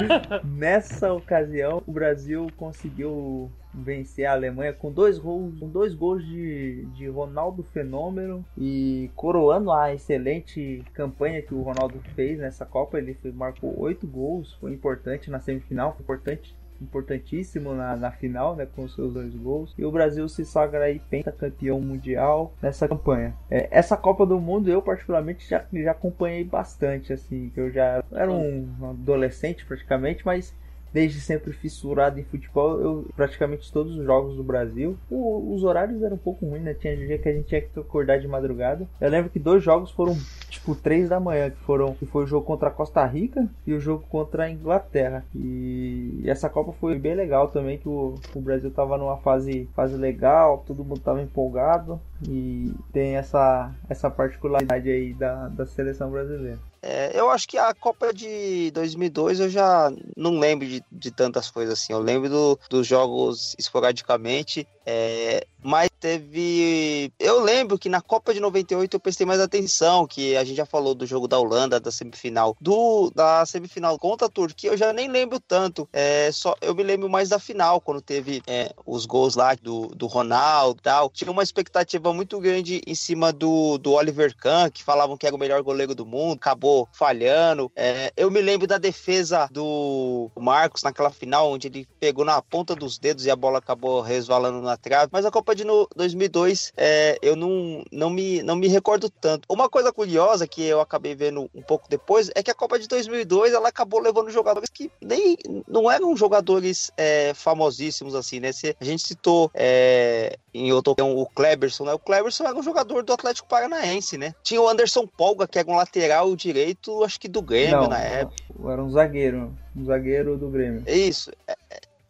nessa 0.44 1.12
ocasião 1.12 1.82
o 1.86 1.92
Brasil 1.92 2.48
conseguiu 2.56 3.50
vencer 3.82 4.26
a 4.26 4.32
Alemanha 4.32 4.72
com 4.72 4.90
dois 4.90 5.18
gols, 5.18 5.58
com 5.58 5.68
dois 5.68 5.94
gols 5.94 6.24
de, 6.24 6.84
de 6.94 7.08
Ronaldo 7.08 7.62
Fenômeno 7.62 8.44
e 8.56 9.10
coroando 9.14 9.72
a 9.72 9.94
excelente 9.94 10.84
campanha 10.92 11.42
que 11.42 11.54
o 11.54 11.62
Ronaldo 11.62 12.00
fez 12.14 12.38
nessa 12.38 12.66
Copa, 12.66 12.98
ele 12.98 13.16
marcou 13.34 13.78
oito 13.80 14.06
gols, 14.06 14.54
foi 14.60 14.72
importante 14.72 15.30
na 15.30 15.40
semifinal, 15.40 15.92
foi 15.92 16.02
importante 16.02 16.56
importantíssimo 16.80 17.74
na, 17.74 17.96
na 17.96 18.10
final, 18.10 18.56
né, 18.56 18.66
com 18.66 18.88
seus 18.88 19.12
dois 19.12 19.34
gols. 19.34 19.74
E 19.76 19.84
o 19.84 19.90
Brasil 19.90 20.28
se 20.28 20.44
sagra 20.44 20.84
aí 20.84 21.00
pentacampeão 21.10 21.80
mundial 21.80 22.52
nessa 22.62 22.88
campanha. 22.88 23.34
É, 23.50 23.68
essa 23.70 23.96
Copa 23.96 24.24
do 24.24 24.40
Mundo 24.40 24.70
eu 24.70 24.80
particularmente 24.80 25.48
já, 25.48 25.64
já 25.72 25.90
acompanhei 25.90 26.44
bastante, 26.44 27.12
assim, 27.12 27.50
que 27.52 27.60
eu 27.60 27.70
já 27.70 28.02
era 28.12 28.30
um 28.30 28.68
adolescente 28.90 29.64
praticamente, 29.66 30.24
mas 30.24 30.54
desde 30.92 31.20
sempre 31.20 31.52
fissurado 31.52 32.18
em 32.18 32.24
futebol, 32.24 32.80
eu 32.80 33.06
praticamente 33.14 33.72
todos 33.72 33.96
os 33.96 34.04
jogos 34.04 34.36
do 34.36 34.42
Brasil. 34.42 34.96
O, 35.10 35.54
os 35.54 35.64
horários 35.64 36.02
eram 36.02 36.16
um 36.16 36.18
pouco 36.18 36.46
ruins, 36.46 36.62
né? 36.62 36.74
Tinha 36.74 36.96
dia 36.96 37.18
que 37.18 37.28
a 37.28 37.32
gente 37.32 37.46
tinha 37.46 37.60
que 37.60 37.78
acordar 37.78 38.18
de 38.18 38.28
madrugada. 38.28 38.86
Eu 39.00 39.10
lembro 39.10 39.30
que 39.30 39.38
dois 39.38 39.62
jogos 39.62 39.90
foram 39.90 40.16
tipo 40.48 40.74
três 40.74 41.08
da 41.08 41.20
manhã, 41.20 41.50
que 41.50 41.58
foram 41.58 41.94
que 41.94 42.06
foi 42.06 42.24
o 42.24 42.26
jogo 42.26 42.46
contra 42.46 42.68
a 42.68 42.72
Costa 42.72 43.04
Rica 43.04 43.48
e 43.66 43.72
o 43.72 43.80
jogo 43.80 44.04
contra 44.08 44.44
a 44.44 44.50
Inglaterra. 44.50 45.24
E, 45.34 46.20
e 46.22 46.30
essa 46.30 46.48
Copa 46.48 46.72
foi 46.72 46.98
bem 46.98 47.14
legal 47.14 47.48
também, 47.48 47.78
que 47.78 47.88
o, 47.88 48.14
o 48.34 48.40
Brasil 48.40 48.70
tava 48.70 48.96
numa 48.98 49.18
fase 49.18 49.68
fase 49.74 49.96
legal, 49.96 50.64
todo 50.66 50.84
mundo 50.84 51.00
tava 51.00 51.22
empolgado 51.22 52.00
e 52.26 52.72
tem 52.92 53.16
essa 53.16 53.72
essa 53.88 54.10
particularidade 54.10 54.88
aí 54.90 55.12
da, 55.14 55.48
da 55.48 55.66
seleção 55.66 56.10
brasileira. 56.10 56.58
É, 56.80 57.18
eu 57.18 57.28
acho 57.30 57.48
que 57.48 57.58
a 57.58 57.74
Copa 57.74 58.12
de 58.12 58.70
2002 58.70 59.40
eu 59.40 59.48
já 59.48 59.90
não 60.16 60.38
lembro 60.38 60.66
de, 60.66 60.82
de 60.90 61.10
tantas 61.10 61.50
coisas 61.50 61.74
assim. 61.74 61.92
Eu 61.92 62.00
lembro 62.00 62.28
do, 62.28 62.60
dos 62.70 62.86
jogos 62.86 63.54
esporadicamente. 63.58 64.66
É, 64.90 65.46
mas 65.62 65.90
teve. 66.00 67.12
Eu 67.18 67.42
lembro 67.42 67.78
que 67.78 67.90
na 67.90 68.00
Copa 68.00 68.32
de 68.32 68.40
98 68.40 68.94
eu 68.94 69.00
prestei 69.00 69.26
mais 69.26 69.38
atenção, 69.38 70.06
que 70.06 70.34
a 70.34 70.42
gente 70.42 70.56
já 70.56 70.64
falou 70.64 70.94
do 70.94 71.04
jogo 71.04 71.28
da 71.28 71.38
Holanda, 71.38 71.78
da 71.78 71.90
semifinal. 71.90 72.56
Do 72.58 73.10
da 73.14 73.44
semifinal 73.44 73.98
contra 73.98 74.28
a 74.28 74.30
Turquia, 74.30 74.70
eu 74.70 74.78
já 74.78 74.90
nem 74.94 75.06
lembro 75.06 75.38
tanto. 75.38 75.86
É, 75.92 76.32
só 76.32 76.56
Eu 76.62 76.74
me 76.74 76.82
lembro 76.82 77.06
mais 77.06 77.28
da 77.28 77.38
final, 77.38 77.82
quando 77.82 78.00
teve 78.00 78.42
é, 78.46 78.72
os 78.86 79.04
gols 79.04 79.34
lá 79.34 79.54
do, 79.56 79.88
do 79.88 80.06
Ronaldo 80.06 80.78
e 80.80 80.82
tal. 80.82 81.10
Tinha 81.10 81.30
uma 81.30 81.42
expectativa 81.42 82.10
muito 82.14 82.40
grande 82.40 82.80
em 82.86 82.94
cima 82.94 83.30
do, 83.30 83.76
do 83.76 83.92
Oliver 83.92 84.34
Kahn, 84.34 84.70
que 84.70 84.82
falavam 84.82 85.18
que 85.18 85.26
era 85.26 85.36
o 85.36 85.38
melhor 85.38 85.62
goleiro 85.62 85.94
do 85.94 86.06
mundo, 86.06 86.36
acabou 86.36 86.88
falhando. 86.92 87.70
É, 87.76 88.10
eu 88.16 88.30
me 88.30 88.40
lembro 88.40 88.66
da 88.66 88.78
defesa 88.78 89.46
do 89.52 90.30
Marcos 90.34 90.82
naquela 90.82 91.10
final, 91.10 91.52
onde 91.52 91.66
ele 91.66 91.86
pegou 92.00 92.24
na 92.24 92.40
ponta 92.40 92.74
dos 92.74 92.96
dedos 92.96 93.26
e 93.26 93.30
a 93.30 93.36
bola 93.36 93.58
acabou 93.58 94.00
resvalando 94.00 94.62
na 94.62 94.77
Mas 95.12 95.24
a 95.24 95.30
Copa 95.30 95.54
de 95.54 95.64
2002 95.96 96.72
é, 96.76 97.18
eu 97.22 97.36
não, 97.36 97.84
não, 97.90 98.10
me, 98.10 98.42
não 98.42 98.56
me 98.56 98.68
recordo 98.68 99.10
tanto. 99.10 99.46
Uma 99.48 99.68
coisa 99.68 99.92
curiosa 99.92 100.46
que 100.46 100.62
eu 100.64 100.80
acabei 100.80 101.14
vendo 101.14 101.50
um 101.54 101.62
pouco 101.62 101.88
depois 101.88 102.30
é 102.34 102.42
que 102.42 102.50
a 102.50 102.54
Copa 102.54 102.78
de 102.78 102.88
2002 102.88 103.52
ela 103.52 103.68
acabou 103.68 104.00
levando 104.00 104.30
jogadores 104.30 104.70
que 104.70 104.90
nem 105.00 105.36
não 105.66 105.90
eram 105.90 106.16
jogadores 106.16 106.90
é, 106.96 107.32
famosíssimos 107.34 108.14
assim, 108.14 108.40
né? 108.40 108.52
Se 108.52 108.76
a 108.80 108.84
gente 108.84 109.06
citou 109.06 109.50
é, 109.54 110.36
em 110.52 110.72
outro 110.72 110.94
o 110.98 111.26
Kleberson, 111.26 111.84
né? 111.84 111.92
O 111.92 111.98
Kleberson 111.98 112.44
era 112.44 112.56
um 112.56 112.62
jogador 112.62 113.02
do 113.02 113.12
Atlético 113.12 113.48
Paranaense, 113.48 114.16
né? 114.16 114.34
Tinha 114.42 114.60
o 114.60 114.68
Anderson 114.68 115.06
Polga, 115.06 115.46
que 115.46 115.58
era 115.58 115.70
um 115.70 115.76
lateral 115.76 116.34
direito, 116.34 117.04
acho 117.04 117.20
que 117.20 117.28
do 117.28 117.42
Grêmio 117.42 117.82
não, 117.82 117.88
na 117.88 118.00
época. 118.00 118.36
Era 118.66 118.82
um 118.82 118.90
zagueiro, 118.90 119.54
um 119.76 119.84
zagueiro 119.84 120.36
do 120.36 120.48
Grêmio. 120.48 120.82
Isso. 120.86 121.30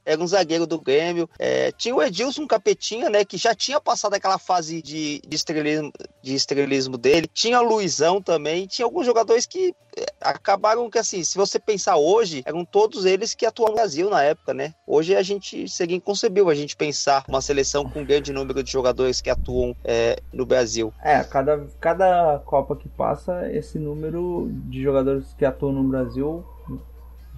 Era 0.08 0.22
um 0.22 0.26
zagueiro 0.26 0.66
do 0.66 0.80
Grêmio. 0.80 1.28
É, 1.38 1.70
tinha 1.72 1.94
o 1.94 2.02
Edilson 2.02 2.46
Capetinha, 2.46 3.10
né, 3.10 3.26
que 3.26 3.36
já 3.36 3.54
tinha 3.54 3.78
passado 3.78 4.14
aquela 4.14 4.38
fase 4.38 4.80
de, 4.80 5.20
de, 5.20 5.36
estrelismo, 5.36 5.92
de 6.22 6.34
estrelismo 6.34 6.96
dele. 6.96 7.28
Tinha 7.30 7.60
o 7.60 7.68
Luizão 7.68 8.22
também. 8.22 8.66
Tinha 8.66 8.86
alguns 8.86 9.04
jogadores 9.04 9.44
que 9.44 9.74
é, 9.94 10.06
acabaram 10.18 10.88
que, 10.88 10.98
assim, 10.98 11.22
se 11.22 11.36
você 11.36 11.58
pensar 11.58 11.98
hoje, 11.98 12.42
eram 12.46 12.64
todos 12.64 13.04
eles 13.04 13.34
que 13.34 13.44
atuam 13.44 13.68
no 13.68 13.74
Brasil 13.74 14.08
na 14.08 14.22
época, 14.22 14.54
né? 14.54 14.72
Hoje 14.86 15.14
a 15.14 15.22
gente 15.22 15.68
seria 15.68 15.98
inconcebível 15.98 16.48
a 16.48 16.54
gente 16.54 16.74
pensar 16.74 17.22
uma 17.28 17.42
seleção 17.42 17.86
com 17.86 18.00
um 18.00 18.04
grande 18.06 18.32
número 18.32 18.62
de 18.62 18.72
jogadores 18.72 19.20
que 19.20 19.28
atuam 19.28 19.76
é, 19.84 20.18
no 20.32 20.46
Brasil. 20.46 20.90
É, 21.02 21.22
cada, 21.22 21.66
cada 21.78 22.38
Copa 22.46 22.74
que 22.74 22.88
passa, 22.88 23.52
esse 23.52 23.78
número 23.78 24.48
de 24.70 24.82
jogadores 24.82 25.34
que 25.36 25.44
atuam 25.44 25.72
no 25.74 25.84
Brasil 25.84 26.46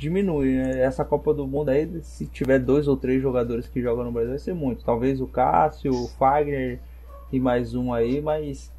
diminui. 0.00 0.56
Né? 0.56 0.80
Essa 0.80 1.04
Copa 1.04 1.34
do 1.34 1.46
Mundo 1.46 1.68
aí, 1.68 1.88
se 2.02 2.26
tiver 2.26 2.58
dois 2.58 2.88
ou 2.88 2.96
três 2.96 3.22
jogadores 3.22 3.68
que 3.68 3.82
jogam 3.82 4.04
no 4.04 4.10
Brasil, 4.10 4.30
vai 4.30 4.38
ser 4.38 4.54
muito. 4.54 4.82
Talvez 4.82 5.20
o 5.20 5.26
Cássio, 5.26 5.92
o 5.92 6.08
Fagner 6.08 6.80
e 7.30 7.38
mais 7.38 7.74
um 7.74 7.92
aí, 7.92 8.20
mas 8.20 8.72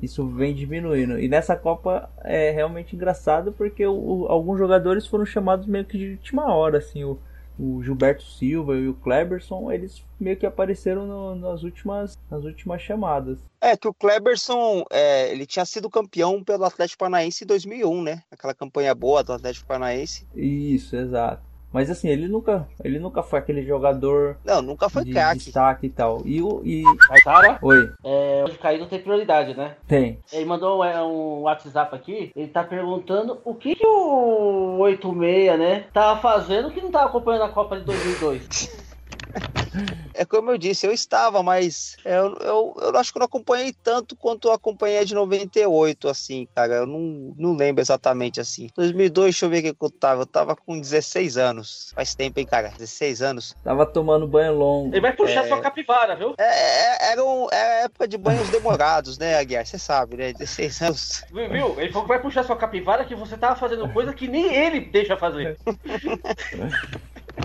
isso 0.00 0.26
vem 0.26 0.54
diminuindo. 0.54 1.18
E 1.18 1.28
nessa 1.28 1.56
Copa 1.56 2.08
é 2.22 2.50
realmente 2.50 2.94
engraçado 2.94 3.52
porque 3.52 3.84
o, 3.84 4.26
alguns 4.28 4.58
jogadores 4.58 5.06
foram 5.06 5.26
chamados 5.26 5.66
meio 5.66 5.84
que 5.84 5.98
de 5.98 6.10
última 6.12 6.54
hora, 6.54 6.78
assim, 6.78 7.02
o, 7.02 7.18
o 7.58 7.82
Gilberto 7.82 8.22
Silva 8.22 8.76
e 8.76 8.88
o 8.88 8.94
Kleberson, 8.94 9.72
eles 9.72 10.04
meio 10.18 10.36
que 10.36 10.46
apareceram 10.46 11.06
no, 11.06 11.34
nas, 11.34 11.62
últimas, 11.62 12.16
nas 12.30 12.44
últimas 12.44 12.80
chamadas. 12.80 13.38
É, 13.60 13.76
que 13.76 13.88
o 13.88 13.94
Kleberson, 13.94 14.84
é, 14.90 15.32
ele 15.32 15.44
tinha 15.44 15.64
sido 15.64 15.90
campeão 15.90 16.42
pelo 16.44 16.64
Atlético 16.64 17.00
Paranaense 17.00 17.42
em 17.42 17.46
2001, 17.46 18.02
né? 18.02 18.22
Aquela 18.30 18.54
campanha 18.54 18.94
boa 18.94 19.24
do 19.24 19.32
Atlético 19.32 19.66
Paranaense. 19.66 20.26
Isso, 20.34 20.94
exato. 20.94 21.47
Mas 21.72 21.90
assim, 21.90 22.08
ele 22.08 22.28
nunca, 22.28 22.66
ele 22.82 22.98
nunca 22.98 23.22
foi 23.22 23.38
aquele 23.38 23.62
jogador. 23.62 24.36
Não, 24.44 24.62
nunca 24.62 24.88
foi 24.88 25.04
de 25.04 25.12
craque. 25.12 25.44
destaque 25.44 25.86
e 25.86 25.90
tal. 25.90 26.22
E 26.24 26.42
o. 26.42 26.62
E... 26.64 26.82
Cara, 27.22 27.58
Oi. 27.60 27.90
É, 28.04 28.44
cair 28.60 28.78
não 28.80 28.86
tem 28.86 29.00
prioridade, 29.00 29.54
né? 29.54 29.76
Tem. 29.86 30.18
Ele 30.32 30.44
mandou 30.44 30.82
um, 30.82 30.86
um 30.86 31.40
WhatsApp 31.42 31.94
aqui, 31.94 32.32
ele 32.34 32.48
tá 32.48 32.64
perguntando 32.64 33.38
o 33.44 33.54
que, 33.54 33.74
que 33.74 33.86
o 33.86 34.78
86, 34.80 35.58
né, 35.58 35.84
tava 35.92 36.20
fazendo 36.20 36.70
que 36.70 36.80
não 36.80 36.90
tava 36.90 37.06
acompanhando 37.06 37.44
a 37.44 37.48
Copa 37.48 37.78
de 37.78 37.84
2002. 37.84 38.88
É 40.18 40.24
como 40.24 40.50
eu 40.50 40.58
disse, 40.58 40.84
eu 40.84 40.92
estava, 40.92 41.44
mas 41.44 41.96
eu, 42.04 42.36
eu, 42.40 42.76
eu 42.76 42.96
acho 42.96 43.12
que 43.12 43.18
eu 43.18 43.20
não 43.20 43.26
acompanhei 43.26 43.72
tanto 43.72 44.16
quanto 44.16 44.48
eu 44.48 44.52
acompanhei 44.52 45.04
de 45.04 45.14
98, 45.14 46.08
assim, 46.08 46.48
cara. 46.56 46.74
Eu 46.74 46.86
não, 46.86 47.32
não 47.38 47.54
lembro 47.54 47.80
exatamente 47.80 48.40
assim. 48.40 48.68
2002, 48.74 49.26
deixa 49.26 49.46
eu 49.46 49.50
ver 49.50 49.58
o 49.58 49.74
que 49.76 49.84
eu 49.84 49.90
tava. 49.90 50.22
Eu 50.22 50.26
tava 50.26 50.56
com 50.56 50.80
16 50.80 51.38
anos. 51.38 51.92
Faz 51.94 52.16
tempo, 52.16 52.40
hein, 52.40 52.46
cara? 52.46 52.70
16 52.76 53.22
anos. 53.22 53.54
Tava 53.62 53.86
tomando 53.86 54.26
banho 54.26 54.54
longo. 54.54 54.92
Ele 54.92 55.00
vai 55.00 55.12
puxar 55.12 55.44
É. 55.44 55.48
sua 55.48 55.60
capivara, 55.60 56.16
viu? 56.16 56.34
É, 56.36 56.42
é, 56.42 57.12
era, 57.12 57.24
um, 57.24 57.46
é 57.52 57.84
época 57.84 58.08
de 58.08 58.18
banhos 58.18 58.48
demorados, 58.50 59.18
né, 59.18 59.38
Aguiar? 59.38 59.64
Você 59.64 59.78
sabe, 59.78 60.16
né? 60.16 60.32
16 60.32 60.82
anos. 60.82 61.24
Viu? 61.30 61.48
viu? 61.48 61.80
Ele 61.80 61.92
falou 61.92 62.08
que 62.08 62.14
vai 62.14 62.20
puxar 62.20 62.42
sua 62.42 62.56
capivara 62.56 63.04
que 63.04 63.14
você 63.14 63.36
tava 63.36 63.54
fazendo 63.54 63.88
coisa 63.90 64.12
que 64.12 64.26
nem 64.26 64.52
ele 64.52 64.80
deixa 64.80 65.16
fazer. 65.16 65.56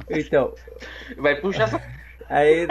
Então, 0.09 0.53
Vai 1.17 1.35
puxar 1.35 1.67
sua. 1.67 1.79
Aí 2.33 2.67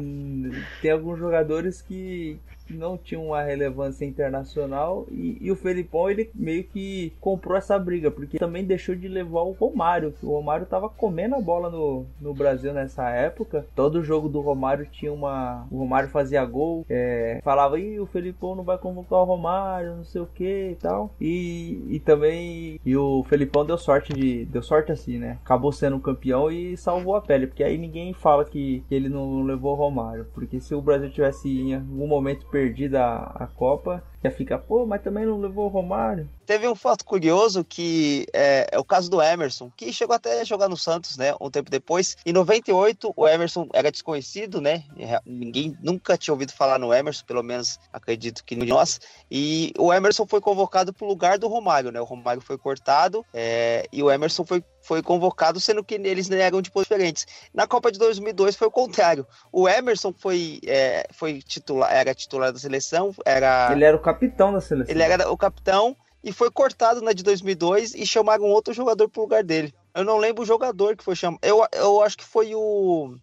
hum, 0.00 0.50
tem 0.80 0.90
alguns 0.90 1.18
jogadores 1.18 1.80
que 1.82 2.38
não 2.74 2.96
tinham 2.96 3.26
uma 3.26 3.42
relevância 3.42 4.04
internacional 4.04 5.06
e, 5.10 5.38
e 5.40 5.50
o 5.50 5.56
Felipão 5.56 6.10
ele 6.10 6.30
meio 6.34 6.64
que 6.64 7.12
comprou 7.20 7.56
essa 7.56 7.78
briga 7.78 8.10
porque 8.10 8.38
também 8.38 8.64
deixou 8.64 8.94
de 8.94 9.08
levar 9.08 9.42
o 9.42 9.52
Romário 9.52 10.12
que 10.12 10.24
o 10.24 10.30
Romário 10.30 10.66
tava 10.66 10.88
comendo 10.88 11.34
a 11.34 11.40
bola 11.40 11.70
no, 11.70 12.06
no 12.20 12.34
Brasil 12.34 12.72
nessa 12.72 13.08
época. 13.10 13.66
Todo 13.74 14.02
jogo 14.02 14.28
do 14.28 14.40
Romário 14.40 14.86
tinha 14.90 15.12
uma 15.12 15.66
o 15.70 15.78
Romário 15.78 16.08
fazia 16.08 16.44
gol 16.44 16.84
é, 16.88 17.40
falava 17.42 17.78
e 17.78 17.98
o 18.00 18.06
Felipão 18.06 18.54
não 18.54 18.64
vai 18.64 18.78
convocar 18.78 19.20
o 19.20 19.24
Romário 19.24 19.96
não 19.96 20.04
sei 20.04 20.20
o 20.20 20.26
que 20.26 20.70
e 20.70 20.74
tal. 20.76 21.10
E, 21.20 21.82
e 21.88 22.00
também 22.00 22.80
e 22.84 22.96
o 22.96 23.24
Felipão 23.24 23.64
deu 23.64 23.78
sorte 23.78 24.12
de 24.12 24.44
deu 24.46 24.62
sorte 24.62 24.92
assim 24.92 25.18
né? 25.18 25.38
Acabou 25.44 25.72
sendo 25.72 25.98
campeão 26.00 26.50
e 26.50 26.76
salvou 26.76 27.16
a 27.16 27.20
pele 27.20 27.46
porque 27.46 27.64
aí 27.64 27.78
ninguém 27.78 28.12
fala 28.12 28.44
que, 28.44 28.82
que 28.88 28.94
ele 28.94 29.08
não 29.08 29.42
levou 29.42 29.72
o 29.72 29.76
Romário 29.76 30.26
porque 30.34 30.60
se 30.60 30.74
o 30.74 30.80
Brasil 30.80 31.10
tivesse 31.10 31.48
em 31.48 31.74
algum 31.74 32.06
momento 32.06 32.46
perdido 32.56 32.96
a, 32.96 33.44
a 33.44 33.46
Copa 33.48 34.02
ia 34.26 34.30
ficar 34.30 34.58
pô 34.58 34.86
mas 34.86 35.02
também 35.02 35.24
não 35.26 35.40
levou 35.40 35.66
o 35.66 35.68
Romário 35.68 36.28
Teve 36.46 36.68
um 36.68 36.76
fato 36.76 37.04
curioso 37.04 37.64
que 37.64 38.24
é, 38.32 38.68
é 38.70 38.78
o 38.78 38.84
caso 38.84 39.10
do 39.10 39.20
Emerson, 39.20 39.68
que 39.76 39.92
chegou 39.92 40.14
até 40.14 40.40
a 40.40 40.44
jogar 40.44 40.68
no 40.68 40.76
Santos, 40.76 41.16
né? 41.16 41.34
Um 41.40 41.50
tempo 41.50 41.68
depois. 41.68 42.16
Em 42.24 42.32
98, 42.32 43.12
o 43.16 43.26
Emerson 43.26 43.68
era 43.72 43.90
desconhecido, 43.90 44.60
né? 44.60 44.84
Ninguém 45.26 45.76
nunca 45.82 46.16
tinha 46.16 46.32
ouvido 46.32 46.52
falar 46.52 46.78
no 46.78 46.94
Emerson, 46.94 47.24
pelo 47.26 47.42
menos 47.42 47.80
acredito 47.92 48.44
que 48.44 48.54
nós. 48.54 49.00
E 49.28 49.72
o 49.76 49.92
Emerson 49.92 50.24
foi 50.24 50.40
convocado 50.40 50.92
para 50.92 51.04
o 51.04 51.08
lugar 51.08 51.36
do 51.36 51.48
Romário, 51.48 51.90
né? 51.90 52.00
O 52.00 52.04
Romário 52.04 52.40
foi 52.40 52.56
cortado 52.56 53.26
é, 53.34 53.84
e 53.92 54.00
o 54.00 54.08
Emerson 54.08 54.44
foi, 54.44 54.62
foi 54.80 55.02
convocado, 55.02 55.58
sendo 55.58 55.82
que 55.82 55.94
eles 55.94 56.30
eram 56.30 56.62
de 56.62 56.70
posições 56.70 56.86
diferentes. 56.86 57.26
Na 57.52 57.66
Copa 57.66 57.90
de 57.90 57.98
2002 57.98 58.54
foi 58.54 58.68
o 58.68 58.70
contrário. 58.70 59.26
O 59.50 59.68
Emerson 59.68 60.14
foi, 60.16 60.60
é, 60.64 61.08
foi 61.10 61.42
titular, 61.42 61.92
era 61.92 62.14
titular 62.14 62.52
da 62.52 62.58
seleção, 62.60 63.12
era 63.24 63.72
ele 63.72 63.84
era 63.84 63.96
o 63.96 64.00
capitão 64.16 64.52
da 64.52 64.60
seleção 64.60 64.94
ele 64.94 65.02
era 65.02 65.30
o 65.30 65.36
capitão 65.36 65.96
e 66.26 66.32
foi 66.32 66.50
cortado 66.50 67.00
na 67.00 67.12
de 67.12 67.22
2002 67.22 67.94
e 67.94 68.04
chamaram 68.04 68.44
outro 68.46 68.74
jogador 68.74 69.08
pro 69.08 69.22
lugar 69.22 69.44
dele. 69.44 69.72
Eu 69.94 70.04
não 70.04 70.18
lembro 70.18 70.42
o 70.42 70.46
jogador 70.46 70.96
que 70.96 71.04
foi 71.04 71.14
chamado. 71.14 71.38
Eu, 71.40 71.64
eu 71.72 72.02
acho 72.02 72.18
que 72.18 72.24
foi 72.24 72.52
o. 72.52 73.16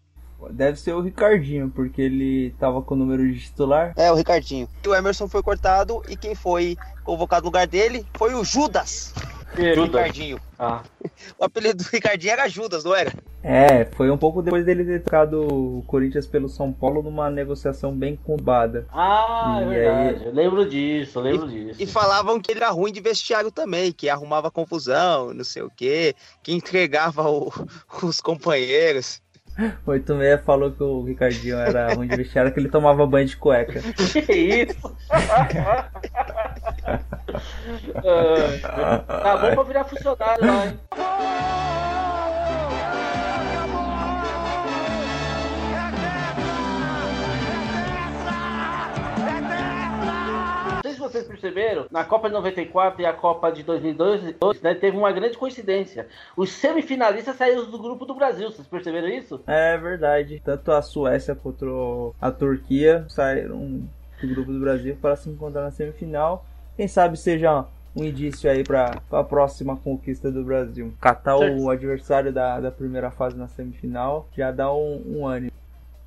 deve 0.51 0.79
ser 0.79 0.93
o 0.93 1.01
Ricardinho 1.01 1.69
porque 1.69 2.01
ele 2.01 2.55
tava 2.57 2.81
com 2.81 2.93
o 2.93 2.97
número 2.97 3.29
de 3.29 3.41
titular 3.41 3.93
É, 3.97 4.09
o 4.09 4.15
Ricardinho. 4.15 4.69
E 4.83 4.87
o 4.87 4.95
Emerson 4.95 5.27
foi 5.27 5.43
cortado 5.43 6.01
e 6.07 6.15
quem 6.15 6.33
foi 6.33 6.77
convocado 7.03 7.43
no 7.43 7.47
lugar 7.47 7.67
dele 7.67 8.05
foi 8.13 8.33
o 8.33 8.43
Judas. 8.43 9.13
Ricardinho. 9.55 10.39
Ah. 10.57 10.81
O 11.37 11.45
apelido 11.45 11.83
do 11.83 11.87
Ricardinho 11.89 12.33
era 12.33 12.47
Judas, 12.49 12.83
não 12.83 12.95
era? 12.95 13.13
É, 13.41 13.85
foi 13.85 14.09
um 14.09 14.17
pouco 14.17 14.41
depois 14.41 14.65
dele 14.65 14.83
ter 14.83 15.01
trocado 15.01 15.41
o 15.41 15.83
Corinthians 15.87 16.25
pelo 16.25 16.47
São 16.49 16.71
Paulo 16.71 17.01
numa 17.01 17.29
negociação 17.29 17.93
bem 17.95 18.15
conturbada. 18.15 18.85
Ah, 18.91 19.59
é 19.61 19.63
E 19.63 19.67
verdade. 19.67 20.25
Eu 20.25 20.33
lembro 20.33 20.67
disso, 20.69 21.19
eu 21.19 21.23
lembro 21.23 21.47
disso. 21.49 21.81
E 21.81 21.85
falavam 21.85 22.39
que 22.41 22.51
ele 22.51 22.59
era 22.59 22.69
ruim 22.71 22.91
de 22.91 22.99
vestiário 23.01 23.51
também, 23.51 23.91
que 23.91 24.09
arrumava 24.09 24.49
confusão, 24.51 25.33
não 25.33 25.43
sei 25.43 25.61
o 25.61 25.69
quê, 25.75 26.15
que 26.41 26.53
entregava 26.53 27.29
o- 27.29 27.51
os 28.03 28.19
companheiros. 28.21 29.21
O 29.85 29.91
86 29.91 30.43
falou 30.43 30.71
que 30.71 30.81
o 30.81 31.03
Ricardinho 31.03 31.57
era 31.57 31.93
ruim 31.93 32.07
de 32.07 32.15
vestiário, 32.15 32.51
que 32.51 32.59
ele 32.59 32.69
tomava 32.69 33.05
banho 33.05 33.27
de 33.27 33.37
cueca. 33.37 33.81
Que 34.25 34.33
isso? 34.33 34.95
Ah, 37.95 38.99
tá 39.07 39.37
bom 39.37 39.53
pra 39.53 39.63
virar 39.63 39.83
funcionário 39.85 40.45
lá, 40.45 40.65
hein? 40.67 40.79
Não 50.75 50.81
sei 50.81 50.91
se 50.93 50.99
vocês 50.99 51.25
perceberam, 51.25 51.85
na 51.89 52.03
Copa 52.03 52.27
de 52.27 52.33
94 52.33 53.01
e 53.01 53.05
a 53.05 53.13
Copa 53.13 53.49
de 53.51 53.63
2002, 53.63 54.35
né, 54.61 54.75
teve 54.75 54.97
uma 54.97 55.11
grande 55.11 55.37
coincidência. 55.37 56.07
Os 56.35 56.51
semifinalistas 56.51 57.37
saíram 57.37 57.69
do 57.69 57.79
grupo 57.79 58.05
do 58.05 58.13
Brasil, 58.13 58.51
vocês 58.51 58.67
perceberam 58.67 59.07
isso? 59.07 59.41
É 59.47 59.77
verdade. 59.77 60.41
Tanto 60.43 60.71
a 60.71 60.81
Suécia 60.81 61.35
quanto 61.35 62.13
a 62.19 62.31
Turquia 62.31 63.05
saíram 63.07 63.87
do 64.21 64.27
grupo 64.27 64.51
do 64.51 64.59
Brasil 64.59 64.97
para 65.01 65.15
se 65.15 65.29
encontrar 65.29 65.61
na 65.63 65.71
semifinal. 65.71 66.45
Quem 66.75 66.87
sabe 66.87 67.17
seja 67.17 67.65
um 67.95 68.03
indício 68.03 68.49
aí 68.49 68.63
para 68.63 68.99
a 69.11 69.23
próxima 69.23 69.77
conquista 69.77 70.31
do 70.31 70.43
Brasil. 70.43 70.93
Catar 70.99 71.37
o 71.61 71.69
adversário 71.69 72.33
da, 72.33 72.59
da 72.59 72.71
primeira 72.71 73.11
fase 73.11 73.37
na 73.37 73.47
semifinal 73.47 74.27
já 74.35 74.51
dá 74.51 74.73
um, 74.73 75.01
um 75.05 75.27
ânimo. 75.27 75.51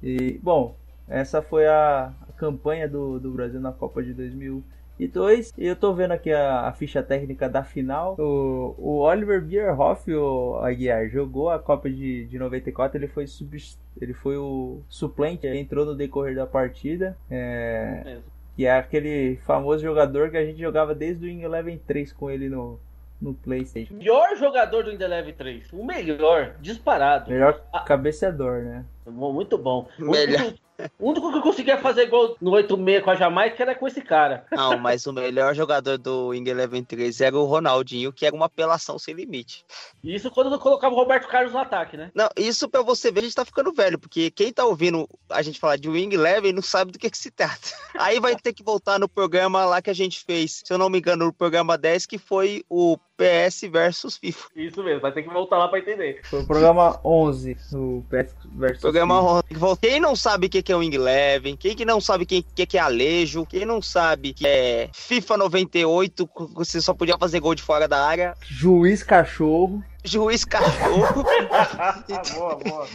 E, 0.02 0.38
bom, 0.42 0.74
essa 1.08 1.40
foi 1.40 1.66
a, 1.66 2.12
a 2.28 2.32
campanha 2.32 2.88
do, 2.88 3.20
do 3.20 3.30
Brasil 3.30 3.60
na 3.60 3.72
Copa 3.72 4.02
de 4.02 4.12
2002. 4.12 5.52
E 5.56 5.66
eu 5.66 5.76
tô 5.76 5.94
vendo 5.94 6.10
aqui 6.12 6.32
a, 6.32 6.62
a 6.62 6.72
ficha 6.72 7.02
técnica 7.02 7.48
da 7.48 7.62
final. 7.62 8.16
O, 8.18 8.74
o 8.76 8.98
Oliver 8.98 9.40
Bierhoff, 9.40 10.12
o 10.12 10.56
Aguiar, 10.56 11.08
jogou 11.08 11.50
a 11.50 11.58
Copa 11.60 11.88
de, 11.88 12.26
de 12.26 12.38
94. 12.38 12.98
Ele 12.98 13.06
foi, 13.06 13.26
subs- 13.28 13.78
ele 14.00 14.12
foi 14.12 14.36
o 14.36 14.80
suplente, 14.88 15.46
entrou 15.46 15.86
no 15.86 15.94
decorrer 15.94 16.34
da 16.34 16.46
partida. 16.46 17.16
É. 17.30 18.18
que 18.57 18.64
é 18.64 18.72
aquele 18.72 19.36
famoso 19.44 19.82
jogador 19.82 20.30
que 20.30 20.36
a 20.38 20.44
gente 20.44 20.59
jogava 20.59 20.94
desde 20.94 21.26
o 21.26 21.28
Wing 21.28 21.42
Eleven 21.42 21.78
3 21.86 22.12
com 22.14 22.30
ele 22.30 22.48
no, 22.48 22.80
no 23.20 23.34
PlayStation. 23.34 23.94
Melhor 23.94 24.34
jogador 24.36 24.84
do 24.84 24.90
Indeleve 24.90 25.34
3. 25.34 25.72
O 25.74 25.84
melhor, 25.84 26.57
disparado. 26.61 27.30
Melhor 27.30 27.62
cabeceador, 27.84 28.62
né? 28.62 28.84
Muito 29.07 29.59
bom. 29.59 29.86
O 29.98 30.11
Melhor. 30.11 30.54
O 30.99 31.11
único 31.11 31.31
que 31.31 31.39
eu 31.39 31.43
conseguia 31.43 31.79
fazer 31.79 32.07
gol 32.07 32.37
no 32.41 32.53
8-6 32.53 33.03
com 33.03 33.11
a 33.11 33.14
Jamaica 33.14 33.62
era 33.62 33.74
com 33.74 33.87
esse 33.87 34.01
cara. 34.01 34.47
Não, 34.51 34.79
mas 34.79 35.07
o 35.07 35.12
melhor 35.12 35.55
jogador 35.55 35.99
do 35.99 36.29
Wing 36.29 36.49
Eleven 36.49 36.85
3 36.85 37.20
era 37.20 37.37
o 37.37 37.45
Ronaldinho, 37.45 38.12
que 38.12 38.27
era 38.27 38.35
uma 38.35 38.47
apelação 38.47 38.99
sem 38.99 39.14
limite. 39.14 39.64
Isso 40.03 40.31
quando 40.31 40.59
colocava 40.59 40.95
o 40.95 40.99
Roberto 40.99 41.29
Carlos 41.29 41.53
no 41.53 41.59
ataque, 41.59 41.97
né? 41.97 42.11
Não, 42.14 42.29
isso 42.37 42.68
pra 42.68 42.83
você 42.83 43.11
ver, 43.11 43.20
a 43.20 43.22
gente 43.24 43.35
tá 43.35 43.45
ficando 43.45 43.72
velho, 43.72 43.99
porque 43.99 44.31
quem 44.31 44.53
tá 44.53 44.64
ouvindo 44.64 45.09
a 45.31 45.43
gente 45.43 45.59
falar 45.59 45.77
de 45.77 45.89
Wing 45.89 46.14
Eleven 46.14 46.53
não 46.53 46.62
sabe 46.62 46.93
do 46.93 46.99
que, 46.99 47.11
que 47.11 47.18
se 47.18 47.31
trata. 47.31 47.68
Aí 47.99 48.20
vai 48.20 48.37
ter 48.37 48.53
que 48.53 48.62
voltar 48.62 48.99
no 48.99 49.09
programa 49.09 49.64
lá 49.64 49.81
que 49.81 49.91
a 49.91 49.95
gente 49.95 50.24
fez, 50.24 50.62
se 50.64 50.72
eu 50.72 50.79
não 50.79 50.91
me 50.91 50.99
engano, 50.99 51.27
no 51.27 51.33
programa 51.33 51.79
10, 51.79 52.07
que 52.07 52.18
foi 52.18 52.64
o 52.68 52.99
PS 53.16 53.62
versus 53.70 54.16
FIFA. 54.16 54.46
Isso 54.54 54.82
mesmo, 54.82 55.00
vai 55.00 55.12
ter 55.12 55.22
que 55.22 55.28
voltar 55.30 55.58
lá 55.58 55.68
pra 55.68 55.78
entender. 55.78 56.20
Foi 56.24 56.42
o 56.42 56.46
programa 56.46 57.00
11, 57.04 57.56
o 57.74 58.04
PS 58.10 58.34
versus 58.54 58.80
Programa 58.80 59.42
FIFA. 59.48 59.66
ontem. 59.66 59.88
Quem 59.90 60.00
não 60.00 60.14
sabe 60.14 60.46
o 60.46 60.50
que 60.50 60.72
é 60.72 60.76
Wing 60.76 60.94
Eleven, 60.94 61.56
quem 61.56 61.74
que 61.74 61.84
não 61.84 62.00
sabe 62.00 62.24
o 62.24 62.26
que 62.26 62.44
é 62.76 62.78
Alejo, 62.78 63.46
quem 63.46 63.64
não 63.64 63.80
sabe 63.80 64.32
que 64.32 64.46
é 64.46 64.90
FIFA 64.92 65.36
98, 65.38 66.28
você 66.54 66.80
só 66.80 66.92
podia 66.94 67.16
fazer 67.18 67.40
gol 67.40 67.54
de 67.54 67.62
fora 67.62 67.88
da 67.88 68.04
área, 68.06 68.34
Juiz 68.42 69.02
Cachorro. 69.02 69.82
juiz 70.04 70.44
cachorro. 70.44 71.24
boa, 72.34 72.56
boa. 72.56 72.88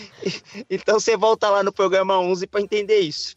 Então 0.69 0.99
você 0.99 1.17
volta 1.17 1.49
lá 1.49 1.63
no 1.63 1.71
programa 1.73 2.17
11 2.19 2.47
pra 2.47 2.61
entender 2.61 2.99
isso. 2.99 3.35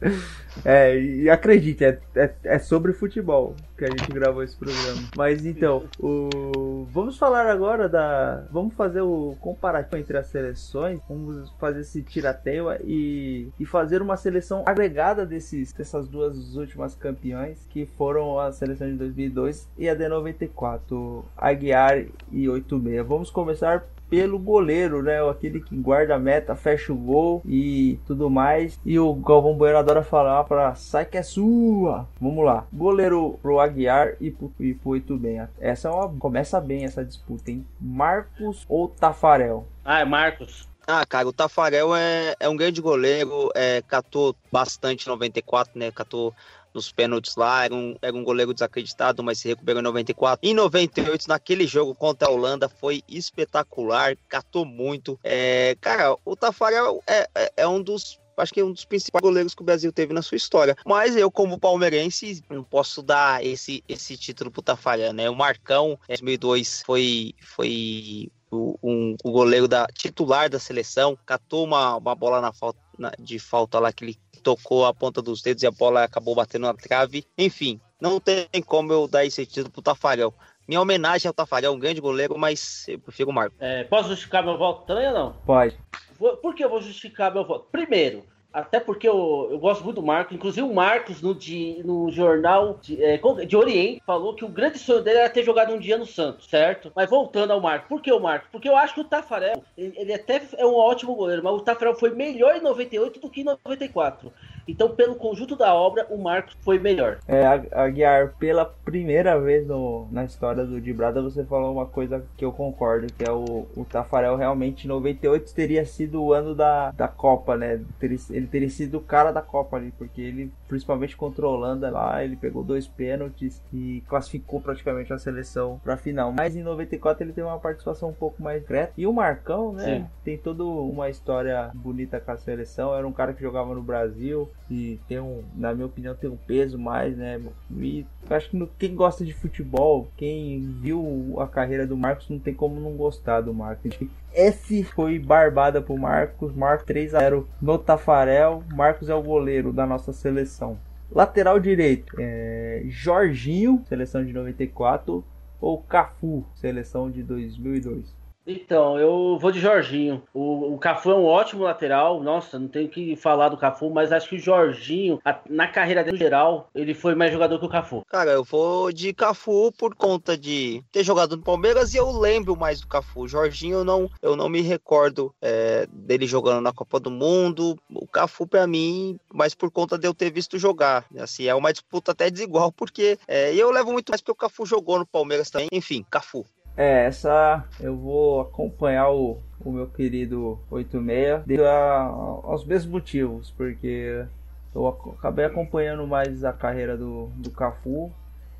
É, 0.63 0.97
e 0.97 1.29
acredite, 1.29 1.83
é, 1.83 1.99
é, 2.15 2.33
é 2.43 2.59
sobre 2.59 2.93
futebol 2.93 3.55
que 3.77 3.83
a 3.83 3.89
gente 3.89 4.07
gravou 4.11 4.43
esse 4.43 4.55
programa. 4.55 5.01
Mas 5.17 5.45
então, 5.45 5.83
o... 5.99 6.87
vamos 6.91 7.17
falar 7.17 7.47
agora 7.47 7.89
da. 7.89 8.45
Vamos 8.51 8.73
fazer 8.73 9.01
o 9.01 9.35
comparativo 9.39 9.97
entre 9.97 10.17
as 10.17 10.27
seleções. 10.27 10.99
Vamos 11.09 11.49
fazer 11.59 11.81
esse 11.81 12.01
tirateio 12.01 12.67
e, 12.83 13.49
e 13.59 13.65
fazer 13.65 14.01
uma 14.01 14.15
seleção 14.17 14.63
agregada 14.65 15.25
desses, 15.25 15.73
dessas 15.73 16.07
duas 16.07 16.55
últimas 16.55 16.95
campeões, 16.95 17.65
que 17.69 17.85
foram 17.85 18.39
a 18.39 18.51
seleção 18.51 18.87
de 18.87 18.95
2002 18.95 19.67
e 19.77 19.89
a 19.89 19.95
de 19.95 20.07
94, 20.07 21.25
Aguiar 21.37 22.05
e 22.31 22.47
86. 22.47 23.05
Vamos 23.05 23.29
começar 23.29 23.85
pelo 24.09 24.39
goleiro, 24.39 25.01
né? 25.01 25.27
Aquele 25.29 25.59
que 25.59 25.75
guarda 25.75 26.15
a 26.15 26.19
meta, 26.19 26.55
fecha 26.55 26.93
o 26.93 26.97
gol 26.97 27.41
e 27.45 27.99
tudo 28.05 28.29
mais. 28.29 28.79
E 28.85 28.99
o 28.99 29.13
Galvão 29.15 29.55
Bueno 29.55 29.77
adora 29.77 30.03
falar 30.03 30.43
para 30.45 30.75
sai 30.75 31.05
que 31.05 31.17
é 31.17 31.23
sua. 31.23 32.07
Vamos 32.19 32.45
lá. 32.45 32.65
Goleiro 32.71 33.39
pro 33.41 33.59
Aguiar 33.59 34.15
e 34.19 34.31
pro, 34.31 34.51
e 34.59 34.73
pro 34.73 34.91
8 34.91 35.17
bem. 35.17 35.41
Essa 35.59 35.89
é 35.89 35.91
uma, 35.91 36.09
começa 36.17 36.59
bem 36.59 36.85
essa 36.85 37.03
disputa, 37.03 37.51
hein? 37.51 37.65
Marcos 37.79 38.65
ou 38.69 38.87
Tafarel? 38.87 39.67
Ah, 39.83 39.99
é 39.99 40.05
Marcos. 40.05 40.67
Ah, 40.87 41.03
cara, 41.03 41.27
o 41.27 41.33
Tafarel 41.33 41.95
é, 41.95 42.35
é 42.39 42.47
um 42.47 42.55
grande 42.55 42.79
goleiro, 42.79 43.49
é, 43.55 43.81
catou 43.81 44.35
bastante 44.51 45.07
94, 45.07 45.77
né? 45.77 45.91
Catou 45.91 46.31
nos 46.75 46.91
pênaltis 46.91 47.35
lá, 47.37 47.63
era 47.63 47.73
um, 47.73 47.95
era 48.01 48.15
um 48.15 48.23
goleiro 48.23 48.53
desacreditado, 48.53 49.23
mas 49.23 49.39
se 49.39 49.47
recuperou 49.47 49.79
em 49.79 49.83
94. 49.83 50.47
Em 50.47 50.53
98, 50.53 51.27
naquele 51.27 51.65
jogo 51.65 51.95
contra 51.95 52.27
a 52.27 52.31
Holanda, 52.31 52.67
foi 52.67 53.01
espetacular, 53.07 54.17
catou 54.27 54.65
muito. 54.65 55.17
É, 55.23 55.77
cara, 55.79 56.17
o 56.25 56.35
Tafarel 56.35 57.01
é, 57.07 57.27
é, 57.33 57.53
é 57.57 57.67
um 57.67 57.81
dos 57.81 58.19
acho 58.37 58.53
que 58.53 58.59
é 58.59 58.65
um 58.65 58.73
dos 58.73 58.83
principais 58.83 59.21
goleiros 59.21 59.55
que 59.55 59.61
o 59.61 59.65
Brasil 59.65 59.93
teve 59.93 60.13
na 60.13 60.21
sua 60.21 60.35
história. 60.35 60.75
Mas 60.85 61.15
eu, 61.15 61.31
como 61.31 61.57
palmeirense, 61.57 62.43
não 62.49 62.65
posso 62.65 63.01
dar 63.01 63.41
esse, 63.43 63.81
esse 63.87 64.17
título 64.17 64.51
pro 64.51 64.61
Tafarel, 64.61 65.13
né? 65.13 65.29
O 65.29 65.35
Marcão, 65.35 65.97
em 66.03 66.15
2002, 66.15 66.83
foi, 66.85 67.33
foi 67.39 68.29
o, 68.51 68.77
um, 68.83 69.15
o 69.23 69.31
goleiro 69.31 69.67
da 69.67 69.87
titular 69.87 70.49
da 70.49 70.59
seleção, 70.59 71.17
catou 71.25 71.63
uma, 71.63 71.95
uma 71.95 72.15
bola 72.15 72.41
na 72.41 72.51
falta, 72.51 72.79
na, 72.97 73.11
de 73.19 73.39
falta 73.39 73.79
lá 73.79 73.91
que 73.91 74.03
ele 74.03 74.17
tocou 74.45 74.85
a 74.85 74.93
ponta 74.93 75.23
dos 75.23 75.41
dedos 75.41 75.63
e 75.63 75.67
a 75.67 75.71
bola 75.71 76.03
acabou 76.03 76.35
batendo 76.35 76.67
na 76.67 76.73
trave. 76.75 77.25
Enfim, 77.35 77.81
não 77.99 78.19
tem 78.19 78.47
como 78.63 78.93
eu 78.93 79.07
dar 79.07 79.25
esse 79.25 79.43
título 79.43 79.71
pro 79.71 79.81
Tafarel. 79.81 80.31
Minha 80.67 80.81
homenagem 80.81 81.27
ao 81.27 81.33
Tafarel, 81.33 81.73
um 81.73 81.79
grande 81.79 81.99
goleiro, 81.99 82.37
mas 82.37 82.87
eu 82.87 82.99
prefiro 82.99 83.31
o 83.31 83.33
Marco. 83.33 83.55
É, 83.59 83.83
posso 83.85 84.09
justificar 84.09 84.43
meu 84.43 84.55
voto 84.55 84.85
também 84.85 85.07
ou 85.07 85.13
não? 85.13 85.33
Pode. 85.45 85.75
Por 86.17 86.53
que 86.53 86.63
eu 86.63 86.69
vou 86.69 86.79
justificar 86.79 87.33
meu 87.33 87.43
voto? 87.43 87.67
Primeiro, 87.71 88.23
até 88.55 88.79
porque 88.79 89.07
eu, 89.07 89.49
eu 89.51 89.59
gosto 89.59 89.83
muito 89.83 89.99
do 89.99 90.07
Marcos. 90.07 90.33
Inclusive, 90.33 90.65
o 90.65 90.73
Marcos, 90.73 91.21
no, 91.21 91.35
de, 91.35 91.81
no 91.83 92.09
jornal 92.09 92.79
de, 92.81 93.03
é, 93.03 93.19
de 93.45 93.57
Oriente, 93.57 94.01
falou 94.05 94.33
que 94.33 94.45
o 94.45 94.47
grande 94.47 94.79
sonho 94.79 95.01
dele 95.01 95.19
era 95.19 95.29
ter 95.29 95.43
jogado 95.43 95.73
um 95.73 95.77
dia 95.77 95.97
no 95.97 96.05
Santos, 96.05 96.47
certo? 96.49 96.89
Mas 96.95 97.09
voltando 97.09 97.51
ao 97.51 97.59
Marcos. 97.59 97.89
Por 97.89 98.01
que 98.01 98.11
o 98.11 98.19
Marcos? 98.19 98.47
Porque 98.49 98.69
eu 98.69 98.77
acho 98.77 98.93
que 98.93 99.01
o 99.01 99.03
Tafarel, 99.03 99.61
ele, 99.77 99.93
ele 99.97 100.13
até 100.13 100.41
é 100.57 100.65
um 100.65 100.73
ótimo 100.73 101.15
goleiro, 101.15 101.43
mas 101.43 101.53
o 101.53 101.59
Tafarel 101.59 101.95
foi 101.95 102.11
melhor 102.11 102.55
em 102.55 102.61
98 102.61 103.19
do 103.19 103.29
que 103.29 103.41
em 103.41 103.43
94. 103.43 104.31
Então, 104.67 104.89
pelo 104.89 105.15
conjunto 105.15 105.55
da 105.55 105.73
obra, 105.73 106.07
o 106.09 106.17
Marcos 106.17 106.57
foi 106.61 106.79
melhor. 106.79 107.19
É, 107.27 107.45
Aguiar, 107.71 108.35
pela 108.39 108.65
primeira 108.65 109.39
vez 109.39 109.67
no, 109.67 110.07
na 110.11 110.23
história 110.23 110.65
do 110.65 110.81
Dibrada, 110.81 111.21
você 111.21 111.43
falou 111.43 111.71
uma 111.71 111.85
coisa 111.85 112.25
que 112.35 112.43
eu 112.43 112.51
concordo, 112.51 113.07
que 113.13 113.23
é 113.23 113.31
o, 113.31 113.67
o 113.75 113.85
Tafarel 113.85 114.35
realmente 114.35 114.85
em 114.85 114.87
98 114.87 115.53
teria 115.53 115.85
sido 115.85 116.21
o 116.21 116.33
ano 116.33 116.55
da, 116.55 116.91
da 116.91 117.07
Copa, 117.07 117.55
né? 117.55 117.81
Ele 118.01 118.47
teria 118.47 118.69
sido 118.69 118.97
o 118.97 119.01
cara 119.01 119.31
da 119.31 119.41
Copa 119.41 119.77
ali, 119.77 119.91
porque 119.97 120.21
ele, 120.21 120.51
principalmente 120.67 121.15
contra 121.15 121.45
a 121.45 121.49
Holanda 121.49 121.89
lá, 121.89 122.23
ele 122.23 122.35
pegou 122.35 122.63
dois 122.63 122.87
pênaltis 122.87 123.61
e 123.73 124.03
classificou 124.07 124.59
praticamente 124.59 125.13
a 125.13 125.19
seleção 125.19 125.79
para 125.83 125.93
a 125.93 125.97
final. 125.97 126.31
Mas 126.31 126.55
em 126.55 126.63
94 126.63 127.23
ele 127.23 127.33
tem 127.33 127.43
uma 127.43 127.59
participação 127.59 128.09
um 128.09 128.13
pouco 128.13 128.41
mais 128.41 128.63
direta. 128.63 128.93
E 128.97 129.05
o 129.05 129.13
Marcão, 129.13 129.73
né? 129.73 129.99
Sim. 129.99 130.05
Tem 130.23 130.37
toda 130.37 130.63
uma 130.63 131.09
história 131.09 131.69
bonita 131.73 132.19
com 132.19 132.31
a 132.31 132.37
seleção. 132.37 132.95
Era 132.95 133.07
um 133.07 133.11
cara 133.11 133.33
que 133.33 133.41
jogava 133.41 133.73
no 133.73 133.81
Brasil, 133.81 134.49
e 134.69 134.99
tem 135.07 135.19
um, 135.19 135.43
na 135.55 135.73
minha 135.73 135.85
opinião, 135.85 136.15
tem 136.15 136.29
um 136.29 136.37
peso 136.37 136.77
mais, 136.77 137.15
né? 137.15 137.39
E 137.77 138.05
acho 138.29 138.49
que 138.49 138.57
no, 138.57 138.67
quem 138.67 138.95
gosta 138.95 139.23
de 139.23 139.33
futebol, 139.33 140.07
quem 140.17 140.59
viu 140.81 141.35
a 141.39 141.47
carreira 141.47 141.85
do 141.85 141.95
Marcos, 141.95 142.29
não 142.29 142.39
tem 142.39 142.53
como 142.53 142.79
não 142.79 142.93
gostar 142.93 143.41
do 143.41 143.53
Marcos. 143.53 143.91
Esse 144.33 144.83
foi 144.83 145.19
barbada 145.19 145.81
pro 145.81 145.97
Marcos, 145.97 146.53
Marcos 146.55 146.87
3 146.87 147.13
a 147.13 147.19
0 147.19 147.47
no 147.61 147.77
Tafarel. 147.77 148.63
Marcos 148.73 149.07
é 149.07 149.13
o 149.13 149.21
goleiro 149.21 149.71
da 149.71 149.85
nossa 149.85 150.11
seleção. 150.11 150.79
Lateral 151.11 151.59
direito, 151.59 152.15
é 152.19 152.83
Jorginho, 152.87 153.83
seleção 153.87 154.25
de 154.25 154.33
94, 154.33 155.23
ou 155.61 155.77
Cafu, 155.81 156.43
seleção 156.55 157.11
de 157.11 157.21
2002. 157.21 158.24
Então, 158.45 158.99
eu 158.99 159.37
vou 159.39 159.51
de 159.51 159.59
Jorginho. 159.59 160.21
O, 160.33 160.73
o 160.73 160.77
Cafu 160.77 161.11
é 161.11 161.15
um 161.15 161.25
ótimo 161.25 161.63
lateral. 161.63 162.21
Nossa, 162.21 162.59
não 162.59 162.67
tenho 162.67 162.87
que 162.87 163.15
falar 163.15 163.49
do 163.49 163.57
Cafu, 163.57 163.89
mas 163.89 164.11
acho 164.11 164.29
que 164.29 164.35
o 164.35 164.39
Jorginho, 164.39 165.19
a, 165.25 165.39
na 165.49 165.67
carreira 165.67 166.03
dele 166.03 166.17
geral, 166.17 166.69
ele 166.75 166.93
foi 166.93 167.15
mais 167.15 167.31
jogador 167.31 167.59
que 167.59 167.65
o 167.65 167.69
Cafu. 167.69 168.05
Cara, 168.07 168.31
eu 168.31 168.43
vou 168.43 168.91
de 168.91 169.13
Cafu 169.13 169.71
por 169.77 169.95
conta 169.95 170.37
de 170.37 170.83
ter 170.91 171.03
jogado 171.03 171.35
no 171.35 171.43
Palmeiras 171.43 171.93
e 171.93 171.97
eu 171.97 172.11
lembro 172.11 172.55
mais 172.55 172.81
do 172.81 172.87
Cafu. 172.87 173.21
O 173.21 173.27
Jorginho, 173.27 173.79
eu 173.79 173.83
não, 173.83 174.09
eu 174.21 174.35
não 174.35 174.47
me 174.47 174.61
recordo 174.61 175.33
é, 175.41 175.87
dele 175.91 176.27
jogando 176.27 176.61
na 176.61 176.71
Copa 176.71 176.99
do 176.99 177.09
Mundo. 177.09 177.77
O 177.89 178.07
Cafu, 178.07 178.45
para 178.45 178.67
mim, 178.67 179.17
mas 179.33 179.55
por 179.55 179.71
conta 179.71 179.97
de 179.97 180.07
eu 180.07 180.13
ter 180.13 180.31
visto 180.31 180.59
jogar. 180.59 181.05
Assim, 181.17 181.47
é 181.47 181.55
uma 181.55 181.73
disputa 181.73 182.11
até 182.11 182.29
desigual, 182.29 182.71
porque 182.73 183.17
é, 183.27 183.53
eu 183.55 183.71
levo 183.71 183.91
muito 183.91 184.11
mais 184.11 184.21
porque 184.21 184.31
o 184.31 184.35
Cafu 184.35 184.65
jogou 184.65 184.99
no 184.99 185.05
Palmeiras 185.05 185.49
também. 185.49 185.67
Enfim, 185.71 186.05
Cafu. 186.09 186.45
É, 186.77 187.05
essa 187.05 187.63
eu 187.79 187.95
vou 187.95 188.41
acompanhar 188.41 189.09
o, 189.09 189.37
o 189.63 189.71
meu 189.71 189.87
querido 189.87 190.59
86 190.69 191.43
devido 191.45 191.65
a, 191.65 192.01
aos 192.43 192.65
mesmos 192.65 192.91
motivos, 192.91 193.51
porque 193.51 194.25
eu 194.73 194.87
acabei 194.87 195.45
acompanhando 195.45 196.05
mais 196.05 196.43
a 196.43 196.51
carreira 196.51 196.97
do, 196.97 197.27
do 197.37 197.49
Cafu 197.49 198.11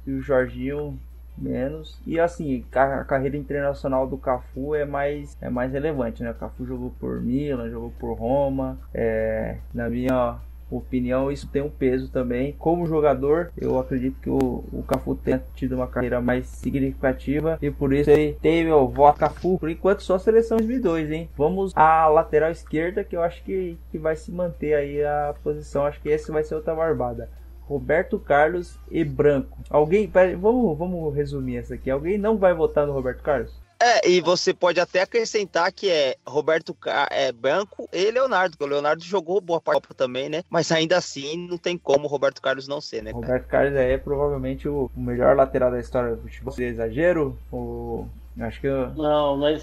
e 0.08 0.12
o 0.12 0.22
Jorginho 0.22 0.98
menos. 1.38 2.00
E 2.06 2.18
assim, 2.20 2.64
a 2.72 3.04
carreira 3.04 3.36
internacional 3.36 4.08
do 4.08 4.18
Cafu 4.18 4.74
é 4.74 4.86
mais, 4.86 5.38
é 5.42 5.50
mais 5.50 5.74
relevante, 5.74 6.24
né? 6.24 6.32
O 6.32 6.36
Cafu 6.36 6.66
jogou 6.66 6.94
por 7.00 7.22
Milan, 7.22 7.70
jogou 7.70 7.92
por 8.00 8.14
Roma. 8.14 8.78
É, 8.94 9.58
na 9.74 9.90
minha 9.90 10.38
opinião, 10.70 11.32
isso 11.32 11.48
tem 11.48 11.62
um 11.62 11.70
peso 11.70 12.10
também. 12.10 12.54
Como 12.58 12.88
jogador, 12.88 13.52
eu 13.58 13.80
acredito 13.80 14.20
que 14.20 14.30
o, 14.30 14.64
o 14.72 14.84
Cafu 14.88 15.16
tenha 15.16 15.44
tido 15.56 15.76
uma 15.76 15.88
carreira 15.88 16.22
mais 16.22 16.48
significativa 16.48 17.58
e 17.62 17.70
por 17.70 17.94
isso 17.94 18.10
ele 18.10 18.38
teve 18.42 18.72
o 18.72 18.88
voto 18.88 19.20
Cafu. 19.20 19.58
Por 19.60 19.70
enquanto, 19.70 20.02
só 20.02 20.18
seleção 20.18 20.58
2002, 20.58 21.12
hein? 21.12 21.30
Vamos 21.38 21.72
à 21.76 22.08
lateral 22.08 22.52
esquerda, 22.52 23.04
que 23.04 23.16
eu 23.16 23.22
acho 23.22 23.44
que, 23.44 23.78
que 23.92 23.98
vai 23.98 24.16
se 24.16 24.32
manter 24.32 24.74
aí 24.74 25.04
a 25.04 25.36
posição. 25.44 25.86
Acho 25.86 26.02
que 26.02 26.10
esse 26.10 26.32
vai 26.32 26.44
ser 26.44 26.56
outra 26.56 26.76
barbada. 26.76 27.30
Roberto 27.62 28.20
Carlos 28.20 28.80
e 28.92 29.04
Branco. 29.04 29.58
Alguém, 29.70 30.08
pera, 30.08 30.38
vamos, 30.38 30.78
vamos 30.78 31.16
resumir 31.16 31.58
essa 31.58 31.74
aqui. 31.74 31.90
Alguém 31.90 32.18
não 32.18 32.38
vai 32.38 32.54
votar 32.54 32.86
no 32.86 32.94
Roberto 32.94 33.24
Carlos? 33.24 33.65
É, 33.80 34.10
e 34.10 34.22
você 34.22 34.54
pode 34.54 34.80
até 34.80 35.02
acrescentar 35.02 35.72
que 35.72 35.90
é 35.90 36.16
Roberto 36.26 36.74
Car 36.74 37.08
é 37.12 37.32
Branco 37.32 37.90
e 37.92 38.10
Leonardo, 38.10 38.58
porque 38.58 38.64
o 38.64 38.74
Leonardo 38.74 39.04
jogou 39.04 39.42
boa 39.42 39.60
parte 39.60 39.94
também, 39.94 40.30
né? 40.30 40.44
Mas 40.50 40.72
ainda 40.72 40.98
assim 40.98 41.48
não 41.48 41.58
tem 41.58 41.78
como 41.78 42.06
o 42.06 42.08
Roberto 42.08 42.42
Carlos 42.42 42.68
não 42.68 42.80
ser, 42.80 43.04
né? 43.04 43.12
Cara? 43.12 43.26
Roberto 43.26 43.48
Carlos 43.48 43.76
é 43.76 43.98
provavelmente 43.98 44.68
o 44.68 44.90
melhor 44.96 45.36
lateral 45.36 45.72
da 45.72 45.80
história 45.80 46.16
do 46.16 46.22
futebol. 46.22 46.54
Seria 46.54 46.72
exagero? 46.72 47.38
O... 47.52 48.06
Acho 48.40 48.62
que 48.62 48.68
eu... 48.68 48.90
Não, 48.96 49.38
não 49.38 49.48
é, 49.48 49.62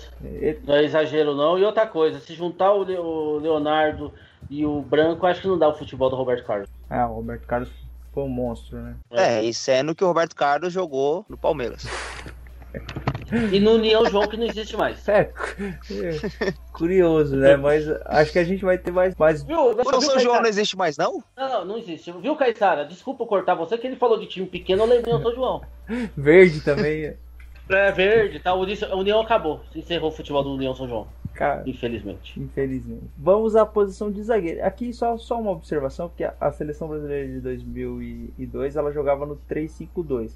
não 0.65 0.75
é, 0.75 0.85
exagero 0.85 1.35
não. 1.35 1.59
E 1.59 1.65
outra 1.65 1.87
coisa, 1.87 2.21
se 2.21 2.35
juntar 2.35 2.73
o 2.73 3.39
Leonardo 3.39 4.13
e 4.49 4.65
o 4.65 4.81
Branco, 4.83 5.27
acho 5.27 5.43
que 5.43 5.49
não 5.49 5.59
dá 5.59 5.69
o 5.69 5.75
futebol 5.75 6.09
do 6.09 6.17
Roberto 6.17 6.47
Carlos. 6.47 6.69
Ah, 6.89 7.07
o 7.07 7.17
Roberto 7.17 7.47
Carlos 7.47 7.71
foi 8.13 8.23
um 8.23 8.29
monstro, 8.29 8.79
né? 8.79 8.97
É, 9.11 9.43
e 9.43 9.53
sendo 9.53 9.95
que 9.95 10.05
o 10.05 10.07
Roberto 10.07 10.37
Carlos 10.37 10.73
jogou 10.73 11.25
no 11.29 11.37
Palmeiras. 11.37 11.87
E 13.51 13.59
no 13.59 13.73
União 13.73 14.05
João 14.07 14.29
que 14.29 14.37
não 14.37 14.47
existe 14.47 14.77
mais. 14.77 15.03
É, 15.13 16.53
curioso, 16.73 17.37
né? 17.37 17.57
Mas 17.57 17.89
acho 18.07 18.33
que 18.33 18.39
a 18.39 18.45
gente 18.45 18.65
vai 18.65 18.79
ter 18.79 18.91
mais. 18.91 19.15
mais... 19.17 19.43
Viu, 19.43 19.59
o 19.59 20.01
São 20.01 20.19
João 20.19 20.41
não 20.41 20.49
existe 20.49 20.77
mais, 20.77 20.97
não? 20.97 21.23
Não, 21.37 21.49
não, 21.49 21.65
não 21.65 21.79
existe. 21.79 22.13
Viu, 22.13 22.37
Caissara? 22.37 22.85
Desculpa 22.85 23.27
cortar 23.27 23.55
você, 23.55 23.79
que 23.79 23.87
ele 23.87 23.97
falou 23.97 24.19
de 24.19 24.27
time 24.27 24.47
pequeno, 24.47 24.83
eu 24.83 24.87
lembrei 24.87 25.15
o 25.15 25.23
São 25.23 25.35
João. 25.35 25.63
Verde 26.17 26.61
também. 26.61 27.15
É, 27.69 27.93
verde, 27.93 28.41
tá? 28.41 28.51
A 28.51 28.97
União 28.97 29.21
acabou. 29.21 29.61
Encerrou 29.75 30.11
o 30.11 30.13
futebol 30.13 30.43
do 30.43 30.55
União 30.55 30.75
São 30.75 30.89
João. 30.89 31.07
Cara, 31.35 31.63
infelizmente. 31.67 32.39
Infelizmente. 32.39 33.05
Vamos 33.17 33.57
à 33.57 33.65
posição 33.65 34.11
de 34.11 34.23
zagueiro. 34.23 34.65
Aqui 34.65 34.93
só, 34.93 35.17
só 35.17 35.41
uma 35.41 35.51
observação, 35.51 36.11
que 36.15 36.25
a, 36.25 36.35
a 36.41 36.53
seleção 36.53 36.89
brasileira 36.89 37.29
de 37.29 37.41
2002 37.41 38.77
ela 38.77 38.93
jogava 38.93 39.25
no 39.25 39.41
3-5-2 39.49 40.33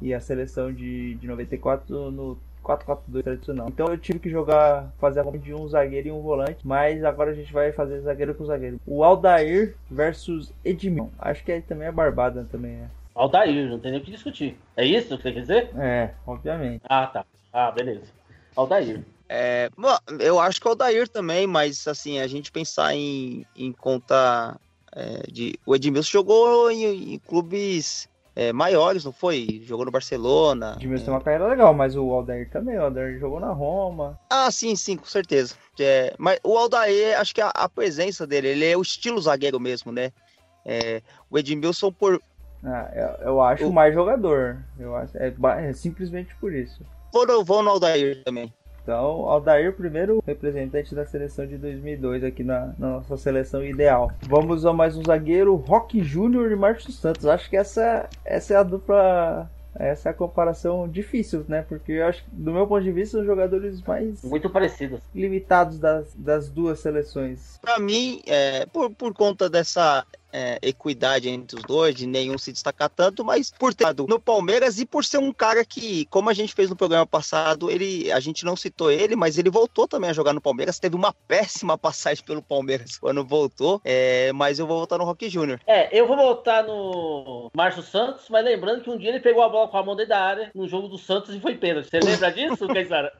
e 0.00 0.14
a 0.14 0.20
seleção 0.20 0.72
de, 0.72 1.14
de 1.14 1.26
94 1.26 2.10
no 2.10 2.38
4-4-2 2.62 3.22
tradicional. 3.22 3.68
Então 3.68 3.86
eu 3.88 3.98
tive 3.98 4.18
que 4.18 4.30
jogar, 4.30 4.92
fazer 4.98 5.20
a 5.20 5.24
compra 5.24 5.40
de 5.40 5.54
um 5.54 5.68
zagueiro 5.68 6.08
e 6.08 6.12
um 6.12 6.20
volante, 6.20 6.66
mas 6.66 7.04
agora 7.04 7.30
a 7.30 7.34
gente 7.34 7.52
vai 7.52 7.72
fazer 7.72 8.00
zagueiro 8.00 8.34
com 8.34 8.44
zagueiro. 8.44 8.80
O 8.86 9.02
Aldair 9.02 9.74
versus 9.90 10.52
Edmilson. 10.64 11.10
Acho 11.18 11.44
que 11.44 11.52
aí 11.52 11.62
também 11.62 11.88
é 11.88 11.92
barbada 11.92 12.46
também, 12.50 12.72
é. 12.72 12.86
Aldair, 13.14 13.68
não 13.68 13.78
tem 13.78 13.90
nem 13.90 14.00
o 14.00 14.04
que 14.04 14.10
discutir. 14.10 14.56
É 14.76 14.84
isso 14.84 15.16
que 15.16 15.22
você 15.22 15.32
quer 15.32 15.40
dizer? 15.40 15.70
É, 15.76 16.10
obviamente. 16.26 16.82
Ah, 16.88 17.06
tá. 17.06 17.24
Ah, 17.52 17.70
beleza. 17.70 18.04
Aldair. 18.54 19.02
É, 19.28 19.70
eu 20.18 20.40
acho 20.40 20.60
que 20.60 20.66
é 20.66 20.70
o 20.70 20.72
Aldair 20.72 21.08
também, 21.08 21.46
mas 21.46 21.86
assim, 21.86 22.18
a 22.18 22.26
gente 22.26 22.50
pensar 22.50 22.94
em, 22.94 23.46
em 23.56 23.72
conta 23.72 24.58
é, 24.92 25.22
de. 25.30 25.58
O 25.64 25.74
Edmilson 25.74 26.10
jogou 26.10 26.70
em, 26.70 27.14
em 27.14 27.18
clubes 27.18 28.08
é, 28.40 28.54
maiores, 28.54 29.04
não 29.04 29.12
foi? 29.12 29.60
Jogou 29.64 29.84
no 29.84 29.90
Barcelona. 29.90 30.74
Edmilson 30.78 31.04
tem 31.04 31.12
uma 31.12 31.20
carreira 31.20 31.46
legal, 31.46 31.74
mas 31.74 31.94
o 31.94 32.10
Aldair 32.10 32.48
também. 32.48 32.78
O 32.78 32.84
Aldair 32.84 33.18
jogou 33.18 33.38
na 33.38 33.52
Roma. 33.52 34.18
Ah, 34.30 34.50
sim, 34.50 34.74
sim, 34.74 34.96
com 34.96 35.04
certeza. 35.04 35.54
É, 35.78 36.14
mas 36.16 36.40
o 36.42 36.56
Aldair, 36.56 37.20
acho 37.20 37.34
que 37.34 37.42
a, 37.42 37.48
a, 37.48 37.68
presença 37.68 38.26
dele, 38.26 38.48
ele 38.48 38.64
é 38.64 38.74
o 38.74 38.80
estilo 38.80 39.20
zagueiro 39.20 39.60
mesmo, 39.60 39.92
né? 39.92 40.10
É, 40.64 41.02
o 41.30 41.38
Edmilson, 41.38 41.92
por. 41.92 42.18
Ah, 42.64 42.90
eu, 42.94 43.26
eu 43.26 43.42
acho 43.42 43.68
o... 43.68 43.72
mais 43.74 43.92
jogador. 43.92 44.56
Eu 44.78 44.96
acho, 44.96 45.18
é, 45.18 45.34
é 45.58 45.72
simplesmente 45.74 46.34
por 46.36 46.54
isso. 46.54 46.82
Vou, 47.12 47.44
vou 47.44 47.62
no 47.62 47.68
Aldair 47.68 48.24
também. 48.24 48.50
Então, 48.82 49.28
Aldair, 49.28 49.74
primeiro 49.74 50.22
representante 50.26 50.94
da 50.94 51.06
seleção 51.06 51.46
de 51.46 51.56
2002 51.58 52.24
aqui 52.24 52.42
na, 52.42 52.72
na, 52.78 52.88
nossa 52.88 53.16
seleção 53.16 53.64
ideal. 53.64 54.10
Vamos 54.22 54.64
a 54.64 54.72
mais 54.72 54.96
um 54.96 55.04
zagueiro, 55.04 55.54
Rock 55.54 56.02
Júnior 56.02 56.50
e 56.50 56.56
Márcio 56.56 56.92
Santos. 56.92 57.26
Acho 57.26 57.48
que 57.48 57.56
essa, 57.56 58.08
essa 58.24 58.54
é 58.54 58.56
a 58.56 58.62
dupla 58.62 59.50
essa 59.74 60.08
é 60.08 60.10
a 60.10 60.14
comparação 60.14 60.88
difícil, 60.88 61.44
né? 61.48 61.62
Porque 61.62 61.92
eu 61.92 62.06
acho 62.06 62.24
que, 62.24 62.30
do 62.32 62.52
meu 62.52 62.66
ponto 62.66 62.82
de 62.82 62.90
vista, 62.90 63.18
são 63.18 63.24
jogadores 63.24 63.80
mais. 63.82 64.22
Muito 64.22 64.50
parecidos. 64.50 65.00
Limitados 65.14 65.78
das, 65.78 66.12
das 66.14 66.48
duas 66.48 66.80
seleções. 66.80 67.58
Para 67.62 67.78
mim, 67.78 68.20
é, 68.26 68.66
por, 68.66 68.90
por 68.90 69.14
conta 69.14 69.48
dessa 69.48 70.04
é, 70.32 70.58
equidade 70.62 71.28
entre 71.28 71.56
os 71.56 71.62
dois, 71.62 71.94
de 71.94 72.06
nenhum 72.06 72.38
se 72.38 72.52
destacar 72.52 72.88
tanto, 72.88 73.24
mas 73.24 73.50
por 73.50 73.74
ter 73.74 73.90
no 74.08 74.20
Palmeiras 74.20 74.78
e 74.78 74.86
por 74.86 75.04
ser 75.04 75.18
um 75.18 75.32
cara 75.32 75.64
que, 75.64 76.04
como 76.06 76.30
a 76.30 76.32
gente 76.32 76.54
fez 76.54 76.70
no 76.70 76.76
programa 76.76 77.06
passado, 77.06 77.70
ele 77.70 78.10
a 78.12 78.20
gente 78.20 78.44
não 78.44 78.56
citou 78.56 78.90
ele, 78.90 79.16
mas 79.16 79.38
ele 79.38 79.50
voltou 79.50 79.88
também 79.88 80.10
a 80.10 80.12
jogar 80.12 80.32
no 80.32 80.40
Palmeiras. 80.40 80.78
Teve 80.78 80.96
uma 80.96 81.12
péssima 81.12 81.76
passagem 81.76 82.24
pelo 82.24 82.42
Palmeiras 82.42 82.96
quando 82.98 83.24
voltou, 83.24 83.80
é, 83.84 84.32
mas 84.32 84.58
eu 84.58 84.66
vou 84.66 84.78
voltar 84.78 84.98
no 84.98 85.04
Rock 85.04 85.28
Júnior. 85.28 85.60
É, 85.66 85.98
eu 85.98 86.06
vou 86.06 86.16
voltar 86.16 86.62
no 86.64 87.50
Márcio 87.54 87.82
Santos, 87.82 88.26
mas 88.28 88.44
lembrando 88.44 88.82
que 88.82 88.90
um 88.90 88.98
dia 88.98 89.10
ele 89.10 89.20
pegou 89.20 89.42
a 89.42 89.48
bola 89.48 89.68
com 89.68 89.76
a 89.76 89.84
mão 89.84 89.96
dentro 89.96 90.10
da 90.10 90.20
área 90.20 90.50
no 90.54 90.68
jogo 90.68 90.88
do 90.88 90.98
Santos 90.98 91.34
e 91.34 91.40
foi 91.40 91.56
pênalti. 91.56 91.88
Você 91.88 92.00
lembra 92.00 92.30
disso, 92.30 92.66
Caissara? 92.72 93.12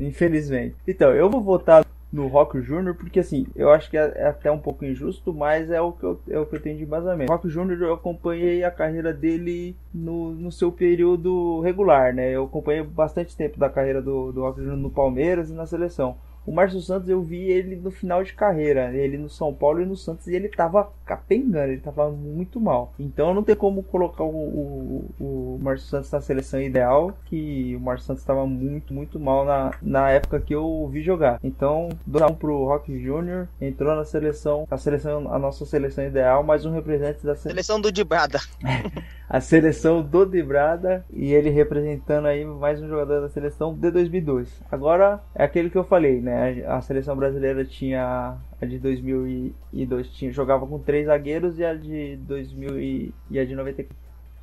Infelizmente. 0.00 0.76
Então, 0.86 1.12
eu 1.12 1.30
vou 1.30 1.40
votar 1.40 1.84
no 2.12 2.26
Rock 2.26 2.60
Júnior, 2.60 2.94
porque 2.94 3.20
assim, 3.20 3.46
eu 3.56 3.70
acho 3.70 3.90
que 3.90 3.96
é, 3.96 4.12
é, 4.16 4.26
até 4.26 4.50
um 4.50 4.58
pouco 4.58 4.84
injusto, 4.84 5.32
mas 5.32 5.70
é 5.70 5.80
o 5.80 5.92
que 5.92 6.04
eu, 6.04 6.20
é 6.28 6.38
o 6.38 6.44
que 6.44 6.56
eu 6.56 6.60
tenho 6.60 6.76
de 6.76 6.84
embasamento. 6.84 7.32
Rock 7.32 7.48
Júnior 7.48 7.80
eu 7.80 7.94
acompanhei 7.94 8.62
a 8.62 8.70
carreira 8.70 9.12
dele 9.12 9.74
no, 9.94 10.32
no 10.32 10.52
seu 10.52 10.70
período 10.70 11.60
regular, 11.60 12.12
né? 12.14 12.30
Eu 12.30 12.44
acompanhei 12.44 12.82
bastante 12.82 13.34
tempo 13.34 13.58
da 13.58 13.70
carreira 13.70 14.02
do, 14.02 14.30
do 14.30 14.42
Rock 14.42 14.60
Júnior 14.60 14.76
no 14.76 14.90
Palmeiras 14.90 15.48
e 15.48 15.54
na 15.54 15.64
seleção. 15.64 16.16
O 16.46 16.52
Márcio 16.52 16.80
Santos 16.80 17.08
eu 17.08 17.22
vi 17.22 17.50
ele 17.50 17.76
no 17.76 17.90
final 17.90 18.22
de 18.24 18.32
carreira, 18.32 18.92
ele 18.94 19.16
no 19.16 19.28
São 19.28 19.52
Paulo 19.54 19.80
e 19.80 19.86
no 19.86 19.96
Santos, 19.96 20.26
e 20.26 20.34
ele 20.34 20.48
tava 20.48 20.90
capengando, 21.04 21.72
ele 21.72 21.80
tava 21.80 22.10
muito 22.10 22.60
mal. 22.60 22.92
Então 22.98 23.32
não 23.32 23.42
tem 23.42 23.54
como 23.54 23.82
colocar 23.82 24.24
o, 24.24 24.28
o, 24.28 25.10
o 25.20 25.58
Márcio 25.62 25.88
Santos 25.88 26.10
na 26.10 26.20
seleção 26.20 26.60
ideal, 26.60 27.16
que 27.26 27.76
o 27.76 27.80
Márcio 27.80 28.06
Santos 28.06 28.24
tava 28.24 28.46
muito, 28.46 28.92
muito 28.92 29.20
mal 29.20 29.44
na, 29.44 29.72
na 29.80 30.10
época 30.10 30.40
que 30.40 30.54
eu 30.54 30.88
vi 30.92 31.02
jogar. 31.02 31.38
Então, 31.42 31.88
dou 32.06 32.22
um 32.28 32.34
pro 32.34 32.64
Rock 32.64 32.98
Júnior, 32.98 33.48
entrou 33.60 33.94
na 33.94 34.04
seleção, 34.04 34.66
a 34.70 34.76
seleção, 34.76 35.32
a 35.32 35.38
nossa 35.38 35.64
seleção 35.64 36.04
ideal, 36.04 36.42
mais 36.42 36.64
um 36.64 36.72
representante 36.72 37.24
da 37.24 37.36
seleção 37.36 37.80
do 37.80 37.92
Dibrada. 37.92 38.40
a 39.28 39.40
seleção 39.40 40.02
do 40.02 40.26
Dibrada 40.26 41.04
e 41.10 41.32
ele 41.32 41.50
representando 41.50 42.26
aí 42.26 42.44
mais 42.44 42.80
um 42.82 42.88
jogador 42.88 43.20
da 43.22 43.28
seleção 43.28 43.74
de 43.74 43.90
2002. 43.90 44.60
Agora 44.70 45.20
é 45.34 45.44
aquele 45.44 45.70
que 45.70 45.78
eu 45.78 45.84
falei, 45.84 46.20
né? 46.20 46.31
Né? 46.32 46.66
A 46.66 46.80
seleção 46.80 47.16
brasileira 47.16 47.64
tinha 47.64 48.36
a 48.60 48.66
de 48.66 48.78
2002 48.78 50.08
tinha 50.12 50.32
jogava 50.32 50.66
com 50.66 50.78
três 50.78 51.06
zagueiros 51.06 51.58
e 51.58 51.64
a 51.64 51.74
de 51.74 52.16
2000 52.16 52.80
e, 52.80 53.14
e 53.30 53.38
a 53.38 53.44
de 53.44 53.54
94 53.54 54.02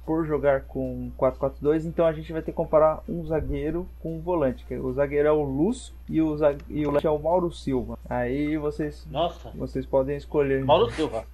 por 0.10 0.26
jogar 0.26 0.62
com 0.62 1.12
4-4-2, 1.20 1.86
então 1.86 2.04
a 2.04 2.12
gente 2.12 2.34
vai 2.34 2.42
ter 2.42 2.52
que 2.52 2.58
comparar 2.58 3.04
um 3.08 3.24
zagueiro 3.28 3.88
com 4.00 4.18
um 4.18 4.20
volante. 4.20 4.66
Que 4.66 4.74
o 4.76 4.92
zagueiro 4.92 5.28
é 5.28 5.32
o 5.32 5.44
Lúcio 5.44 5.94
e 6.10 6.20
o, 6.20 6.36
e 6.68 6.82
o 6.82 6.86
volante 6.86 7.06
é 7.06 7.12
o 7.12 7.20
Mauro 7.20 7.52
Silva. 7.52 8.00
Aí 8.10 8.58
vocês 8.58 9.06
Nossa. 9.12 9.52
vocês 9.54 9.86
podem 9.86 10.18
escolher. 10.18 10.66
Mauro 10.66 10.90
Silva. 10.90 11.26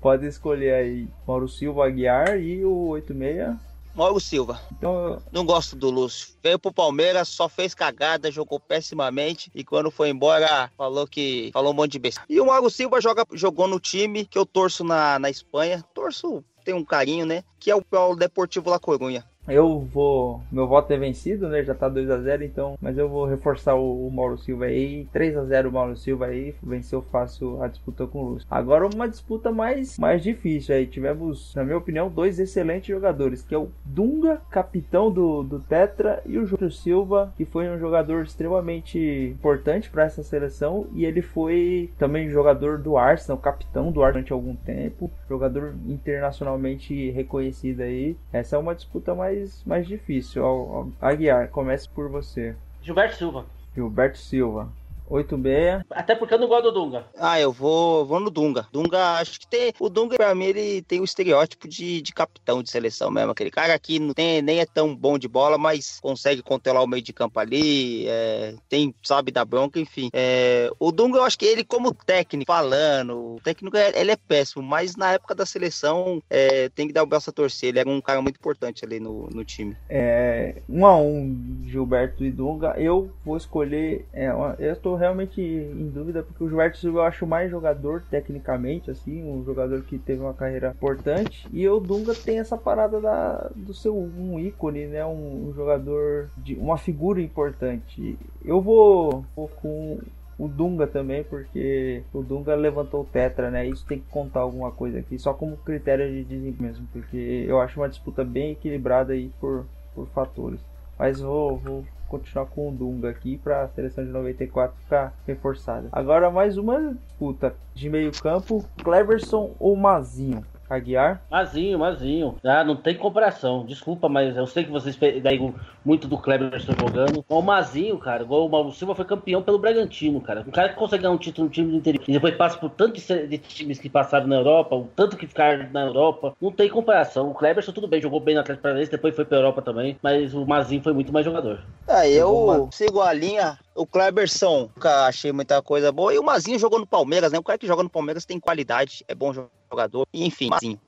Podem 0.00 0.28
escolher 0.28 0.74
aí 0.74 1.08
Mauro 1.24 1.48
Silva 1.48 1.86
Aguiar 1.86 2.36
e 2.40 2.64
o 2.64 2.88
86 2.88 3.56
Mauro 3.94 4.18
Silva. 4.18 4.60
Então, 4.72 5.22
não 5.30 5.44
gosto 5.44 5.76
do 5.76 5.88
Lúcio. 5.90 6.34
Veio 6.42 6.58
pro 6.58 6.72
Palmeiras, 6.72 7.28
só 7.28 7.48
fez 7.48 7.74
cagada, 7.74 8.30
jogou 8.30 8.58
pessimamente 8.58 9.50
e 9.54 9.64
quando 9.64 9.90
foi 9.90 10.08
embora 10.08 10.70
falou 10.76 11.06
que 11.06 11.50
falou 11.52 11.72
um 11.72 11.76
monte 11.76 11.92
de 11.92 11.98
besteira. 12.00 12.26
E 12.28 12.40
o 12.40 12.46
Mauro 12.46 12.68
Silva 12.70 13.00
joga, 13.00 13.24
jogou 13.32 13.68
no 13.68 13.78
time 13.78 14.24
que 14.24 14.38
eu 14.38 14.44
torço 14.44 14.82
na, 14.82 15.18
na 15.18 15.30
Espanha. 15.30 15.84
Torço, 15.94 16.44
tem 16.64 16.74
um 16.74 16.84
carinho, 16.84 17.24
né? 17.24 17.44
Que 17.60 17.70
é 17.70 17.76
o, 17.76 17.84
é 17.92 17.98
o 17.98 18.16
Deportivo 18.16 18.70
La 18.70 18.80
Coruña. 18.80 19.24
Eu 19.46 19.80
vou. 19.80 20.40
Meu 20.50 20.66
voto 20.66 20.92
é 20.92 20.96
vencido, 20.96 21.48
né? 21.48 21.62
Já 21.62 21.74
tá 21.74 21.88
2 21.88 22.10
a 22.10 22.18
0 22.18 22.44
então. 22.44 22.76
Mas 22.80 22.96
eu 22.96 23.08
vou 23.08 23.26
reforçar 23.26 23.74
o, 23.74 24.06
o 24.06 24.10
Mauro 24.10 24.38
Silva 24.38 24.66
aí. 24.66 25.06
3 25.12 25.36
a 25.36 25.44
0 25.44 25.68
o 25.68 25.72
Mauro 25.72 25.96
Silva 25.96 26.26
aí. 26.26 26.54
Venceu 26.62 27.02
fácil 27.02 27.62
a 27.62 27.68
disputa 27.68 28.06
com 28.06 28.18
o 28.18 28.28
Lúcio. 28.30 28.48
Agora 28.50 28.86
uma 28.86 29.08
disputa 29.08 29.52
mais, 29.52 29.98
mais 29.98 30.22
difícil 30.22 30.74
aí. 30.74 30.86
Tivemos, 30.86 31.54
na 31.54 31.62
minha 31.62 31.76
opinião, 31.76 32.08
dois 32.08 32.38
excelentes 32.38 32.88
jogadores. 32.88 33.42
Que 33.42 33.54
é 33.54 33.58
o 33.58 33.68
Dunga, 33.84 34.40
capitão 34.50 35.10
do, 35.10 35.42
do 35.42 35.60
Tetra, 35.60 36.22
e 36.24 36.38
o 36.38 36.46
Júlio 36.46 36.70
Silva, 36.70 37.32
que 37.36 37.44
foi 37.44 37.68
um 37.68 37.78
jogador 37.78 38.24
extremamente 38.24 38.98
importante 38.98 39.90
para 39.90 40.04
essa 40.04 40.22
seleção. 40.22 40.86
E 40.94 41.04
ele 41.04 41.20
foi 41.20 41.90
também 41.98 42.30
jogador 42.30 42.78
do 42.78 42.96
Arsenal, 42.96 43.36
capitão 43.36 43.92
do 43.92 44.02
Arsenal 44.02 44.14
durante 44.14 44.32
algum 44.32 44.54
tempo. 44.54 45.10
Jogador 45.28 45.74
internacionalmente 45.86 47.10
reconhecido 47.10 47.80
aí. 47.80 48.16
Essa 48.32 48.56
é 48.56 48.58
uma 48.58 48.74
disputa 48.74 49.14
mais 49.14 49.33
mais, 49.34 49.62
mais 49.64 49.86
difícil. 49.86 50.92
Aguiar, 51.00 51.48
comece 51.48 51.88
por 51.88 52.08
você. 52.08 52.54
Gilberto 52.80 53.16
Silva. 53.16 53.46
Gilberto 53.74 54.18
Silva. 54.18 54.68
86. 55.08 55.84
Até 55.90 56.14
porque 56.14 56.34
eu 56.34 56.38
não 56.38 56.48
gosto 56.48 56.64
do 56.64 56.72
Dunga. 56.72 57.06
Ah, 57.18 57.40
eu 57.40 57.52
vou, 57.52 58.04
vou 58.04 58.20
no 58.20 58.30
Dunga. 58.30 58.66
Dunga, 58.72 59.18
acho 59.18 59.40
que 59.40 59.46
tem. 59.46 59.72
O 59.78 59.88
Dunga, 59.88 60.16
pra 60.16 60.34
mim, 60.34 60.46
ele 60.46 60.82
tem 60.82 61.00
o 61.00 61.04
estereótipo 61.04 61.68
de, 61.68 62.00
de 62.00 62.12
capitão 62.12 62.62
de 62.62 62.70
seleção 62.70 63.10
mesmo. 63.10 63.32
Aquele 63.32 63.50
cara 63.50 63.78
que 63.78 63.98
não 63.98 64.14
tem, 64.14 64.42
nem 64.42 64.60
é 64.60 64.66
tão 64.66 64.94
bom 64.94 65.18
de 65.18 65.28
bola, 65.28 65.58
mas 65.58 66.00
consegue 66.00 66.42
controlar 66.42 66.82
o 66.82 66.86
meio 66.86 67.02
de 67.02 67.12
campo 67.12 67.38
ali. 67.38 68.06
É, 68.08 68.54
tem, 68.68 68.94
sabe, 69.02 69.30
da 69.30 69.44
bronca, 69.44 69.78
enfim. 69.78 70.08
É, 70.12 70.70
o 70.78 70.90
Dunga, 70.90 71.18
eu 71.18 71.24
acho 71.24 71.38
que 71.38 71.44
ele, 71.44 71.64
como 71.64 71.94
técnico, 71.94 72.52
falando, 72.52 73.34
o 73.34 73.40
técnico 73.42 73.76
é, 73.76 73.92
ele 73.98 74.10
é 74.10 74.16
péssimo, 74.16 74.62
mas 74.62 74.96
na 74.96 75.12
época 75.12 75.34
da 75.34 75.46
seleção 75.46 76.22
é, 76.30 76.68
tem 76.70 76.86
que 76.86 76.92
dar 76.92 77.02
o 77.02 77.06
braço 77.06 77.30
a 77.30 77.32
torcer. 77.32 77.70
Ele 77.70 77.80
era 77.80 77.88
um 77.88 78.00
cara 78.00 78.22
muito 78.22 78.36
importante 78.36 78.84
ali 78.84 79.00
no, 79.00 79.28
no 79.32 79.44
time. 79.44 79.76
É, 79.88 80.62
um 80.68 80.86
a 80.86 80.96
um, 80.96 81.62
Gilberto 81.66 82.24
e 82.24 82.30
Dunga. 82.30 82.74
Eu 82.78 83.10
vou 83.24 83.36
escolher. 83.36 84.06
É, 84.12 84.28
eu 84.58 84.76
realmente 84.94 85.40
em 85.40 85.88
dúvida 85.88 86.22
porque 86.22 86.44
o 86.44 86.74
Silva 86.74 86.98
eu 86.98 87.02
acho 87.02 87.26
mais 87.26 87.50
jogador 87.50 88.02
tecnicamente, 88.10 88.90
assim, 88.90 89.22
um 89.24 89.44
jogador 89.44 89.82
que 89.82 89.98
teve 89.98 90.20
uma 90.20 90.34
carreira 90.34 90.70
importante. 90.70 91.48
E 91.52 91.68
o 91.68 91.80
Dunga 91.80 92.14
tem 92.14 92.38
essa 92.38 92.56
parada 92.56 93.00
da, 93.00 93.50
do 93.54 93.74
seu 93.74 93.96
um 93.96 94.38
ícone, 94.38 94.86
né? 94.86 95.04
Um, 95.04 95.48
um 95.48 95.52
jogador 95.54 96.30
de 96.36 96.54
uma 96.54 96.76
figura 96.76 97.20
importante. 97.20 98.18
Eu 98.44 98.60
vou, 98.60 99.24
vou 99.36 99.48
com 99.48 99.98
o 100.38 100.48
Dunga 100.48 100.86
também, 100.86 101.22
porque 101.24 102.02
o 102.12 102.22
Dunga 102.22 102.54
levantou 102.54 103.02
o 103.02 103.06
Tetra, 103.06 103.50
né? 103.50 103.66
Isso 103.66 103.86
tem 103.86 103.98
que 103.98 104.08
contar 104.10 104.40
alguma 104.40 104.70
coisa 104.70 104.98
aqui, 104.98 105.18
só 105.18 105.32
como 105.32 105.56
critério 105.58 106.08
de 106.10 106.24
desempenho 106.24 106.54
mesmo, 106.70 106.86
porque 106.92 107.44
eu 107.48 107.60
acho 107.60 107.80
uma 107.80 107.88
disputa 107.88 108.24
bem 108.24 108.52
equilibrada 108.52 109.12
aí 109.12 109.30
por, 109.40 109.66
por 109.94 110.06
fatores. 110.08 110.60
Mas 110.98 111.20
vou, 111.20 111.58
vou 111.58 111.84
continuar 112.18 112.46
com 112.46 112.68
o 112.68 112.72
Dunga 112.72 113.10
aqui 113.10 113.38
para 113.38 113.62
a 113.62 113.68
seleção 113.68 114.04
de 114.04 114.10
94 114.10 114.76
ficar 114.82 115.14
reforçada. 115.26 115.88
Agora 115.90 116.30
mais 116.30 116.56
uma 116.56 116.94
disputa 116.94 117.54
de 117.74 117.90
meio 117.90 118.12
campo, 118.12 118.64
Cleverson 118.82 119.54
ou 119.58 119.74
Mazinho? 119.76 120.44
Aguiar? 120.68 121.22
Mazinho, 121.30 121.78
Mazinho. 121.78 122.36
Ah, 122.44 122.64
não 122.64 122.76
tem 122.76 122.96
comparação. 122.96 123.64
Desculpa, 123.66 124.08
mas 124.08 124.36
eu 124.36 124.46
sei 124.46 124.64
que 124.64 124.70
vocês 124.70 124.96
pegam 124.96 125.54
muito 125.84 126.08
do 126.08 126.18
Cleberson 126.18 126.72
jogando. 126.78 127.24
O 127.28 127.42
Mazinho, 127.42 127.98
cara, 127.98 128.22
igual 128.22 128.46
o 128.46 128.48
Mauro 128.48 128.72
Silva 128.72 128.94
foi 128.94 129.04
campeão 129.04 129.42
pelo 129.42 129.58
Bragantino, 129.58 130.20
cara. 130.20 130.44
Um 130.46 130.50
cara 130.50 130.70
que 130.70 130.76
consegue 130.76 131.02
ganhar 131.02 131.14
um 131.14 131.18
título 131.18 131.46
no 131.46 131.52
time 131.52 131.70
do 131.70 131.76
interior 131.76 132.04
e 132.06 132.12
depois 132.12 132.34
passa 132.34 132.56
por 132.56 132.70
tanto 132.70 133.00
de 133.00 133.38
times 133.38 133.78
que 133.78 133.88
passaram 133.88 134.26
na 134.26 134.36
Europa, 134.36 134.74
o 134.74 134.88
tanto 134.96 135.16
que 135.16 135.26
ficaram 135.26 135.68
na 135.72 135.82
Europa, 135.82 136.34
não 136.40 136.50
tem 136.50 136.68
comparação. 136.68 137.30
O 137.30 137.34
Cleberson, 137.34 137.72
tudo 137.72 137.88
bem, 137.88 138.00
jogou 138.00 138.20
bem 138.20 138.34
no 138.34 138.40
Atlético 138.40 138.62
Paranaense, 138.62 138.90
depois 138.90 139.14
foi 139.14 139.24
pra 139.24 139.38
Europa 139.38 139.62
também, 139.62 139.96
mas 140.02 140.34
o 140.34 140.46
Mazinho 140.46 140.82
foi 140.82 140.92
muito 140.92 141.12
mais 141.12 141.24
jogador. 141.24 141.60
É, 141.86 142.10
eu 142.10 142.68
sigo 142.72 143.00
a 143.00 143.12
linha 143.12 143.58
o 143.74 143.86
Kleberson, 143.86 144.70
nunca 144.74 145.06
achei 145.06 145.32
muita 145.32 145.60
coisa 145.60 145.90
boa. 145.90 146.14
E 146.14 146.18
o 146.18 146.22
Mazinho 146.22 146.58
jogou 146.58 146.78
no 146.78 146.86
Palmeiras, 146.86 147.32
né? 147.32 147.38
O 147.38 147.42
cara 147.42 147.58
que 147.58 147.66
joga 147.66 147.82
no 147.82 147.90
Palmeiras 147.90 148.24
tem 148.24 148.38
qualidade, 148.38 149.04
é 149.08 149.14
bom 149.14 149.32
jogador. 149.32 150.06
Enfim, 150.12 150.48
Mazinho. 150.48 150.80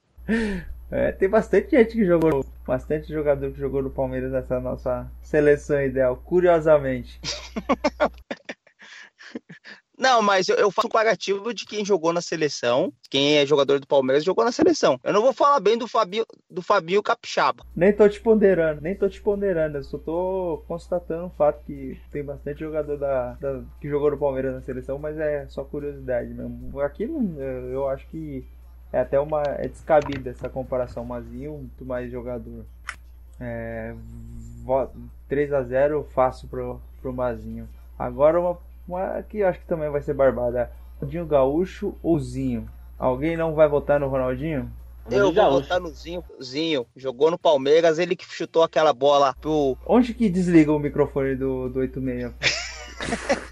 É, 0.90 1.12
tem 1.12 1.28
bastante 1.28 1.70
gente 1.70 1.94
que 1.94 2.04
jogou, 2.04 2.44
bastante 2.64 3.12
jogador 3.12 3.52
que 3.52 3.58
jogou 3.58 3.82
no 3.82 3.90
Palmeiras 3.90 4.30
nessa 4.30 4.60
nossa 4.60 5.10
seleção 5.20 5.82
ideal, 5.82 6.16
curiosamente. 6.16 7.20
Não, 9.98 10.20
mas 10.20 10.48
eu, 10.48 10.56
eu 10.56 10.70
faço 10.70 10.86
um 10.86 10.90
comparativo 10.90 11.54
de 11.54 11.64
quem 11.64 11.84
jogou 11.84 12.12
na 12.12 12.20
seleção, 12.20 12.92
quem 13.10 13.38
é 13.38 13.46
jogador 13.46 13.80
do 13.80 13.86
Palmeiras 13.86 14.24
jogou 14.24 14.44
na 14.44 14.52
seleção. 14.52 15.00
Eu 15.02 15.12
não 15.12 15.22
vou 15.22 15.32
falar 15.32 15.60
bem 15.60 15.78
do 15.78 15.88
Fabio, 15.88 16.26
do 16.50 16.62
Fabio 16.62 17.02
Capixaba. 17.02 17.64
Nem 17.74 17.92
tô 17.92 18.08
te 18.08 18.20
ponderando, 18.20 18.80
nem 18.80 18.94
tô 18.94 19.08
te 19.08 19.20
ponderando. 19.20 19.78
Eu 19.78 19.84
só 19.84 19.98
tô 19.98 20.62
constatando 20.68 21.26
o 21.26 21.30
fato 21.30 21.64
que 21.64 21.98
tem 22.10 22.22
bastante 22.22 22.60
jogador 22.60 22.96
da, 22.96 23.32
da 23.34 23.62
que 23.80 23.88
jogou 23.88 24.10
no 24.10 24.18
Palmeiras 24.18 24.54
na 24.54 24.62
seleção, 24.62 24.98
mas 24.98 25.18
é 25.18 25.46
só 25.48 25.64
curiosidade 25.64 26.32
mesmo. 26.32 26.80
Aqui 26.80 27.08
eu 27.70 27.88
acho 27.88 28.06
que 28.08 28.44
é 28.92 29.00
até 29.00 29.18
uma 29.18 29.42
é 29.42 29.68
descabida 29.68 30.30
essa 30.30 30.48
comparação, 30.48 31.04
Mazinho 31.04 31.52
muito 31.52 31.84
mais 31.84 32.10
jogador. 32.10 32.64
É, 33.38 33.94
3 35.28 35.52
a 35.52 35.62
0 35.62 36.06
fácil 36.14 36.48
pro, 36.48 36.80
pro 37.00 37.12
Mazinho. 37.12 37.68
Agora 37.98 38.40
uma, 38.40 38.58
uma 38.86 39.22
que 39.22 39.42
acho 39.42 39.60
que 39.60 39.66
também 39.66 39.90
vai 39.90 40.00
ser 40.00 40.14
barbada. 40.14 40.70
Ronaldinho 41.00 41.26
Gaúcho 41.26 41.94
ou 42.02 42.18
Zinho? 42.18 42.68
Alguém 42.98 43.36
não 43.36 43.54
vai 43.54 43.68
votar 43.68 44.00
no 44.00 44.08
Ronaldinho? 44.08 44.70
Eu 45.10 45.32
vou 45.32 45.60
votar 45.60 45.80
no 45.80 45.88
Zinho, 45.90 46.24
Zinho. 46.42 46.86
Jogou 46.96 47.30
no 47.30 47.38
Palmeiras, 47.38 47.98
ele 47.98 48.16
que 48.16 48.24
chutou 48.24 48.62
aquela 48.62 48.92
bola 48.92 49.34
pro. 49.40 49.76
Onde 49.86 50.12
que 50.14 50.28
desliga 50.28 50.72
o 50.72 50.78
microfone 50.78 51.36
do, 51.36 51.68
do 51.68 51.80
86? 51.80 52.32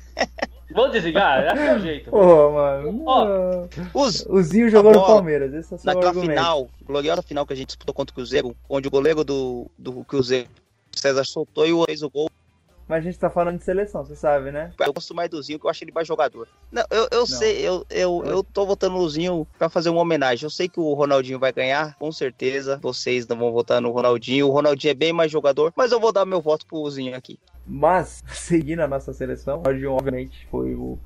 Vou 0.74 0.90
desligar, 0.90 1.56
é 1.56 1.76
o 1.76 1.78
jeito. 1.78 2.10
Pô, 2.10 2.50
mano. 2.50 3.68
Os, 3.94 4.26
o 4.26 4.42
Zinho 4.42 4.68
jogou 4.68 4.92
no 4.92 5.06
Palmeiras, 5.06 5.54
esse 5.54 5.72
é 5.72 5.78
Naquela 5.84 6.12
final, 6.12 6.68
gloriosa 6.84 7.22
final 7.22 7.46
que 7.46 7.52
a 7.52 7.56
gente 7.56 7.68
disputou 7.68 7.94
contra 7.94 8.12
o 8.12 8.14
Cruzeiro, 8.16 8.56
onde 8.68 8.88
o 8.88 8.90
goleiro 8.90 9.22
do, 9.22 9.70
do 9.78 10.02
Cruzeiro, 10.02 10.48
César, 10.90 11.24
soltou 11.24 11.64
e 11.64 11.86
fez 11.86 12.02
o 12.02 12.10
gol. 12.10 12.28
Mas 12.86 12.98
a 12.98 13.00
gente 13.00 13.18
tá 13.18 13.30
falando 13.30 13.58
de 13.58 13.64
seleção, 13.64 14.04
você 14.04 14.14
sabe, 14.14 14.50
né? 14.50 14.70
Eu 14.78 14.92
gosto 14.92 15.14
mais 15.14 15.30
do 15.30 15.42
Zinho, 15.42 15.58
que 15.58 15.64
eu 15.64 15.70
acho 15.70 15.82
ele 15.82 15.92
mais 15.92 16.06
jogador. 16.06 16.46
Não, 16.70 16.84
eu, 16.90 17.08
eu 17.10 17.20
Não. 17.20 17.26
sei, 17.26 17.66
eu, 17.66 17.86
eu, 17.88 18.22
eu 18.26 18.44
tô 18.44 18.66
votando 18.66 18.96
no 18.96 19.08
Zinho 19.08 19.46
pra 19.58 19.70
fazer 19.70 19.88
uma 19.88 20.02
homenagem. 20.02 20.44
Eu 20.44 20.50
sei 20.50 20.68
que 20.68 20.78
o 20.78 20.92
Ronaldinho 20.92 21.38
vai 21.38 21.50
ganhar, 21.50 21.96
com 21.96 22.12
certeza. 22.12 22.78
Vocês 22.82 23.26
não 23.26 23.38
vão 23.38 23.52
votar 23.52 23.80
no 23.80 23.90
Ronaldinho. 23.90 24.48
O 24.48 24.50
Ronaldinho 24.50 24.90
é 24.90 24.94
bem 24.94 25.12
mais 25.14 25.32
jogador, 25.32 25.72
mas 25.74 25.92
eu 25.92 26.00
vou 26.00 26.12
dar 26.12 26.26
meu 26.26 26.42
voto 26.42 26.66
pro 26.66 26.88
Zinho 26.90 27.16
aqui. 27.16 27.38
Mas, 27.66 28.22
seguindo 28.28 28.80
a 28.80 28.88
nossa 28.88 29.14
seleção, 29.14 29.60
o 29.60 29.62
Ronaldinho, 29.62 29.92
obviamente, 29.92 30.46
foi 30.50 30.74
o, 30.74 30.98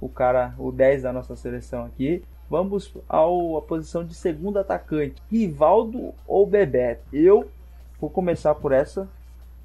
o 0.00 0.08
cara, 0.08 0.54
o 0.58 0.72
10 0.72 1.02
da 1.02 1.12
nossa 1.12 1.36
seleção 1.36 1.84
aqui. 1.84 2.24
Vamos 2.48 2.90
ao, 3.06 3.58
a 3.58 3.62
posição 3.62 4.02
de 4.02 4.14
segundo 4.14 4.58
atacante. 4.58 5.22
Rivaldo 5.30 6.14
ou 6.26 6.46
Bebeto? 6.46 7.02
Eu 7.12 7.50
vou 8.00 8.08
começar 8.08 8.54
por 8.54 8.72
essa 8.72 9.06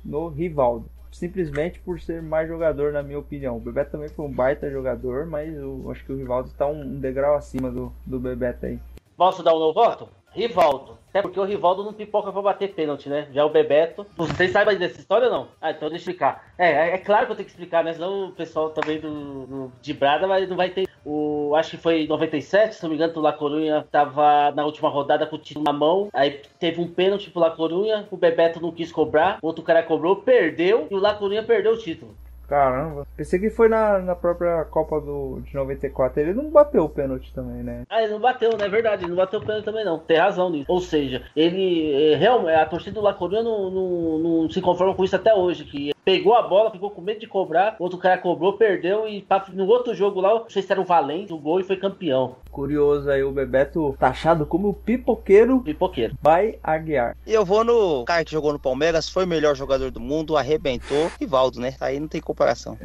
no 0.03 0.28
Rivaldo 0.28 0.91
simplesmente 1.14 1.80
por 1.80 1.99
ser 1.99 2.22
mais 2.22 2.47
jogador, 2.47 2.91
na 2.91 3.03
minha 3.03 3.20
opinião. 3.20 3.57
O 3.57 3.59
Bebeto 3.59 3.91
também 3.91 4.09
foi 4.09 4.26
um 4.26 4.32
baita 4.32 4.70
jogador, 4.70 5.26
mas 5.26 5.53
eu 5.55 5.89
acho 5.91 6.03
que 6.05 6.11
o 6.11 6.18
Rivaldo 6.18 6.49
está 6.49 6.66
um 6.66 6.99
degrau 6.99 7.36
acima 7.36 7.72
do, 7.72 7.93
do 8.05 8.20
Bebeto 8.20 8.66
aí. 8.66 8.80
Posso 9.16 9.43
dar 9.43 9.53
um 9.53 9.59
novo 9.59 9.74
voto? 9.74 10.09
Rivaldo. 10.32 10.97
Até 11.09 11.22
porque 11.22 11.39
o 11.39 11.43
Rivaldo 11.43 11.84
não 11.84 11.93
pipoca 11.93 12.32
pra 12.32 12.41
bater 12.41 12.74
pênalti, 12.74 13.07
né? 13.07 13.28
Já 13.32 13.45
o 13.45 13.51
Bebeto. 13.51 14.05
Vocês 14.18 14.51
sabem 14.51 14.78
dessa 14.78 14.99
história 14.99 15.28
ou 15.28 15.34
não? 15.34 15.47
Ah, 15.61 15.70
então 15.70 15.89
deixa 15.89 16.09
eu 16.09 16.14
explicar. 16.14 16.51
É, 16.57 16.72
é, 16.72 16.95
é 16.95 16.97
claro 16.97 17.28
que 17.28 17.32
eu 17.34 17.36
tenho 17.36 17.45
que 17.45 17.51
explicar, 17.51 17.84
né? 17.84 17.93
Senão 17.93 18.30
o 18.30 18.32
pessoal 18.32 18.72
também 18.72 18.99
do, 18.99 19.45
do 19.45 19.72
de 19.80 19.93
Brada 19.93 20.26
vai, 20.26 20.47
não 20.47 20.57
vai 20.57 20.72
ter. 20.72 20.88
O, 21.06 21.54
acho 21.56 21.72
que 21.72 21.78
foi 21.78 22.04
em 22.04 22.08
97, 22.08 22.76
se 22.76 22.84
não 22.84 22.89
me 22.89 22.95
engano, 22.95 23.14
o 23.16 23.22
La 23.22 23.34
Corunha 23.34 23.86
tava 23.91 24.51
na 24.51 24.66
última 24.66 24.89
rodada 24.89 25.26
com 25.26 25.36
o 25.36 25.39
título 25.39 25.66
na 25.66 25.74
mão. 25.74 26.10
Aí 26.14 26.41
teve 26.60 26.80
um 26.80 26.88
pênalti 26.88 27.30
pro 27.30 27.41
La 27.41 27.51
Corunha, 27.51 28.08
o 28.10 28.18
Bebeto 28.18 28.62
não 28.62 28.72
quis 28.72 28.91
cobrar, 28.91 29.38
outro 29.41 29.64
cara 29.64 29.84
cobrou, 29.84 30.18
perdeu 30.18 30.88
e 30.89 30.95
o 30.95 30.99
La 30.99 31.14
Corunha 31.14 31.43
perdeu 31.43 31.74
o 31.74 31.78
título. 31.78 32.16
Caramba, 32.47 33.08
pensei 33.16 33.39
que 33.39 33.49
foi 33.49 33.70
na, 33.70 33.99
na 33.99 34.16
própria 34.16 34.66
Copa 34.66 34.99
do, 34.99 35.41
de 35.41 35.56
94. 35.56 36.20
Ele 36.20 36.34
não 36.34 36.49
bateu 36.49 36.84
o 36.84 36.89
pênalti 36.89 37.34
também, 37.34 37.64
né? 37.64 37.84
Ah, 37.89 38.04
ele 38.04 38.12
não 38.14 38.20
bateu, 38.20 38.51
não 38.58 38.66
é 38.66 38.70
verdade. 38.70 39.04
Ele 39.04 39.10
não 39.10 39.18
bateu 39.18 39.39
o 39.39 39.45
pênalti 39.45 39.66
também, 39.66 39.86
não. 39.86 39.97
Tem 39.97 40.18
razão 40.18 40.49
nisso. 40.49 40.66
Ou 40.68 40.80
seja, 40.80 41.24
ele. 41.36 42.16
Realmente, 42.16 42.56
a 42.56 42.66
torcida 42.66 42.99
do 42.99 43.01
La 43.01 43.18
Coruña 43.18 43.41
não, 43.41 43.72
não, 43.72 44.18
não, 44.20 44.49
se 44.49 44.62
conforma 44.62 44.93
com 44.93 45.04
isso 45.04 45.16
até 45.16 45.34
hoje. 45.34 45.64
Que 45.64 45.93
pegou 46.04 46.36
a 46.36 46.41
bola, 46.41 46.72
ficou 46.72 46.91
com 46.91 47.01
medo 47.01 47.20
de 47.20 47.28
cobrar. 47.28 47.76
Outro 47.80 47.97
cara 47.97 48.18
cobrou, 48.18 48.54
perdeu. 48.54 49.08
E 49.08 49.26
no 49.54 49.66
outro 49.68 49.93
jogo 49.95 50.22
lá, 50.22 50.34
não 50.34 50.49
sei 50.49 50.62
se 50.62 50.72
era 50.72 50.82
o 50.82 50.86
Valente, 50.86 51.34
o 51.34 51.38
gol 51.38 51.60
e 51.60 51.64
foi 51.64 51.78
campeão. 51.78 52.36
Curioso 52.51 53.10
aí, 53.10 53.24
o 53.24 53.32
Bebeto 53.32 53.95
taxado 53.99 54.45
como 54.45 54.70
o 54.70 54.74
pipoqueiro. 54.74 55.62
Pipoqueiro. 55.62 56.16
Vai 56.22 56.60
Aguiar. 56.64 57.16
E 57.26 57.34
eu 57.34 57.45
vou 57.45 57.64
no 57.64 58.06
cara 58.06 58.26
que 58.26 58.32
jogou 58.32 58.54
no 58.54 58.60
Palmeiras, 58.60 59.10
foi 59.10 59.26
o 59.26 59.28
melhor 59.28 59.56
jogador 59.56 59.91
do 59.91 59.99
mundo, 59.99 60.38
arrebentou. 60.38 61.12
Rivaldo, 61.20 61.60
né? 61.60 61.76
Aí 61.80 61.99
não 61.99 62.08
tem 62.08 62.22
comparação. 62.22 62.78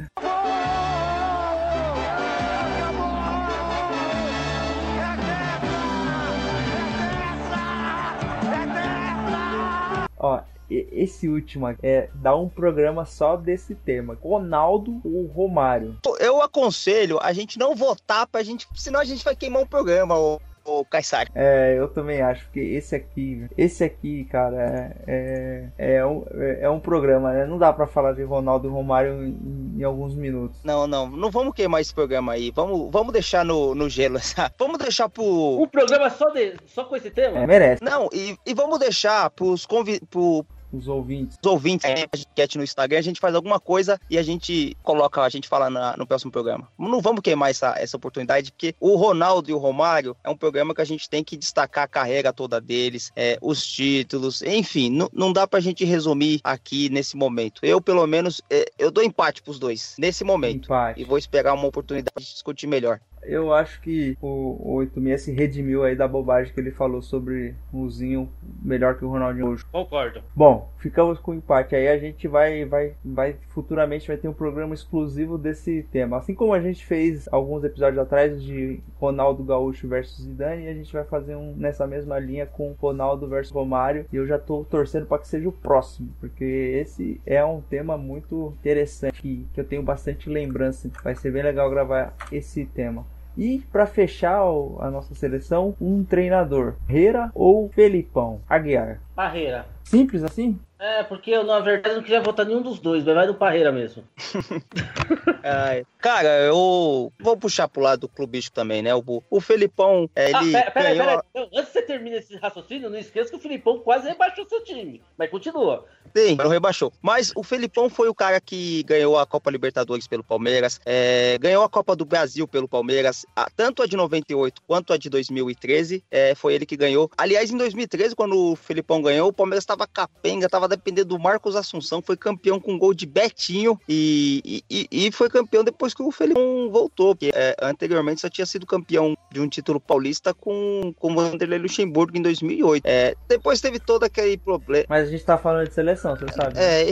Ó, 10.21 10.41
esse 10.71 11.29
último 11.29 11.69
é 11.83 12.09
dar 12.15 12.37
um 12.37 12.49
programa 12.49 13.05
só 13.05 13.37
desse 13.37 13.75
tema. 13.75 14.17
Ronaldo 14.21 15.01
ou 15.05 15.27
Romário? 15.27 15.97
Eu 16.21 16.43
aconselho 16.43 17.19
a 17.21 17.33
gente 17.33 17.59
não 17.59 17.75
votar 17.75 18.27
pra 18.27 18.43
gente, 18.43 18.67
senão 18.75 19.01
a 19.01 19.05
gente 19.05 19.25
vai 19.25 19.35
queimar 19.35 19.63
o 19.63 19.65
um 19.65 19.69
programa, 19.69 20.19
ô, 20.19 20.41
ô 20.65 20.85
Kaysari. 20.85 21.31
É, 21.35 21.75
eu 21.79 21.89
também 21.89 22.21
acho 22.21 22.49
que 22.51 22.61
esse 22.61 22.95
aqui, 22.95 23.47
esse 23.57 23.83
aqui, 23.83 24.25
cara, 24.25 24.95
é, 25.07 25.71
é, 25.79 25.95
é, 25.97 26.07
um, 26.07 26.25
é 26.61 26.71
um 26.71 26.81
programa, 26.81 27.33
né? 27.33 27.47
Não 27.47 27.59
dá 27.59 27.73
pra 27.73 27.87
falar 27.87 28.13
de 28.13 28.23
Ronaldo 28.23 28.69
e 28.69 28.71
Romário 28.71 29.25
em, 29.25 29.75
em, 29.79 29.83
alguns 29.83 30.15
minutos. 30.15 30.61
Não, 30.63 30.87
não, 30.87 31.09
não 31.09 31.31
vamos 31.31 31.55
queimar 31.55 31.81
esse 31.81 31.95
programa 31.95 32.33
aí. 32.33 32.51
Vamos, 32.51 32.91
vamos 32.91 33.13
deixar 33.13 33.45
no, 33.45 33.75
no 33.75 33.89
gelo, 33.89 34.19
sabe? 34.21 34.55
Vamos 34.59 34.79
deixar 34.79 35.09
pro. 35.09 35.63
Um 35.63 35.69
programa 35.69 36.11
só, 36.11 36.29
de, 36.31 36.55
só 36.67 36.85
com 36.85 36.97
esse 36.97 37.11
tema? 37.11 37.39
É, 37.39 37.47
merece. 37.47 37.83
Não, 37.83 38.09
e, 38.13 38.37
e 38.45 38.55
vamos 38.55 38.79
deixar 38.79 39.31
pros 39.31 39.65
convidados. 39.65 40.09
Pro 40.11 40.45
os 40.73 40.89
ouvintes. 40.89 41.39
Os 41.43 41.51
ouvintes, 41.51 41.85
é. 41.85 42.05
a 42.13 42.17
gente 42.41 42.59
no 42.59 42.65
Instagram, 42.65 42.99
a 42.99 43.03
gente 43.03 43.21
faz 43.21 43.35
alguma 43.35 43.59
coisa 43.59 43.99
e 44.09 44.19
a 44.19 44.23
gente 44.23 44.77
coloca, 44.83 45.23
a 45.23 45.29
gente 45.29 45.49
fala 45.49 45.71
na, 45.71 45.97
no 45.97 46.07
próximo 46.07 46.31
programa. 46.31 46.69
Não 46.79 47.01
vamos 47.01 47.21
queimar 47.21 47.51
essa, 47.51 47.75
essa 47.79 47.97
oportunidade, 47.97 48.53
porque 48.53 48.75
o 48.81 48.97
Ronaldo 48.97 49.51
e 49.51 49.53
o 49.53 49.59
Romário 49.59 50.17
é 50.23 50.31
um 50.31 50.37
programa 50.37 50.75
que 50.75 50.81
a 50.81 50.85
gente 50.85 51.09
tem 51.09 51.25
que 51.25 51.37
destacar 51.37 51.85
a 51.85 51.89
carreira 51.89 52.33
toda 52.33 52.61
deles, 52.61 53.11
é, 53.17 53.39
os 53.41 53.65
títulos, 53.65 54.43
enfim, 54.43 54.91
não, 54.91 55.09
não 55.13 55.33
dá 55.33 55.47
pra 55.47 55.61
gente 55.61 55.85
resumir 55.85 56.41
aqui 56.45 56.89
nesse 56.91 57.17
momento. 57.17 57.61
Eu, 57.65 57.81
pelo 57.81 58.07
menos, 58.07 58.41
é, 58.51 58.71
eu 58.79 58.91
dou 58.91 59.03
empate 59.03 59.43
pros 59.43 59.59
dois, 59.59 59.95
nesse 59.99 60.25
momento. 60.25 60.67
Empate. 60.67 61.01
E 61.01 61.05
vou 61.05 61.19
esperar 61.19 61.55
uma 61.55 61.67
oportunidade 61.67 62.13
pra 62.13 62.23
gente 62.23 62.33
discutir 62.33 62.67
melhor 62.67 63.01
eu 63.29 63.53
acho 63.53 63.81
que 63.81 64.17
o, 64.21 64.57
o 64.59 64.75
86 64.77 65.23
se 65.23 65.33
redimiu 65.33 65.85
aí 65.85 65.95
da 65.95 66.09
bobagem 66.09 66.53
que 66.53 66.59
ele 66.59 66.71
falou 66.71 67.03
sobre 67.03 67.55
o 67.73 67.89
Zinho 67.89 68.29
melhor 68.63 68.97
que 68.97 69.05
o 69.05 69.09
Ronaldinho 69.09 69.49
hoje. 69.49 69.65
Concordo. 69.71 70.23
Bom, 70.35 70.71
ficamos 70.79 71.19
com 71.19 71.33
o 71.33 71.35
empate. 71.35 71.77
Aí 71.77 71.89
a 71.89 71.99
gente 71.99 72.27
vai, 72.27 72.65
vai, 72.65 72.95
vai 73.05 73.37
futuramente 73.49 74.09
vai 74.09 74.17
ter 74.17 74.29
um 74.29 74.33
programa 74.33 74.75
exclusivo 74.75 75.37
desse 75.37 75.83
tema. 75.93 76.17
Assim 76.17 76.35
como 76.35 76.55
a 76.55 76.61
gente 76.61 76.85
fez 76.85 77.29
alguns 77.31 77.65
episódios 77.65 77.99
atrás 77.99 78.43
de 78.43 78.81
Ronaldo 78.99 79.45
Gaúcho 79.45 79.87
versus 79.87 80.25
Zidane, 80.25 80.69
a 80.69 80.75
gente 80.75 80.93
vai 80.93 81.05
fazer 81.05 81.37
um 81.37 81.55
nessa 81.55 81.87
mesma 81.87 82.19
linha 82.19 82.47
com 82.47 82.75
Ronaldo 82.81 83.29
versus 83.29 83.53
Romário. 83.53 84.07
E 84.13 84.17
eu 84.17 84.27
já 84.27 84.39
tô 84.39 84.65
torcendo 84.65 85.07
para 85.07 85.19
que 85.19 85.29
seja 85.29 85.49
o 85.49 85.53
próximo, 85.53 86.09
porque 86.19 86.45
esse 86.45 87.21
é 87.27 87.45
um 87.45 87.61
tema 87.61 87.99
muito 87.99 88.55
interessante 88.61 89.21
que, 89.21 89.47
que 89.53 89.61
eu 89.61 89.65
tenho 89.65 89.83
bastante 89.83 90.31
lembrança. 90.31 90.91
Vai 91.03 91.15
ser 91.15 91.31
bem 91.31 91.43
legal 91.43 91.69
gravar 91.69 92.15
esse 92.33 92.65
tema. 92.65 93.05
E 93.39 93.63
para 93.71 93.87
fechar 93.87 94.41
a 94.41 94.91
nossa 94.91 95.15
seleção, 95.15 95.73
um 95.81 96.03
treinador, 96.03 96.75
Herrera 96.89 97.31
ou 97.33 97.69
Felipão? 97.69 98.41
Aguiar. 98.49 99.01
Parreira. 99.19 99.67
Simples 99.83 100.23
assim? 100.23 100.57
É, 100.79 101.03
porque 101.03 101.33
eu, 101.33 101.43
na 101.43 101.59
verdade, 101.59 101.97
não 101.97 102.03
queria 102.03 102.21
votar 102.21 102.47
nenhum 102.47 102.63
dos 102.63 102.79
dois, 102.79 103.03
mas 103.03 103.15
vai 103.15 103.27
do 103.27 103.35
Parreira 103.35 103.73
mesmo. 103.73 104.05
é, 105.43 105.83
cara, 105.99 106.29
eu 106.43 107.13
vou 107.19 107.37
puxar 107.37 107.67
pro 107.67 107.83
lado 107.83 108.03
do 108.03 108.09
clubístico 108.09 108.55
também, 108.55 108.81
né? 108.81 108.95
O, 108.95 109.03
o 109.29 109.41
Felipão, 109.41 110.09
é, 110.15 110.27
ele. 110.27 110.57
Ah, 110.57 110.61
pera, 110.61 110.71
pera, 110.71 110.89
ganhou... 110.91 111.07
pera, 111.07 111.25
pera. 111.33 111.49
Antes 111.53 111.73
que 111.73 111.73
você 111.73 111.83
termine 111.83 112.17
esse 112.17 112.37
raciocínio, 112.37 112.91
não 112.91 112.99
esqueça 112.99 113.31
que 113.31 113.37
o 113.37 113.41
Felipão 113.41 113.81
quase 113.81 114.07
rebaixou 114.07 114.49
seu 114.49 114.63
time. 114.63 115.03
Mas 115.17 115.31
continua. 115.31 115.85
Sim, 116.17 116.37
não 116.37 116.49
rebaixou. 116.49 116.93
Mas 117.03 117.33
o 117.35 117.43
Felipão 117.43 117.91
foi 117.91 118.09
o 118.09 118.15
cara 118.15 118.41
que 118.41 118.85
ganhou 118.85 119.19
a 119.19 119.27
Copa 119.27 119.51
Libertadores 119.51 120.07
pelo 120.07 120.23
Palmeiras, 120.23 120.81
é, 120.87 121.37
ganhou 121.41 121.65
a 121.65 121.69
Copa 121.69 121.97
do 121.97 122.05
Brasil 122.05 122.47
pelo 122.47 122.69
Palmeiras, 122.69 123.27
a, 123.35 123.49
tanto 123.51 123.83
a 123.83 123.87
de 123.87 123.97
98 123.97 124.63
quanto 124.67 124.93
a 124.93 124.97
de 124.97 125.11
2013, 125.11 126.05
é, 126.11 126.35
foi 126.37 126.55
ele 126.55 126.65
que 126.65 126.77
ganhou. 126.77 127.11
Aliás, 127.19 127.51
em 127.51 127.57
2013, 127.57 128.15
quando 128.15 128.53
o 128.53 128.57
Felipão 128.57 129.03
ganhou, 129.03 129.08
o 129.21 129.33
Palmeiras 129.33 129.63
estava 129.63 129.87
capenga, 129.87 130.47
estava 130.47 130.69
dependendo 130.69 131.09
do 131.09 131.19
Marcos 131.19 131.57
Assunção, 131.57 132.03
foi 132.03 132.17
campeão 132.17 132.61
com 132.61 132.79
gol 132.79 132.93
de 132.93 133.07
Betinho 133.07 133.79
e, 133.89 134.63
e, 134.71 134.89
e 134.91 135.13
foi 135.13 135.29
campeão 135.29 135.65
depois 135.65 135.95
que 135.95 136.03
o 136.03 136.11
Felipão 136.11 136.71
voltou, 136.71 137.15
porque 137.15 137.31
é, 137.35 137.57
anteriormente 137.63 138.21
só 138.21 138.29
tinha 138.29 138.47
sido 138.47 138.67
campeão 138.67 139.17
de 139.31 139.41
um 139.41 139.49
título 139.49 139.81
paulista 139.81 140.35
com, 140.35 140.93
com 140.99 141.13
o 141.13 141.15
Vanderlei 141.15 141.59
Luxemburgo 141.59 142.17
em 142.17 142.23
2008. 142.23 142.85
É, 142.87 143.15
depois 143.29 143.61
teve 143.61 143.79
todo 143.79 144.05
aquele 144.05 144.37
problema. 144.37 144.87
Mas 144.89 145.09
a 145.09 145.11
gente 145.11 145.25
tá 145.25 145.39
falando 145.39 145.69
de 145.69 145.75
seleção, 145.75 146.17
você 146.17 146.27
sabe. 146.33 146.59
É. 146.59 146.85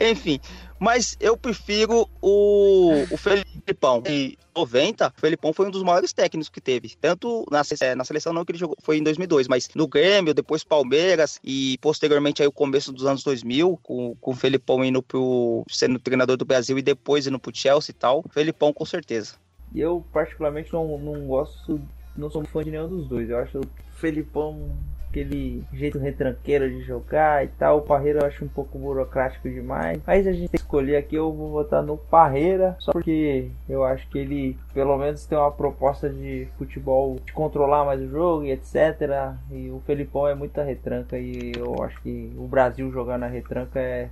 Enfim, 0.10 0.40
mas 0.78 1.16
eu 1.20 1.36
prefiro 1.36 2.08
o, 2.20 3.04
o 3.10 3.16
Felipão. 3.16 4.02
Em 4.06 4.36
90, 4.56 5.12
o 5.16 5.20
Felipão 5.20 5.52
foi 5.52 5.66
um 5.66 5.70
dos 5.70 5.82
maiores 5.82 6.12
técnicos 6.12 6.48
que 6.48 6.60
teve. 6.60 6.94
Tanto 7.00 7.44
na, 7.50 7.62
é, 7.80 7.94
na 7.94 8.04
seleção 8.04 8.32
não 8.32 8.44
que 8.44 8.52
ele 8.52 8.58
jogou, 8.58 8.76
foi 8.80 8.98
em 8.98 9.02
2002, 9.02 9.48
mas 9.48 9.68
no 9.74 9.86
Grêmio, 9.86 10.34
depois 10.34 10.64
Palmeiras 10.64 11.40
e 11.42 11.78
posteriormente 11.78 12.42
aí 12.42 12.48
o 12.48 12.52
começo 12.52 12.92
dos 12.92 13.06
anos 13.06 13.22
2000, 13.22 13.78
com, 13.82 14.14
com 14.16 14.30
o 14.30 14.34
Felipão 14.34 14.84
indo 14.84 15.02
pro 15.02 15.64
sendo 15.68 15.98
treinador 15.98 16.36
do 16.36 16.44
Brasil 16.44 16.78
e 16.78 16.82
depois 16.82 17.26
indo 17.26 17.38
pro 17.38 17.54
Chelsea 17.54 17.92
e 17.92 17.94
tal. 17.94 18.24
Felipão 18.30 18.72
com 18.72 18.84
certeza. 18.84 19.34
E 19.74 19.80
eu 19.80 20.04
particularmente 20.12 20.72
não, 20.72 20.98
não 20.98 21.26
gosto, 21.26 21.80
não 22.16 22.30
sou 22.30 22.44
fã 22.44 22.64
de 22.64 22.70
nenhum 22.70 22.88
dos 22.88 23.08
dois. 23.08 23.28
Eu 23.28 23.38
acho 23.38 23.58
o 23.58 23.68
Felipão 23.96 24.76
aquele 25.08 25.64
jeito 25.72 25.98
retranqueiro 25.98 26.68
de 26.68 26.82
jogar 26.82 27.44
e 27.44 27.48
tal. 27.48 27.78
O 27.78 27.82
Parreira 27.82 28.20
eu 28.20 28.26
acho 28.26 28.44
um 28.44 28.48
pouco 28.48 28.78
burocrático 28.78 29.48
demais. 29.48 30.00
Mas 30.06 30.26
a 30.26 30.32
gente 30.32 30.54
escolher 30.54 30.96
aqui, 30.96 31.16
eu 31.16 31.32
vou 31.32 31.50
votar 31.50 31.82
no 31.82 31.96
Parreira, 31.96 32.76
só 32.78 32.92
porque 32.92 33.50
eu 33.68 33.84
acho 33.84 34.08
que 34.08 34.18
ele 34.18 34.56
pelo 34.72 34.96
menos 34.96 35.24
tem 35.26 35.36
uma 35.36 35.50
proposta 35.50 36.08
de 36.08 36.48
futebol 36.56 37.18
de 37.24 37.32
controlar 37.32 37.84
mais 37.84 38.00
o 38.00 38.08
jogo 38.08 38.44
e 38.44 38.52
etc. 38.52 39.34
E 39.50 39.70
o 39.70 39.80
Felipão 39.86 40.28
é 40.28 40.34
muita 40.34 40.62
retranca 40.62 41.18
e 41.18 41.52
eu 41.56 41.82
acho 41.82 42.00
que 42.02 42.32
o 42.36 42.46
Brasil 42.46 42.90
jogar 42.92 43.18
na 43.18 43.26
retranca 43.26 43.80
é, 43.80 44.08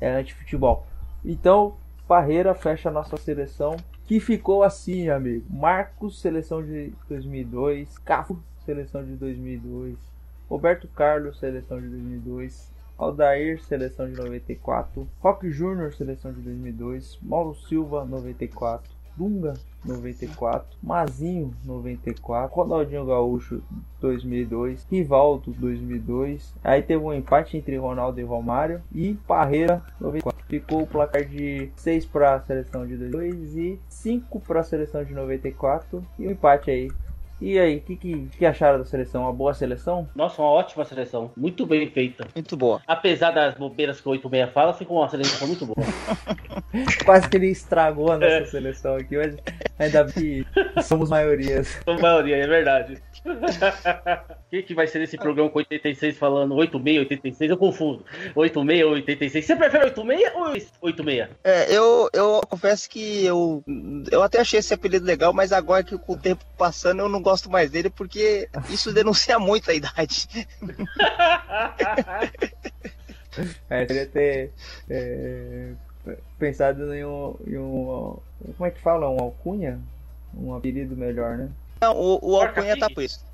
é 0.00 0.10
anti-futebol. 0.10 0.86
Então, 1.24 1.74
Parreira 2.06 2.54
fecha 2.54 2.90
a 2.90 2.92
nossa 2.92 3.16
seleção 3.16 3.76
que 4.04 4.20
ficou 4.20 4.62
assim, 4.62 5.08
amigo. 5.08 5.46
Marcos, 5.48 6.20
seleção 6.20 6.62
de 6.62 6.92
2002. 7.08 7.96
Cafu, 7.98 8.38
seleção 8.66 9.02
de 9.02 9.12
2002. 9.12 10.13
Roberto 10.48 10.86
Carlos, 10.88 11.38
seleção 11.38 11.80
de 11.80 11.88
2002. 11.88 12.72
Aldair, 12.96 13.60
seleção 13.62 14.08
de 14.08 14.16
94. 14.16 15.08
Rock 15.20 15.50
Júnior, 15.50 15.92
seleção 15.94 16.32
de 16.32 16.40
2002. 16.40 17.18
Mauro 17.22 17.54
Silva, 17.54 18.04
94. 18.04 18.92
Dunga, 19.16 19.54
94. 19.84 20.76
Mazinho, 20.82 21.52
94. 21.64 22.54
Ronaldinho 22.54 23.06
Gaúcho, 23.06 23.62
2002. 24.00 24.86
Rivaldo, 24.90 25.52
2002. 25.52 26.54
Aí 26.62 26.82
teve 26.82 27.02
um 27.02 27.12
empate 27.12 27.56
entre 27.56 27.76
Ronaldo 27.76 28.20
e 28.20 28.24
Romário. 28.24 28.82
E 28.92 29.14
Parreira, 29.26 29.82
94. 30.00 30.34
Ficou 30.48 30.82
o 30.82 30.86
placar 30.86 31.24
de 31.24 31.70
6 31.76 32.06
para 32.06 32.34
a 32.34 32.40
seleção 32.40 32.86
de 32.86 32.96
2002 32.96 33.56
e 33.56 33.80
5 33.88 34.40
para 34.40 34.60
a 34.60 34.64
seleção 34.64 35.02
de 35.02 35.14
94. 35.14 36.04
E 36.18 36.26
o 36.26 36.28
um 36.28 36.32
empate 36.32 36.70
aí 36.70 36.90
e 37.40 37.58
aí, 37.58 37.76
o 37.76 37.80
que, 37.80 37.96
que, 37.96 38.28
que, 38.38 38.46
acharam 38.46 38.78
da 38.78 38.84
seleção? 38.84 39.22
Uma 39.22 39.32
boa 39.32 39.52
seleção? 39.52 40.08
Nossa, 40.14 40.40
uma 40.40 40.50
ótima 40.50 40.84
seleção. 40.84 41.32
Muito 41.36 41.66
bem 41.66 41.88
feita. 41.90 42.26
Muito 42.34 42.56
boa. 42.56 42.80
Apesar 42.86 43.32
das 43.32 43.54
bobeiras 43.54 44.00
que 44.00 44.08
o 44.08 44.12
86 44.12 44.52
fala, 44.52 44.72
ficou 44.72 44.98
uma 44.98 45.08
seleção 45.08 45.48
muito 45.48 45.66
boa. 45.66 45.76
Quase 47.04 47.28
que 47.28 47.36
ele 47.36 47.48
estragou 47.48 48.12
a 48.12 48.18
nossa 48.18 48.26
é. 48.26 48.44
seleção 48.46 48.96
aqui, 48.96 49.16
mas 49.16 49.36
ainda 49.78 50.04
bem 50.04 50.12
que 50.12 50.46
somos 50.82 51.10
maiorias. 51.10 51.80
Somos 51.84 52.00
maioria, 52.00 52.36
é 52.36 52.46
verdade. 52.46 53.02
O 54.54 54.56
que, 54.56 54.62
que 54.62 54.74
vai 54.74 54.86
ser 54.86 55.02
esse 55.02 55.16
programa 55.16 55.50
com 55.50 55.58
86 55.58 56.16
falando 56.16 56.54
86, 56.54 57.00
86? 57.00 57.50
Eu 57.50 57.56
confundo. 57.56 58.04
86 58.36 58.84
ou 58.84 58.92
86? 58.92 59.44
Você 59.44 59.56
prefere 59.56 59.86
86 59.86 60.72
ou 60.80 60.88
86? 60.88 61.28
É, 61.42 61.76
eu, 61.76 62.08
eu 62.12 62.40
confesso 62.48 62.88
que 62.88 63.24
eu, 63.24 63.64
eu 64.12 64.22
até 64.22 64.40
achei 64.40 64.60
esse 64.60 64.72
apelido 64.72 65.04
legal, 65.04 65.32
mas 65.32 65.52
agora 65.52 65.82
que 65.82 65.98
com 65.98 66.12
o 66.12 66.18
tempo 66.18 66.44
passando 66.56 67.00
eu 67.00 67.08
não 67.08 67.20
gosto 67.20 67.50
mais 67.50 67.68
dele 67.68 67.90
porque 67.90 68.48
isso 68.68 68.92
denuncia 68.92 69.40
muito 69.40 69.72
a 69.72 69.74
idade. 69.74 70.46
é, 73.68 73.86
queria 73.86 74.06
ter 74.06 74.52
é, 74.88 75.72
pensado 76.38 76.94
em 76.94 77.04
um, 77.04 77.34
em 77.46 77.58
um. 77.58 78.16
Como 78.56 78.66
é 78.66 78.70
que 78.70 78.80
fala? 78.80 79.08
Um 79.08 79.20
alcunha? 79.20 79.80
Um 80.36 80.54
apelido 80.54 80.96
melhor, 80.96 81.38
né? 81.38 81.48
Não, 81.80 81.96
o, 81.96 82.18
o 82.22 82.36
Alcunha 82.36 82.78
tá 82.78 82.88
por 82.88 83.02
isso. 83.02 83.24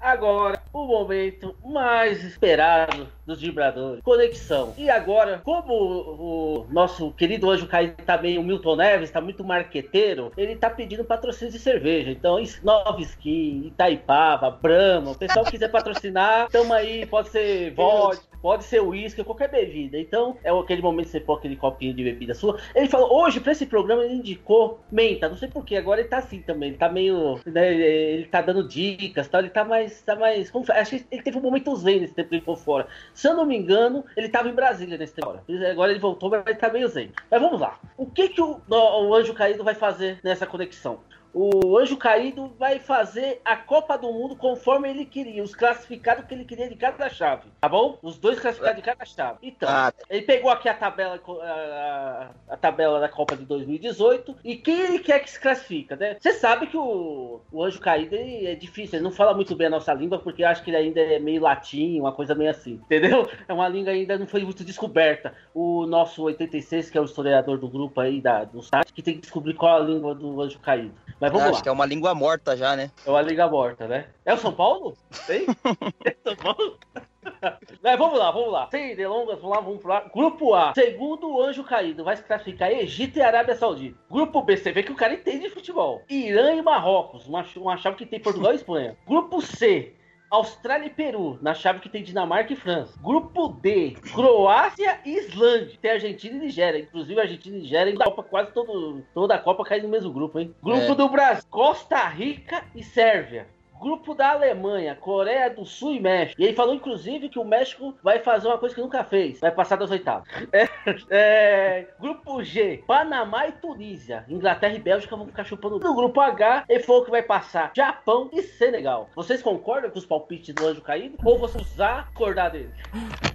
Agora, 0.00 0.60
o 0.72 0.86
momento 0.86 1.54
mais 1.70 2.24
esperado 2.24 3.08
dos 3.26 3.40
vibradores. 3.40 4.02
Conexão. 4.02 4.74
E 4.76 4.90
agora, 4.90 5.40
como 5.44 5.72
o, 5.72 6.66
nosso 6.70 7.12
querido 7.12 7.48
anjo 7.48 7.66
caído 7.66 7.94
tá 8.04 8.18
meio 8.18 8.42
Milton 8.42 8.76
Neves, 8.76 9.10
tá 9.10 9.20
muito 9.20 9.44
marqueteiro, 9.44 10.32
ele 10.36 10.56
tá 10.56 10.68
pedindo 10.68 11.04
patrocínio 11.04 11.52
de 11.52 11.58
cerveja. 11.58 12.10
Então, 12.10 12.38
Nova 12.62 13.00
Skin, 13.00 13.66
Itaipava, 13.66 14.50
Brahma, 14.50 15.12
o 15.12 15.18
pessoal 15.18 15.44
quiser 15.44 15.68
patrocinar, 15.68 16.48
tamo 16.50 16.72
aí, 16.72 17.06
pode 17.06 17.28
ser 17.28 17.72
vodka, 17.72 18.30
pode 18.42 18.64
ser 18.64 18.80
uísque, 18.80 19.22
qualquer 19.22 19.50
bebida. 19.50 19.98
Então, 19.98 20.36
é 20.42 20.50
aquele 20.50 20.82
momento 20.82 21.06
que 21.06 21.12
você 21.12 21.20
põe 21.20 21.36
aquele 21.36 21.56
copinho 21.56 21.94
de 21.94 22.02
bebida 22.02 22.34
sua. 22.34 22.58
Ele 22.74 22.88
falou, 22.88 23.12
hoje, 23.12 23.40
pra 23.40 23.52
esse 23.52 23.66
programa, 23.66 24.04
ele 24.04 24.14
indicou 24.14 24.80
menta. 24.90 25.28
Não 25.28 25.36
sei 25.36 25.48
porquê, 25.48 25.76
agora 25.76 26.00
ele 26.00 26.08
tá 26.08 26.18
assim 26.18 26.40
também. 26.40 26.70
Ele 26.70 26.78
tá 26.78 26.88
meio. 26.88 27.38
Né, 27.46 27.74
ele 27.74 28.26
tá 28.26 28.40
dando 28.40 28.66
dicas, 28.66 29.28
tal. 29.28 29.40
Ele 29.40 29.50
tá 29.50 29.64
mais. 29.64 30.00
Tá 30.02 30.16
mais 30.16 30.50
como, 30.50 30.64
acho 30.70 30.98
que 30.98 31.06
ele 31.10 31.22
teve 31.22 31.38
um 31.38 31.42
momento 31.42 31.59
zen 31.76 32.00
nesse 32.00 32.14
tempo 32.14 32.28
que 32.28 32.36
ele 32.36 32.44
foi 32.44 32.56
fora. 32.56 32.86
Se 33.14 33.28
eu 33.28 33.34
não 33.34 33.46
me 33.46 33.56
engano, 33.56 34.04
ele 34.16 34.28
tava 34.28 34.48
em 34.48 34.54
Brasília 34.54 34.98
nesse 34.98 35.14
tempo. 35.14 35.38
Agora 35.70 35.90
ele 35.90 36.00
voltou, 36.00 36.30
mas 36.30 36.44
ele 36.46 36.56
tá 36.56 36.70
meio 36.70 36.88
zen. 36.88 37.12
Mas 37.30 37.40
vamos 37.40 37.60
lá. 37.60 37.78
O 37.96 38.06
que, 38.06 38.28
que 38.28 38.40
o, 38.40 38.60
o 38.68 39.14
anjo 39.14 39.34
caído 39.34 39.64
vai 39.64 39.74
fazer 39.74 40.18
nessa 40.22 40.46
conexão? 40.46 41.00
O 41.32 41.78
Anjo 41.78 41.96
Caído 41.96 42.52
vai 42.58 42.78
fazer 42.78 43.40
a 43.44 43.56
Copa 43.56 43.96
do 43.96 44.12
Mundo 44.12 44.36
conforme 44.36 44.90
ele 44.90 45.04
queria, 45.04 45.42
os 45.42 45.54
classificados 45.54 46.24
que 46.24 46.34
ele 46.34 46.44
queria 46.44 46.68
de 46.68 46.74
cada 46.74 47.08
chave, 47.08 47.48
tá 47.60 47.68
bom? 47.68 47.98
Os 48.02 48.18
dois 48.18 48.40
classificados 48.40 48.76
de 48.76 48.82
cada 48.82 49.04
chave. 49.04 49.38
Então, 49.42 49.68
ah. 49.68 49.92
ele 50.08 50.22
pegou 50.22 50.50
aqui 50.50 50.68
a 50.68 50.74
tabela, 50.74 51.20
a, 51.42 52.30
a, 52.48 52.56
tabela 52.56 53.00
da 53.00 53.08
Copa 53.08 53.36
de 53.36 53.44
2018 53.44 54.36
e 54.44 54.56
quem 54.56 54.80
ele 54.80 54.98
quer 54.98 55.20
que 55.20 55.30
se 55.30 55.40
classifica, 55.40 55.96
né? 55.96 56.16
Você 56.18 56.32
sabe 56.32 56.66
que 56.66 56.76
o, 56.76 57.40
o 57.52 57.62
Anjo 57.62 57.80
Caído 57.80 58.16
é 58.16 58.54
difícil, 58.54 58.96
ele 58.96 59.04
não 59.04 59.12
fala 59.12 59.34
muito 59.34 59.54
bem 59.54 59.68
a 59.68 59.70
nossa 59.70 59.92
língua 59.94 60.18
porque 60.18 60.42
acho 60.42 60.62
que 60.62 60.70
ele 60.70 60.76
ainda 60.76 61.00
é 61.00 61.18
meio 61.18 61.40
latim, 61.40 62.00
uma 62.00 62.12
coisa 62.12 62.34
meio 62.34 62.50
assim, 62.50 62.74
entendeu? 62.74 63.28
É 63.48 63.52
uma 63.52 63.68
língua 63.68 63.92
ainda 63.92 64.16
não 64.16 64.26
foi 64.26 64.44
muito 64.44 64.62
descoberta. 64.62 65.34
O 65.52 65.84
nosso 65.86 66.22
86, 66.22 66.90
que 66.90 66.96
é 66.96 67.00
o 67.00 67.04
historiador 67.04 67.58
do 67.58 67.68
grupo 67.68 68.00
aí 68.00 68.20
da, 68.20 68.44
do 68.44 68.62
site, 68.62 68.92
que 68.92 69.02
tem 69.02 69.14
que 69.14 69.22
descobrir 69.22 69.54
qual 69.54 69.76
a 69.76 69.84
língua 69.84 70.14
do 70.14 70.40
Anjo 70.40 70.58
Caído. 70.60 70.94
Mas 71.20 71.30
vamos 71.30 71.42
Acho 71.42 71.50
lá. 71.50 71.56
Acho 71.56 71.62
que 71.62 71.68
é 71.68 71.72
uma 71.72 71.86
língua 71.86 72.14
morta 72.14 72.56
já, 72.56 72.74
né? 72.74 72.90
É 73.04 73.10
uma 73.10 73.20
língua 73.20 73.48
morta, 73.48 73.86
né? 73.86 74.06
É 74.24 74.32
o 74.32 74.38
São 74.38 74.52
Paulo? 74.52 74.96
Tem? 75.26 75.46
é 76.04 76.16
São 76.24 76.34
Paulo? 76.36 76.78
Mas 77.82 77.98
vamos 77.98 78.18
lá, 78.18 78.30
vamos 78.30 78.50
lá. 78.50 78.68
Sem 78.70 78.96
delongas, 78.96 79.38
vamos 79.40 79.56
lá, 79.56 79.62
vamos 79.62 79.84
lá. 79.84 80.00
Grupo 80.12 80.54
A, 80.54 80.72
segundo 80.74 81.30
o 81.30 81.42
anjo 81.42 81.62
caído, 81.62 82.02
vai 82.02 82.16
se 82.16 82.22
classificar 82.22 82.70
Egito 82.70 83.18
e 83.18 83.22
Arábia 83.22 83.54
Saudita. 83.54 83.98
Grupo 84.10 84.42
B, 84.42 84.56
você 84.56 84.72
vê 84.72 84.82
que 84.82 84.92
o 84.92 84.96
cara 84.96 85.14
entende 85.14 85.40
de 85.40 85.50
futebol. 85.50 86.02
Irã 86.08 86.54
e 86.54 86.62
Marrocos, 86.62 87.26
uma, 87.26 87.44
uma 87.56 87.76
chave 87.76 87.96
que 87.96 88.06
tem 88.06 88.18
Portugal 88.20 88.52
e 88.52 88.56
Espanha. 88.56 88.96
Grupo 89.06 89.42
C, 89.42 89.94
Austrália 90.30 90.86
e 90.86 90.90
Peru, 90.90 91.38
na 91.42 91.54
chave 91.54 91.80
que 91.80 91.88
tem 91.88 92.04
Dinamarca 92.04 92.52
e 92.52 92.56
França. 92.56 92.98
Grupo 93.02 93.48
D, 93.48 93.96
Croácia 94.14 95.00
e 95.04 95.16
Islândia. 95.18 95.76
Tem 95.82 95.90
Argentina 95.90 96.36
e 96.36 96.40
Nigéria. 96.40 96.78
Inclusive, 96.78 97.20
Argentina 97.20 97.56
e 97.56 97.60
Nigéria, 97.60 97.94
da 97.96 98.04
Copa, 98.04 98.22
quase 98.22 98.52
todo, 98.52 99.02
toda 99.12 99.34
a 99.34 99.38
Copa 99.38 99.64
cai 99.64 99.80
no 99.80 99.88
mesmo 99.88 100.12
grupo, 100.12 100.38
hein? 100.38 100.54
Grupo 100.62 100.92
é. 100.92 100.94
do 100.94 101.08
Brasil, 101.08 101.44
Costa 101.50 102.06
Rica 102.06 102.64
e 102.74 102.84
Sérvia. 102.84 103.48
Grupo 103.80 104.14
da 104.14 104.32
Alemanha, 104.32 104.94
Coreia 104.94 105.48
do 105.48 105.64
Sul 105.64 105.94
e 105.94 106.00
México. 106.00 106.40
E 106.40 106.44
ele 106.44 106.54
falou, 106.54 106.74
inclusive, 106.74 107.30
que 107.30 107.38
o 107.38 107.44
México 107.44 107.94
vai 108.02 108.18
fazer 108.18 108.46
uma 108.46 108.58
coisa 108.58 108.74
que 108.74 108.80
nunca 108.80 109.02
fez. 109.02 109.40
Vai 109.40 109.50
passar 109.50 109.76
das 109.76 109.90
oitavas. 109.90 110.28
É, 110.52 110.68
é, 111.10 111.86
grupo 111.98 112.42
G, 112.42 112.82
Panamá 112.86 113.46
e 113.46 113.52
Tunísia. 113.52 114.24
Inglaterra 114.28 114.74
e 114.74 114.80
Bélgica 114.80 115.16
vão 115.16 115.26
ficar 115.26 115.44
chupando. 115.44 115.78
No 115.78 115.94
grupo 115.94 116.20
H, 116.20 116.64
ele 116.68 116.82
falou 116.82 117.04
que 117.04 117.10
vai 117.10 117.22
passar 117.22 117.70
Japão 117.74 118.28
e 118.32 118.42
Senegal. 118.42 119.08
Vocês 119.14 119.40
concordam 119.40 119.90
com 119.90 119.98
os 119.98 120.04
palpites 120.04 120.54
do 120.54 120.66
Anjo 120.66 120.82
Caído? 120.82 121.16
Ou 121.24 121.38
vocês 121.38 121.72
usar 121.72 122.10
acordar 122.10 122.50
dele? 122.50 122.70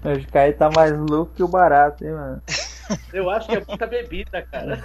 O 0.03 0.09
Anjo 0.09 0.27
Caído 0.27 0.57
tá 0.57 0.69
mais 0.75 0.91
louco 0.97 1.33
que 1.33 1.43
o 1.43 1.47
barato, 1.47 2.03
hein, 2.03 2.11
mano? 2.11 2.41
Eu 3.13 3.29
acho 3.29 3.47
que 3.47 3.55
é 3.55 3.63
muita 3.65 3.87
bebida, 3.87 4.41
cara. 4.43 4.83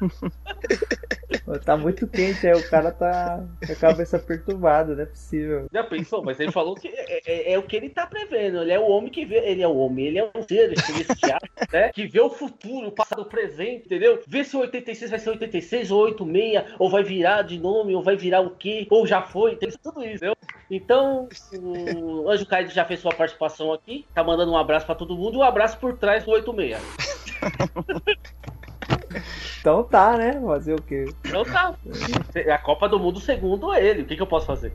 Tá 1.64 1.76
muito 1.76 2.06
quente 2.06 2.46
aí, 2.46 2.52
o 2.52 2.70
cara 2.70 2.92
tá 2.92 3.44
com 3.66 3.72
a 3.72 3.76
cabeça 3.76 4.18
perturbada, 4.18 4.94
não 4.94 5.02
é 5.02 5.06
possível. 5.06 5.66
Já 5.72 5.84
pensou, 5.84 6.22
mas 6.22 6.38
ele 6.38 6.52
falou 6.52 6.74
que 6.74 6.88
é, 6.88 7.20
é, 7.26 7.52
é, 7.52 7.58
o 7.58 7.62
que 7.62 7.76
ele 7.76 7.88
tá 7.88 8.06
prevendo. 8.06 8.62
Ele 8.62 8.72
é 8.72 8.78
o 8.78 8.88
homem 8.88 9.10
que 9.10 9.24
vê. 9.24 9.38
Ele 9.38 9.62
é 9.62 9.68
o 9.68 9.76
homem, 9.76 10.06
ele 10.06 10.18
é 10.18 10.30
um 10.34 10.42
ser 10.42 10.78
celestial, 10.78 11.38
né? 11.72 11.90
Que 11.90 12.06
vê 12.06 12.20
o 12.20 12.30
futuro, 12.30 12.88
o 12.88 12.92
passado, 12.92 13.22
o 13.22 13.26
presente, 13.26 13.86
entendeu? 13.86 14.22
Vê 14.26 14.44
se 14.44 14.56
o 14.56 14.60
86 14.60 15.10
vai 15.10 15.18
ser 15.18 15.30
86 15.30 15.90
ou 15.90 16.02
86, 16.02 16.74
ou 16.78 16.90
vai 16.90 17.02
virar 17.02 17.42
de 17.42 17.58
nome, 17.58 17.94
ou 17.94 18.02
vai 18.02 18.16
virar 18.16 18.40
o 18.40 18.50
quê, 18.50 18.86
ou 18.90 19.06
já 19.06 19.22
foi, 19.22 19.52
entendeu? 19.52 19.78
Tudo 19.82 20.04
isso, 20.04 20.16
entendeu? 20.16 20.36
Então, 20.70 21.28
o 21.52 22.28
Anjo 22.28 22.46
Caído 22.46 22.70
já 22.70 22.84
fez 22.84 23.00
sua 23.00 23.14
participação 23.14 23.72
aqui, 23.72 24.04
tá 24.14 24.22
mandando 24.22 24.52
um 24.52 24.56
abraço 24.56 24.84
pra 24.84 24.94
todo 24.94 25.16
mundo 25.16 25.36
e 25.36 25.38
um 25.38 25.42
abraço 25.42 25.78
por 25.78 25.96
trás 25.96 26.24
do 26.24 26.30
86. 26.30 26.82
Então 29.60 29.82
tá, 29.84 30.16
né? 30.16 30.40
Fazer 30.40 30.74
o 30.74 30.82
quê? 30.82 31.06
Então 31.24 31.44
tá. 31.44 31.74
É 32.34 32.52
a 32.52 32.58
Copa 32.58 32.88
do 32.88 32.98
Mundo 32.98 33.20
segundo 33.20 33.74
ele. 33.74 34.02
O 34.02 34.06
que, 34.06 34.16
que 34.16 34.22
eu 34.22 34.26
posso 34.26 34.46
fazer? 34.46 34.72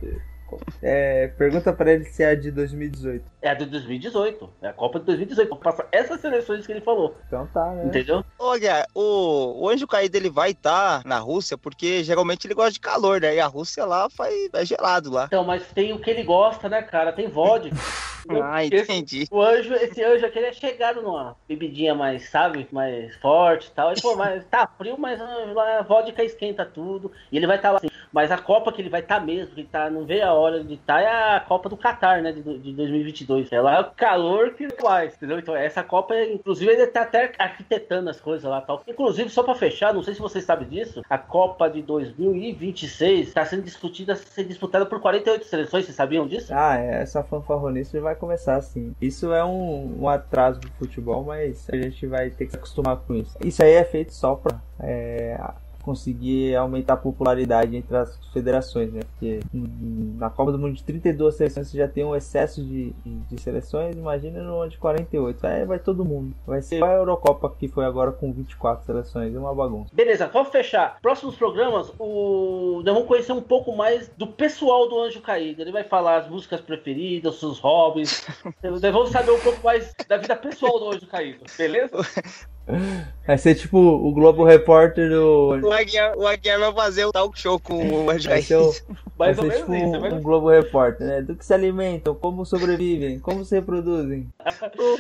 É, 0.82 1.28
pergunta 1.28 1.72
pra 1.74 1.92
ele 1.92 2.06
se 2.06 2.24
é 2.24 2.30
a 2.32 2.36
de 2.36 2.52
2018. 2.52 3.24
É 3.42 3.50
a 3.50 3.54
de 3.54 3.66
2018. 3.66 4.50
É 4.62 4.68
a 4.68 4.74
Copa 4.74 5.00
de 5.00 5.06
2018. 5.06 5.56
Passa 5.58 5.86
essas 5.92 6.20
seleções 6.22 6.66
que 6.66 6.72
ele 6.72 6.82
falou. 6.82 7.18
Então 7.28 7.48
tá, 7.48 7.72
né? 7.72 7.86
Entendeu? 7.86 8.24
Olha, 8.40 8.86
o, 8.94 9.64
o 9.64 9.70
Anjo 9.70 9.88
Caído 9.88 10.18
ele 10.18 10.30
vai 10.30 10.52
estar 10.52 11.04
na 11.06 11.20
Rússia 11.20 11.58
porque 11.58 12.04
geralmente 12.04 12.46
ele 12.46 12.54
gosta 12.54 12.74
de 12.74 12.80
calor, 12.80 13.22
né? 13.22 13.36
E 13.36 13.40
a 13.40 13.48
Rússia 13.48 13.86
lá 13.86 14.10
faz, 14.10 14.34
é 14.54 14.66
gelado 14.66 15.12
lá. 15.12 15.26
Então, 15.26 15.44
mas 15.44 15.66
tem 15.72 15.94
o 15.94 16.00
que 16.00 16.10
ele 16.10 16.24
gosta, 16.24 16.70
né, 16.70 16.82
cara? 16.82 17.14
Tem 17.14 17.28
vodka. 17.28 17.76
Ah, 18.42 18.64
entendi. 18.64 19.28
O 19.30 19.42
anjo, 19.42 19.74
esse 19.74 20.02
anjo 20.04 20.26
aqui, 20.26 20.40
ele 20.40 20.48
é 20.48 20.54
chegado 20.54 21.02
numa 21.02 21.36
bebidinha 21.48 21.94
mais, 21.94 22.30
sabe, 22.30 22.68
mais 22.72 23.16
forte 23.18 23.68
e 23.68 23.72
tal. 23.72 23.92
E, 23.92 24.02
pô, 24.02 24.16
mas 24.16 24.46
tá 24.46 24.68
frio, 24.78 24.98
mas 24.98 25.20
a 25.22 25.82
vodka 25.82 26.24
esquenta 26.24 26.66
tudo. 26.66 27.12
E 27.32 27.38
ele 27.38 27.48
vai 27.48 27.58
estar 27.58 27.70
tá 27.70 27.72
lá 27.74 27.78
assim. 27.80 27.90
Mas 28.12 28.32
a 28.32 28.38
Copa 28.38 28.72
que 28.72 28.82
ele 28.82 28.90
vai 28.90 29.02
estar 29.02 29.20
tá 29.20 29.26
mesmo, 29.26 29.56
que 29.56 29.64
tá, 29.64 29.90
não 29.90 30.06
vê 30.06 30.22
a 30.22 30.34
hora 30.34 30.43
de 30.52 30.74
estar, 30.76 31.02
é 31.02 31.36
a 31.36 31.40
Copa 31.40 31.70
do 31.70 31.78
Qatar, 31.78 32.22
né, 32.22 32.32
de, 32.32 32.42
de 32.42 32.74
2022. 32.74 33.52
É 33.52 33.62
lá 33.62 33.82
o 33.82 33.96
calor 33.96 34.54
que 34.54 34.70
faz, 34.70 35.16
entendeu? 35.16 35.40
Então, 35.40 35.56
essa 35.56 35.84
Copa, 35.84 36.16
inclusive, 36.24 36.72
ele 36.72 36.88
tá 36.88 37.02
até 37.02 37.32
arquitetando 37.38 38.10
as 38.10 38.20
coisas 38.20 38.50
lá 38.50 38.62
tal. 38.62 38.82
Inclusive, 38.88 39.30
só 39.30 39.44
pra 39.44 39.56
fechar, 39.56 39.94
não 39.94 40.04
sei 40.04 40.14
se 40.14 40.22
vocês 40.22 40.44
sabem 40.44 40.68
disso, 40.68 41.02
a 41.10 41.18
Copa 41.18 41.70
de 41.70 41.82
2026 41.82 43.34
tá 43.34 43.46
sendo 43.46 43.64
discutida, 43.64 44.16
sendo 44.16 44.48
disputada 44.48 44.86
por 44.86 45.00
48 45.00 45.46
seleções, 45.46 45.86
vocês 45.86 45.96
sabiam 45.96 46.28
disso? 46.28 46.54
Ah, 46.54 46.78
é, 46.78 47.02
essa 47.02 47.24
fanfarronice 47.24 48.00
vai 48.00 48.16
começar 48.16 48.56
assim. 48.56 48.96
Isso 49.02 49.32
é 49.34 49.44
um, 49.44 50.04
um 50.04 50.10
atraso 50.10 50.60
do 50.60 50.70
futebol, 50.72 51.24
mas 51.24 51.68
a 51.70 51.76
gente 51.76 52.06
vai 52.08 52.30
ter 52.30 52.46
que 52.46 52.52
se 52.52 52.58
acostumar 52.58 52.98
com 52.98 53.14
isso. 53.14 53.38
Isso 53.44 53.64
aí 53.64 53.72
é 53.72 53.84
feito 53.84 54.14
só 54.14 54.36
para 54.36 54.60
é, 54.80 55.40
conseguir 55.84 56.56
aumentar 56.56 56.94
a 56.94 56.98
popularidade 56.98 57.76
entre 57.76 57.96
as 57.96 58.18
federações, 58.32 58.92
né? 58.92 59.02
Porque 59.12 59.42
na 59.54 60.30
Copa 60.30 60.52
do 60.52 60.58
Mundo 60.58 60.74
de 60.74 60.84
32 60.84 61.36
seleções 61.36 61.68
você 61.68 61.78
já 61.78 61.88
tem 61.88 62.06
um 62.06 62.16
excesso 62.16 62.64
de, 62.64 62.94
de 63.06 63.42
seleções, 63.42 63.96
imagina 63.96 64.42
no 64.42 64.68
de 64.68 64.78
48. 64.78 65.46
Aí 65.46 65.66
vai 65.66 65.80
todo 65.80 66.06
mundo. 66.06 66.34
Vai 66.48 66.62
ser 66.62 66.78
igual 66.78 66.92
a 66.92 66.96
Eurocopa 66.96 67.54
que 67.60 67.68
foi 67.68 67.86
agora 67.86 68.12
com 68.12 68.32
24 68.32 68.86
seleções, 68.86 69.36
é 69.36 69.38
uma 69.38 69.54
bagunça. 69.54 69.94
Beleza, 69.94 70.28
vamos 70.28 70.50
fechar. 70.50 70.98
Próximos 71.02 71.36
programas, 71.36 71.92
o... 72.00 72.82
nós 72.84 72.94
vamos 72.94 73.08
conhecer 73.08 73.34
um 73.34 73.42
pouco 73.42 73.76
mais 73.76 74.10
do 74.18 74.28
pessoal 74.28 74.88
do 74.88 75.00
Anjo 75.00 75.22
Caído. 75.22 75.62
Ele 75.62 75.72
vai 75.72 75.84
falar 75.84 76.18
as 76.18 76.30
músicas 76.30 76.62
preferidas, 76.62 77.36
seus 77.36 77.60
hobbies. 77.60 78.26
nós 78.64 78.82
vamos 78.82 79.10
saber 79.10 79.32
um 79.32 79.40
pouco 79.40 79.62
mais 79.64 79.94
da 80.08 80.18
vida 80.18 80.36
pessoal 80.36 80.80
do 80.80 80.92
Anjo 80.92 81.08
Caído, 81.08 81.44
beleza? 81.58 81.98
Vai 83.26 83.38
ser 83.38 83.56
tipo 83.56 83.78
o 83.78 84.12
Globo 84.12 84.44
Repórter 84.44 85.10
do. 85.10 85.60
O 85.62 85.72
Aguiar, 85.72 86.18
o 86.18 86.28
Aguiar 86.28 86.60
vai 86.60 86.74
fazer 86.74 87.06
o 87.06 87.12
talk 87.12 87.40
show 87.40 87.58
com 87.58 88.06
o 88.06 88.10
Anjo 88.10 88.28
Vai 88.28 88.42
ser, 88.42 88.58
o, 88.58 88.74
vai 89.18 89.34
ser 89.34 89.50
tipo 89.60 89.74
isso, 89.74 89.86
um, 89.86 90.16
um 90.16 90.22
Globo 90.22 90.50
Repórter, 90.50 91.08
né? 91.08 91.22
Do 91.22 91.34
que 91.34 91.46
se 91.46 91.54
alimentam, 91.54 92.14
como 92.16 92.46
sobrevivem, 92.46 93.20
como 93.20 93.46
se 93.46 93.56
reproduzem. 93.56 94.28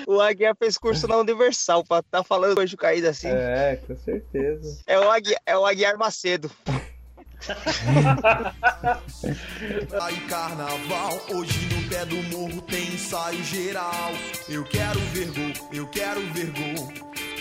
O, 0.08 0.16
o 0.16 0.22
Aguiar 0.22 0.56
fez 0.56 0.78
curso 0.78 1.06
na 1.06 1.18
Universal 1.18 1.84
pra 1.84 2.00
estar 2.00 2.20
tá 2.20 2.24
falando 2.24 2.60
Anjo 2.60 2.78
Caído 2.78 3.10
assim. 3.10 3.28
É, 3.28 3.78
com 3.86 3.98
certeza. 3.98 4.82
É 4.88 4.98
o 4.98 5.10
Aguiar, 5.12 5.42
é 5.46 5.58
o 5.58 5.66
Aguiar 5.66 5.98
Macedo. 5.98 6.50
Aí 10.02 10.16
carnaval, 10.30 11.20
hoje 11.30 11.76
no 11.76 11.90
pé 11.90 12.06
do 12.06 12.16
morro 12.38 12.62
tem 12.62 12.88
ensaio 12.94 13.44
geral. 13.44 14.12
Eu 14.48 14.64
quero 14.64 15.00
ver 15.12 15.28
gol, 15.28 15.70
eu 15.74 15.88
quero 15.88 16.22
ver 16.34 16.52
gol. 16.52 17.13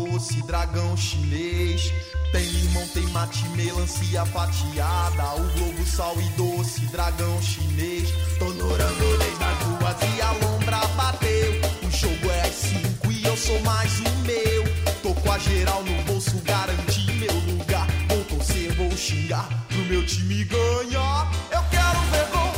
Doce, 0.00 0.40
dragão 0.42 0.96
chinês. 0.96 1.92
Tem 2.32 2.44
limão, 2.44 2.86
tem 2.88 3.06
mate, 3.08 3.46
melancia 3.50 4.24
fatiada. 4.26 5.34
O 5.34 5.58
globo, 5.58 5.86
sal 5.86 6.14
e 6.20 6.28
doce, 6.36 6.86
dragão 6.86 7.42
chinês. 7.42 8.08
Tô 8.38 8.46
no 8.46 8.68
rangolês 8.68 9.38
nas 9.38 9.58
ruas 9.62 10.16
e 10.16 10.22
a 10.22 10.32
lombra 10.32 10.78
bateu. 10.96 11.60
O 11.82 11.90
jogo 11.90 12.30
é 12.30 12.40
às 12.42 12.54
cinco 12.54 13.12
e 13.12 13.24
eu 13.24 13.36
sou 13.36 13.60
mais 13.60 13.98
o 14.00 14.10
meu. 14.24 14.64
Tô 15.02 15.14
com 15.14 15.32
a 15.32 15.38
geral 15.38 15.82
no 15.82 16.02
bolso, 16.04 16.38
garanti 16.44 17.10
meu 17.12 17.34
lugar. 17.52 17.86
Vou 18.08 18.24
torcer, 18.24 18.72
vou 18.74 18.96
xingar 18.96 19.48
pro 19.68 19.84
meu 19.86 20.04
time 20.06 20.44
ganhar. 20.44 21.30
Eu 21.50 21.62
quero 21.70 22.00
ver 22.12 22.26
gol, 22.30 22.49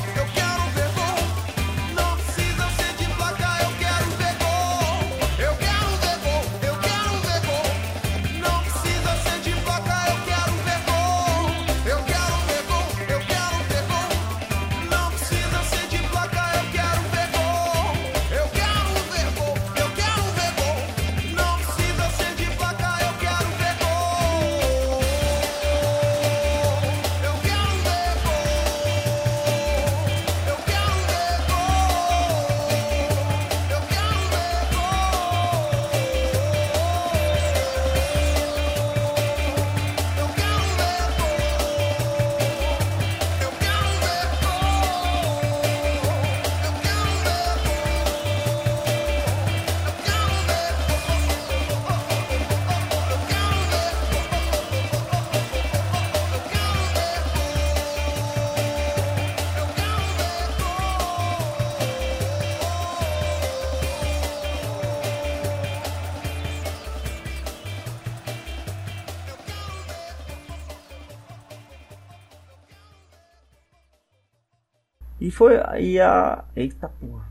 foi. 75.49 75.81
E 75.83 76.01
a. 76.01 76.45
Eita 76.55 76.89
porra. 76.89 77.25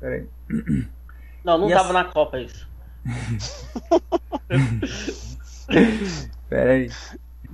Pera 0.00 0.14
aí. 0.16 0.26
Não, 1.44 1.58
não 1.58 1.70
E 1.70 1.72
tava 1.74 1.90
a- 1.90 1.92
na 1.92 2.04
Copa 2.04 2.38
isso. 2.40 2.68
Pera 6.48 6.72
aí. 6.72 6.90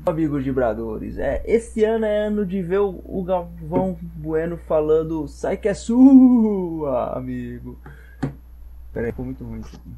Amigos 0.04 0.44
vibradores, 0.44 1.18
é, 1.18 1.42
esse 1.44 1.82
ano 1.82 2.04
é 2.04 2.16
ano 2.28 2.46
de 2.46 2.62
ver 2.62 2.78
o, 2.78 3.02
o 3.04 3.24
Galvão 3.24 3.98
Bueno 4.00 4.56
falando 4.56 5.26
sai 5.26 5.56
que 5.56 5.66
é 5.68 5.74
sua, 5.74 7.16
amigo. 7.16 7.76
Pera 8.92 9.06
aí, 9.06 9.10
ficou 9.12 9.24
muito 9.24 9.42
ruim 9.44 9.58
isso 9.60 9.74
aqui. 9.74 9.90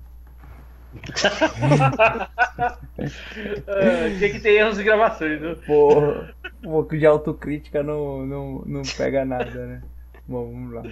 É, 3.67 4.11
Tinha 4.17 4.31
que 4.33 4.41
ter 4.41 4.55
erros 4.55 4.77
de 4.77 4.85
gravações, 4.85 5.41
viu? 5.41 5.57
Porra, 5.57 6.35
um 6.65 6.71
pouco 6.71 6.97
de 6.99 7.07
autocrítica 7.07 7.83
não, 7.83 8.27
não, 8.27 8.63
não 8.67 8.83
pega 8.97 9.25
nada, 9.25 9.67
né? 9.67 9.83
Bom, 10.27 10.53
vamos 10.53 10.75
lá. 10.75 10.83